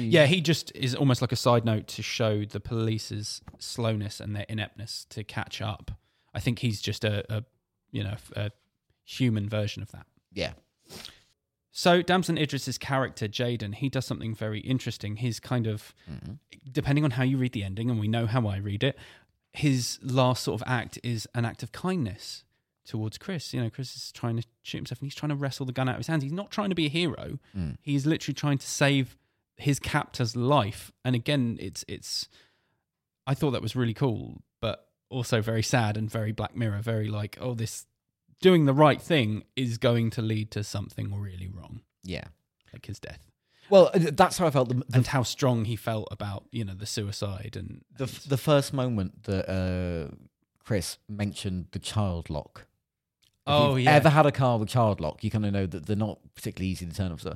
yeah, 0.09 0.25
he 0.25 0.41
just 0.41 0.71
is 0.75 0.95
almost 0.95 1.21
like 1.21 1.31
a 1.31 1.35
side 1.35 1.65
note 1.65 1.87
to 1.89 2.01
show 2.01 2.43
the 2.45 2.59
police's 2.59 3.41
slowness 3.59 4.19
and 4.19 4.35
their 4.35 4.45
ineptness 4.49 5.05
to 5.11 5.23
catch 5.23 5.61
up. 5.61 5.91
I 6.33 6.39
think 6.39 6.59
he's 6.59 6.81
just 6.81 7.03
a, 7.03 7.23
a 7.31 7.43
you 7.91 8.03
know, 8.03 8.15
a 8.35 8.51
human 9.05 9.47
version 9.49 9.81
of 9.83 9.91
that. 9.91 10.05
yeah, 10.33 10.53
So 11.71 12.01
Damson 12.01 12.37
Idris's 12.37 12.77
character 12.77 13.27
Jaden, 13.27 13.75
he 13.75 13.89
does 13.89 14.05
something 14.05 14.35
very 14.35 14.59
interesting. 14.59 15.17
His 15.17 15.39
kind 15.39 15.67
of, 15.67 15.93
depending 16.71 17.03
on 17.03 17.11
how 17.11 17.23
you 17.23 17.37
read 17.37 17.53
the 17.53 17.63
ending, 17.63 17.89
and 17.89 17.99
we 17.99 18.07
know 18.07 18.25
how 18.25 18.47
I 18.47 18.57
read 18.57 18.83
it, 18.83 18.97
his 19.53 19.99
last 20.03 20.43
sort 20.43 20.61
of 20.61 20.67
act 20.67 20.99
is 21.03 21.27
an 21.33 21.45
act 21.45 21.63
of 21.63 21.71
kindness 21.71 22.43
towards 22.89 23.17
Chris. 23.17 23.53
You 23.53 23.61
know, 23.61 23.69
Chris 23.69 23.95
is 23.95 24.11
trying 24.11 24.37
to 24.37 24.43
shoot 24.63 24.79
himself, 24.79 24.99
and 24.99 25.05
he's 25.05 25.15
trying 25.15 25.29
to 25.29 25.35
wrestle 25.35 25.65
the 25.65 25.71
gun 25.71 25.87
out 25.87 25.95
of 25.95 25.99
his 25.99 26.07
hands. 26.07 26.23
He's 26.23 26.33
not 26.33 26.51
trying 26.51 26.69
to 26.69 26.75
be 26.75 26.87
a 26.87 26.89
hero. 26.89 27.39
He's 27.81 28.05
literally 28.05 28.33
trying 28.33 28.57
to 28.57 28.67
save 28.67 29.15
his 29.55 29.79
captor's 29.79 30.35
life. 30.35 30.91
And 31.05 31.15
again, 31.15 31.57
it's 31.61 31.85
it's. 31.87 32.27
I 33.27 33.35
thought 33.35 33.51
that 33.51 33.61
was 33.61 33.75
really 33.75 33.93
cool, 33.93 34.41
but 34.59 34.87
also 35.09 35.41
very 35.41 35.61
sad 35.61 35.95
and 35.95 36.09
very 36.09 36.31
Black 36.31 36.55
Mirror. 36.55 36.79
Very 36.81 37.07
like, 37.07 37.37
oh, 37.39 37.53
this 37.53 37.85
doing 38.41 38.65
the 38.65 38.73
right 38.73 39.01
thing 39.01 39.43
is 39.55 39.77
going 39.77 40.09
to 40.11 40.21
lead 40.21 40.49
to 40.51 40.63
something 40.63 41.13
really 41.13 41.47
wrong, 41.47 41.81
yeah. 42.03 42.25
like 42.73 42.87
his 42.87 42.99
death. 42.99 43.29
Well, 43.69 43.91
uh, 43.93 43.99
that's 44.13 44.39
how 44.39 44.47
I 44.47 44.49
felt. 44.49 44.69
The, 44.69 44.75
the 44.75 44.85
And 44.93 45.07
how 45.07 45.23
strong 45.23 45.65
he 45.65 45.75
felt 45.75 46.07
about 46.09 46.45
you 46.51 46.65
know 46.65 46.73
the 46.73 46.87
suicide 46.87 47.55
and 47.55 47.83
the, 47.95 48.05
the 48.27 48.37
first 48.37 48.73
moment 48.73 49.23
that 49.23 49.47
uh, 49.47 50.15
Chris 50.63 50.97
mentioned 51.07 51.67
the 51.71 51.79
child 51.79 52.29
lock. 52.29 52.65
Oh 53.49 53.75
yeah, 53.75 53.91
ever 53.91 54.09
had 54.09 54.25
a 54.25 54.31
car 54.31 54.57
with 54.57 54.69
child 54.69 54.99
lock, 55.01 55.23
you 55.23 55.31
kind 55.31 55.45
of 55.45 55.53
know 55.53 55.65
that 55.65 55.85
they're 55.85 55.95
not 55.95 56.19
particularly 56.35 56.69
easy 56.71 56.85
to 56.85 56.93
turn 56.93 57.11
off. 57.11 57.21
So, 57.21 57.35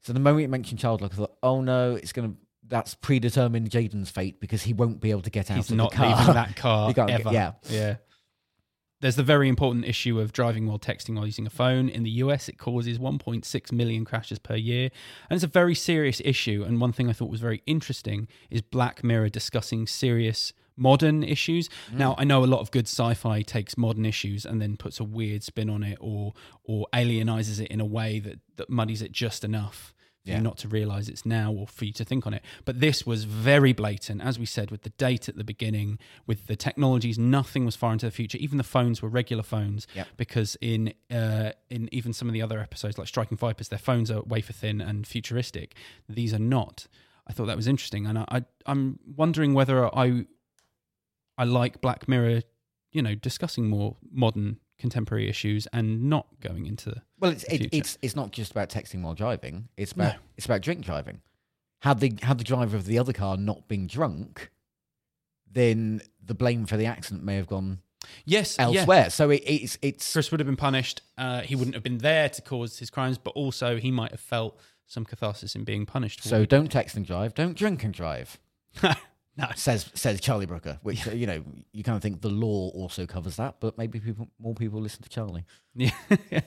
so 0.00 0.12
the 0.12 0.20
moment 0.20 0.42
you 0.42 0.48
mentioned 0.48 0.80
child 0.80 1.00
lock, 1.02 1.12
I 1.12 1.16
thought, 1.16 1.36
oh 1.42 1.60
no, 1.60 1.94
it's 1.94 2.12
gonna 2.12 2.34
that's 2.66 2.94
predetermined 2.94 3.70
Jaden's 3.70 4.10
fate 4.10 4.40
because 4.40 4.62
he 4.62 4.72
won't 4.72 5.00
be 5.00 5.10
able 5.10 5.22
to 5.22 5.30
get 5.30 5.50
out 5.50 5.58
he's 5.58 5.70
of 5.70 5.76
not 5.76 5.90
the 5.90 5.96
car. 5.98 6.16
leaving 6.18 6.34
that 6.34 6.56
car 6.56 6.92
can't 6.94 7.08
get- 7.08 7.20
ever. 7.20 7.30
yeah. 7.32 7.52
yeah. 7.68 7.96
There's 9.00 9.16
the 9.16 9.22
very 9.22 9.50
important 9.50 9.84
issue 9.84 10.18
of 10.18 10.32
driving 10.32 10.66
while 10.66 10.78
texting 10.78 11.14
while 11.16 11.26
using 11.26 11.46
a 11.46 11.50
phone. 11.50 11.90
In 11.90 12.04
the 12.04 12.10
US, 12.10 12.48
it 12.48 12.56
causes 12.56 12.98
1.6 12.98 13.72
million 13.72 14.02
crashes 14.06 14.38
per 14.38 14.54
year. 14.54 14.88
And 15.28 15.36
it's 15.36 15.44
a 15.44 15.48
very 15.48 15.74
serious 15.74 16.22
issue. 16.24 16.64
And 16.66 16.80
one 16.80 16.92
thing 16.92 17.10
I 17.10 17.12
thought 17.12 17.28
was 17.28 17.40
very 17.40 17.62
interesting 17.66 18.28
is 18.48 18.62
Black 18.62 19.04
Mirror 19.04 19.28
discussing 19.28 19.86
serious 19.86 20.54
modern 20.76 21.22
issues. 21.22 21.68
Now, 21.92 22.14
I 22.18 22.24
know 22.24 22.42
a 22.44 22.46
lot 22.46 22.60
of 22.60 22.70
good 22.70 22.86
sci-fi 22.86 23.42
takes 23.42 23.76
modern 23.76 24.04
issues 24.04 24.44
and 24.44 24.60
then 24.60 24.76
puts 24.76 24.98
a 25.00 25.04
weird 25.04 25.42
spin 25.42 25.70
on 25.70 25.82
it 25.82 25.98
or 26.00 26.32
or 26.64 26.86
alienizes 26.92 27.60
it 27.60 27.68
in 27.70 27.80
a 27.80 27.84
way 27.84 28.18
that, 28.20 28.38
that 28.56 28.68
muddies 28.70 29.02
it 29.02 29.12
just 29.12 29.44
enough 29.44 29.92
for 30.24 30.30
Yeah. 30.30 30.36
you 30.38 30.42
not 30.42 30.56
to 30.58 30.68
realize 30.68 31.10
it's 31.10 31.26
now 31.26 31.52
or 31.52 31.66
for 31.66 31.84
you 31.84 31.92
to 31.92 32.04
think 32.04 32.26
on 32.26 32.32
it. 32.32 32.42
But 32.64 32.80
this 32.80 33.04
was 33.06 33.24
very 33.24 33.74
blatant, 33.74 34.22
as 34.22 34.38
we 34.38 34.46
said, 34.46 34.70
with 34.70 34.80
the 34.82 34.88
date 34.90 35.28
at 35.28 35.36
the 35.36 35.44
beginning, 35.44 35.98
with 36.26 36.46
the 36.46 36.56
technologies, 36.56 37.18
nothing 37.18 37.66
was 37.66 37.76
far 37.76 37.92
into 37.92 38.06
the 38.06 38.10
future. 38.10 38.38
Even 38.38 38.56
the 38.56 38.64
phones 38.64 39.02
were 39.02 39.10
regular 39.10 39.42
phones, 39.42 39.86
Yep. 39.94 40.08
because 40.16 40.56
in 40.62 40.94
uh, 41.10 41.52
in 41.68 41.88
even 41.92 42.12
some 42.14 42.26
of 42.26 42.32
the 42.32 42.40
other 42.42 42.58
episodes, 42.58 42.96
like 42.98 43.06
Striking 43.06 43.36
Vipers, 43.36 43.68
their 43.68 43.78
phones 43.78 44.10
are 44.10 44.22
wafer 44.22 44.54
thin 44.54 44.80
and 44.80 45.06
futuristic. 45.06 45.74
These 46.08 46.32
are 46.34 46.38
not. 46.58 46.86
I 47.26 47.32
thought 47.34 47.46
that 47.46 47.56
was 47.56 47.66
interesting, 47.66 48.06
and 48.06 48.18
I, 48.18 48.24
I 48.30 48.44
I'm 48.66 48.98
wondering 49.16 49.52
whether 49.54 49.94
I 49.94 50.24
I 51.36 51.44
like 51.44 51.80
Black 51.80 52.08
Mirror, 52.08 52.42
you 52.92 53.02
know, 53.02 53.14
discussing 53.14 53.68
more 53.68 53.96
modern 54.10 54.58
contemporary 54.78 55.28
issues 55.28 55.66
and 55.72 56.04
not 56.10 56.26
going 56.40 56.66
into 56.66 57.02
Well, 57.18 57.30
it's 57.30 57.44
the 57.44 57.54
it, 57.54 57.68
it's 57.72 57.98
it's 58.02 58.16
not 58.16 58.32
just 58.32 58.50
about 58.50 58.68
texting 58.70 59.02
while 59.02 59.14
driving. 59.14 59.68
It's 59.76 59.92
about 59.92 60.14
No. 60.14 60.20
it's 60.36 60.46
about 60.46 60.62
drink 60.62 60.84
driving. 60.84 61.20
Had 61.80 62.00
the 62.00 62.14
had 62.22 62.38
the 62.38 62.44
driver 62.44 62.76
of 62.76 62.86
the 62.86 62.98
other 62.98 63.12
car 63.12 63.36
not 63.36 63.68
been 63.68 63.86
drunk, 63.86 64.50
then 65.50 66.02
the 66.24 66.34
blame 66.34 66.66
for 66.66 66.76
the 66.76 66.86
accident 66.86 67.24
may 67.24 67.36
have 67.36 67.46
gone 67.46 67.80
yes 68.24 68.56
yeah. 68.58 68.64
elsewhere. 68.66 69.10
So 69.10 69.30
it, 69.30 69.42
it's 69.46 69.78
it's 69.82 70.12
Chris 70.12 70.30
would 70.30 70.40
have 70.40 70.46
been 70.46 70.56
punished. 70.56 71.02
Uh, 71.16 71.42
he 71.42 71.54
wouldn't 71.54 71.74
have 71.74 71.84
been 71.84 71.98
there 71.98 72.28
to 72.28 72.42
cause 72.42 72.78
his 72.78 72.90
crimes, 72.90 73.18
but 73.18 73.30
also 73.30 73.76
he 73.76 73.90
might 73.90 74.10
have 74.10 74.20
felt 74.20 74.58
some 74.86 75.04
catharsis 75.04 75.54
in 75.54 75.64
being 75.64 75.86
punished. 75.86 76.20
For 76.20 76.28
so 76.28 76.44
don't 76.44 76.70
text 76.70 76.96
and 76.96 77.06
drive, 77.06 77.34
don't 77.34 77.56
drink 77.56 77.84
and 77.84 77.94
drive. 77.94 78.38
no, 79.36 79.46
Says 79.56 79.90
says 79.94 80.20
Charlie 80.20 80.46
Brooker, 80.46 80.78
which 80.82 81.06
you 81.06 81.26
know 81.26 81.42
you 81.72 81.82
kind 81.82 81.96
of 81.96 82.02
think 82.02 82.20
the 82.20 82.30
law 82.30 82.70
also 82.70 83.06
covers 83.06 83.36
that, 83.36 83.56
but 83.60 83.76
maybe 83.76 84.00
people 84.00 84.28
more 84.38 84.54
people 84.54 84.80
listen 84.80 85.02
to 85.02 85.08
Charlie. 85.08 85.44
yeah, 85.74 85.90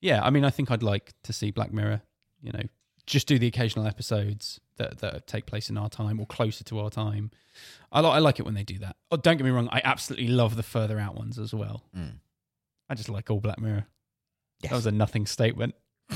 yeah. 0.00 0.22
I 0.22 0.30
mean, 0.30 0.44
I 0.44 0.50
think 0.50 0.70
I'd 0.70 0.82
like 0.82 1.12
to 1.24 1.32
see 1.32 1.50
Black 1.50 1.72
Mirror. 1.72 2.02
You 2.42 2.52
know, 2.52 2.62
just 3.06 3.26
do 3.26 3.38
the 3.38 3.46
occasional 3.46 3.86
episodes 3.86 4.60
that 4.76 4.98
that 4.98 5.26
take 5.26 5.46
place 5.46 5.70
in 5.70 5.78
our 5.78 5.88
time 5.88 6.18
or 6.20 6.26
closer 6.26 6.64
to 6.64 6.80
our 6.80 6.90
time. 6.90 7.30
I 7.92 8.00
like 8.00 8.12
I 8.14 8.18
like 8.18 8.38
it 8.40 8.44
when 8.44 8.54
they 8.54 8.64
do 8.64 8.78
that. 8.80 8.96
Oh, 9.10 9.16
don't 9.16 9.36
get 9.36 9.44
me 9.44 9.50
wrong, 9.50 9.68
I 9.70 9.80
absolutely 9.84 10.28
love 10.28 10.56
the 10.56 10.62
further 10.62 10.98
out 10.98 11.14
ones 11.14 11.38
as 11.38 11.54
well. 11.54 11.84
Mm. 11.96 12.18
I 12.88 12.94
just 12.94 13.08
like 13.08 13.30
all 13.30 13.40
Black 13.40 13.60
Mirror. 13.60 13.86
Yes. 14.62 14.70
That 14.70 14.76
was 14.76 14.86
a 14.86 14.92
nothing 14.92 15.26
statement. 15.26 15.74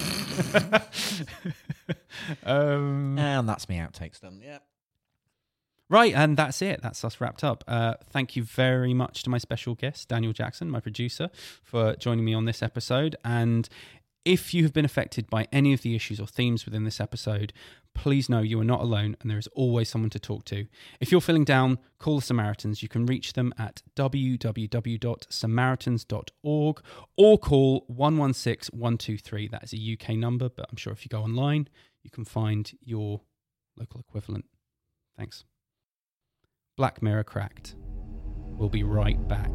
um, 2.45 3.18
And 3.18 3.49
that's 3.49 3.68
me 3.68 3.77
outtakes 3.79 4.21
done. 4.21 4.41
Yeah. 4.43 4.59
Right, 5.91 6.14
and 6.14 6.36
that's 6.36 6.62
it. 6.62 6.80
That's 6.82 7.05
us 7.05 7.20
wrapped 7.20 7.43
up. 7.43 7.64
Uh, 7.66 7.95
thank 8.11 8.36
you 8.36 8.45
very 8.45 8.95
much 8.95 9.24
to 9.24 9.30
my 9.30 9.38
special 9.38 9.74
guest, 9.74 10.09
Daniel 10.09 10.32
Jackson, 10.32 10.70
my 10.70 10.78
producer, 10.78 11.30
for 11.64 11.97
joining 11.97 12.24
me 12.24 12.32
on 12.32 12.45
this 12.45 12.62
episode. 12.62 13.16
And 13.24 13.68
if 14.24 14.55
you 14.55 14.62
have 14.62 14.72
been 14.72 14.84
affected 14.84 15.28
by 15.28 15.49
any 15.51 15.72
of 15.72 15.82
the 15.82 15.97
issues 15.97 16.20
or 16.20 16.28
themes 16.28 16.64
within 16.64 16.84
this 16.84 17.01
episode, 17.01 17.53
please 17.93 18.28
know 18.28 18.38
you 18.38 18.61
are 18.61 18.64
not 18.64 18.82
alone 18.82 19.16
and 19.20 19.28
there 19.28 19.38
is 19.38 19.49
always 19.49 19.88
someone 19.88 20.11
to 20.11 20.20
talk 20.20 20.45
to. 20.45 20.68
If 21.01 21.11
you're 21.11 21.20
feeling 21.20 21.43
down, 21.43 21.78
call 21.99 22.20
the 22.20 22.22
Samaritans. 22.22 22.84
You 22.84 22.88
can 22.88 23.07
reach 23.07 23.32
them 23.32 23.53
at 23.59 23.82
www.samaritans.org 23.97 26.80
or 27.16 27.38
call 27.38 27.84
116 27.88 28.78
123. 28.78 29.49
That 29.49 29.64
is 29.64 29.74
a 29.74 29.93
UK 29.95 30.11
number, 30.11 30.49
but 30.49 30.66
I'm 30.70 30.76
sure 30.76 30.93
if 30.93 31.05
you 31.05 31.09
go 31.09 31.22
online, 31.22 31.68
you 32.05 32.11
can 32.11 32.24
find 32.24 32.70
your 32.80 33.22
local 33.76 33.99
equivalent. 33.99 34.45
Thanks. 35.18 35.43
Black 36.81 37.03
Mirror 37.03 37.24
Cracked. 37.24 37.74
We'll 38.57 38.70
be 38.70 38.85
right 38.85 39.28
back. 39.28 39.51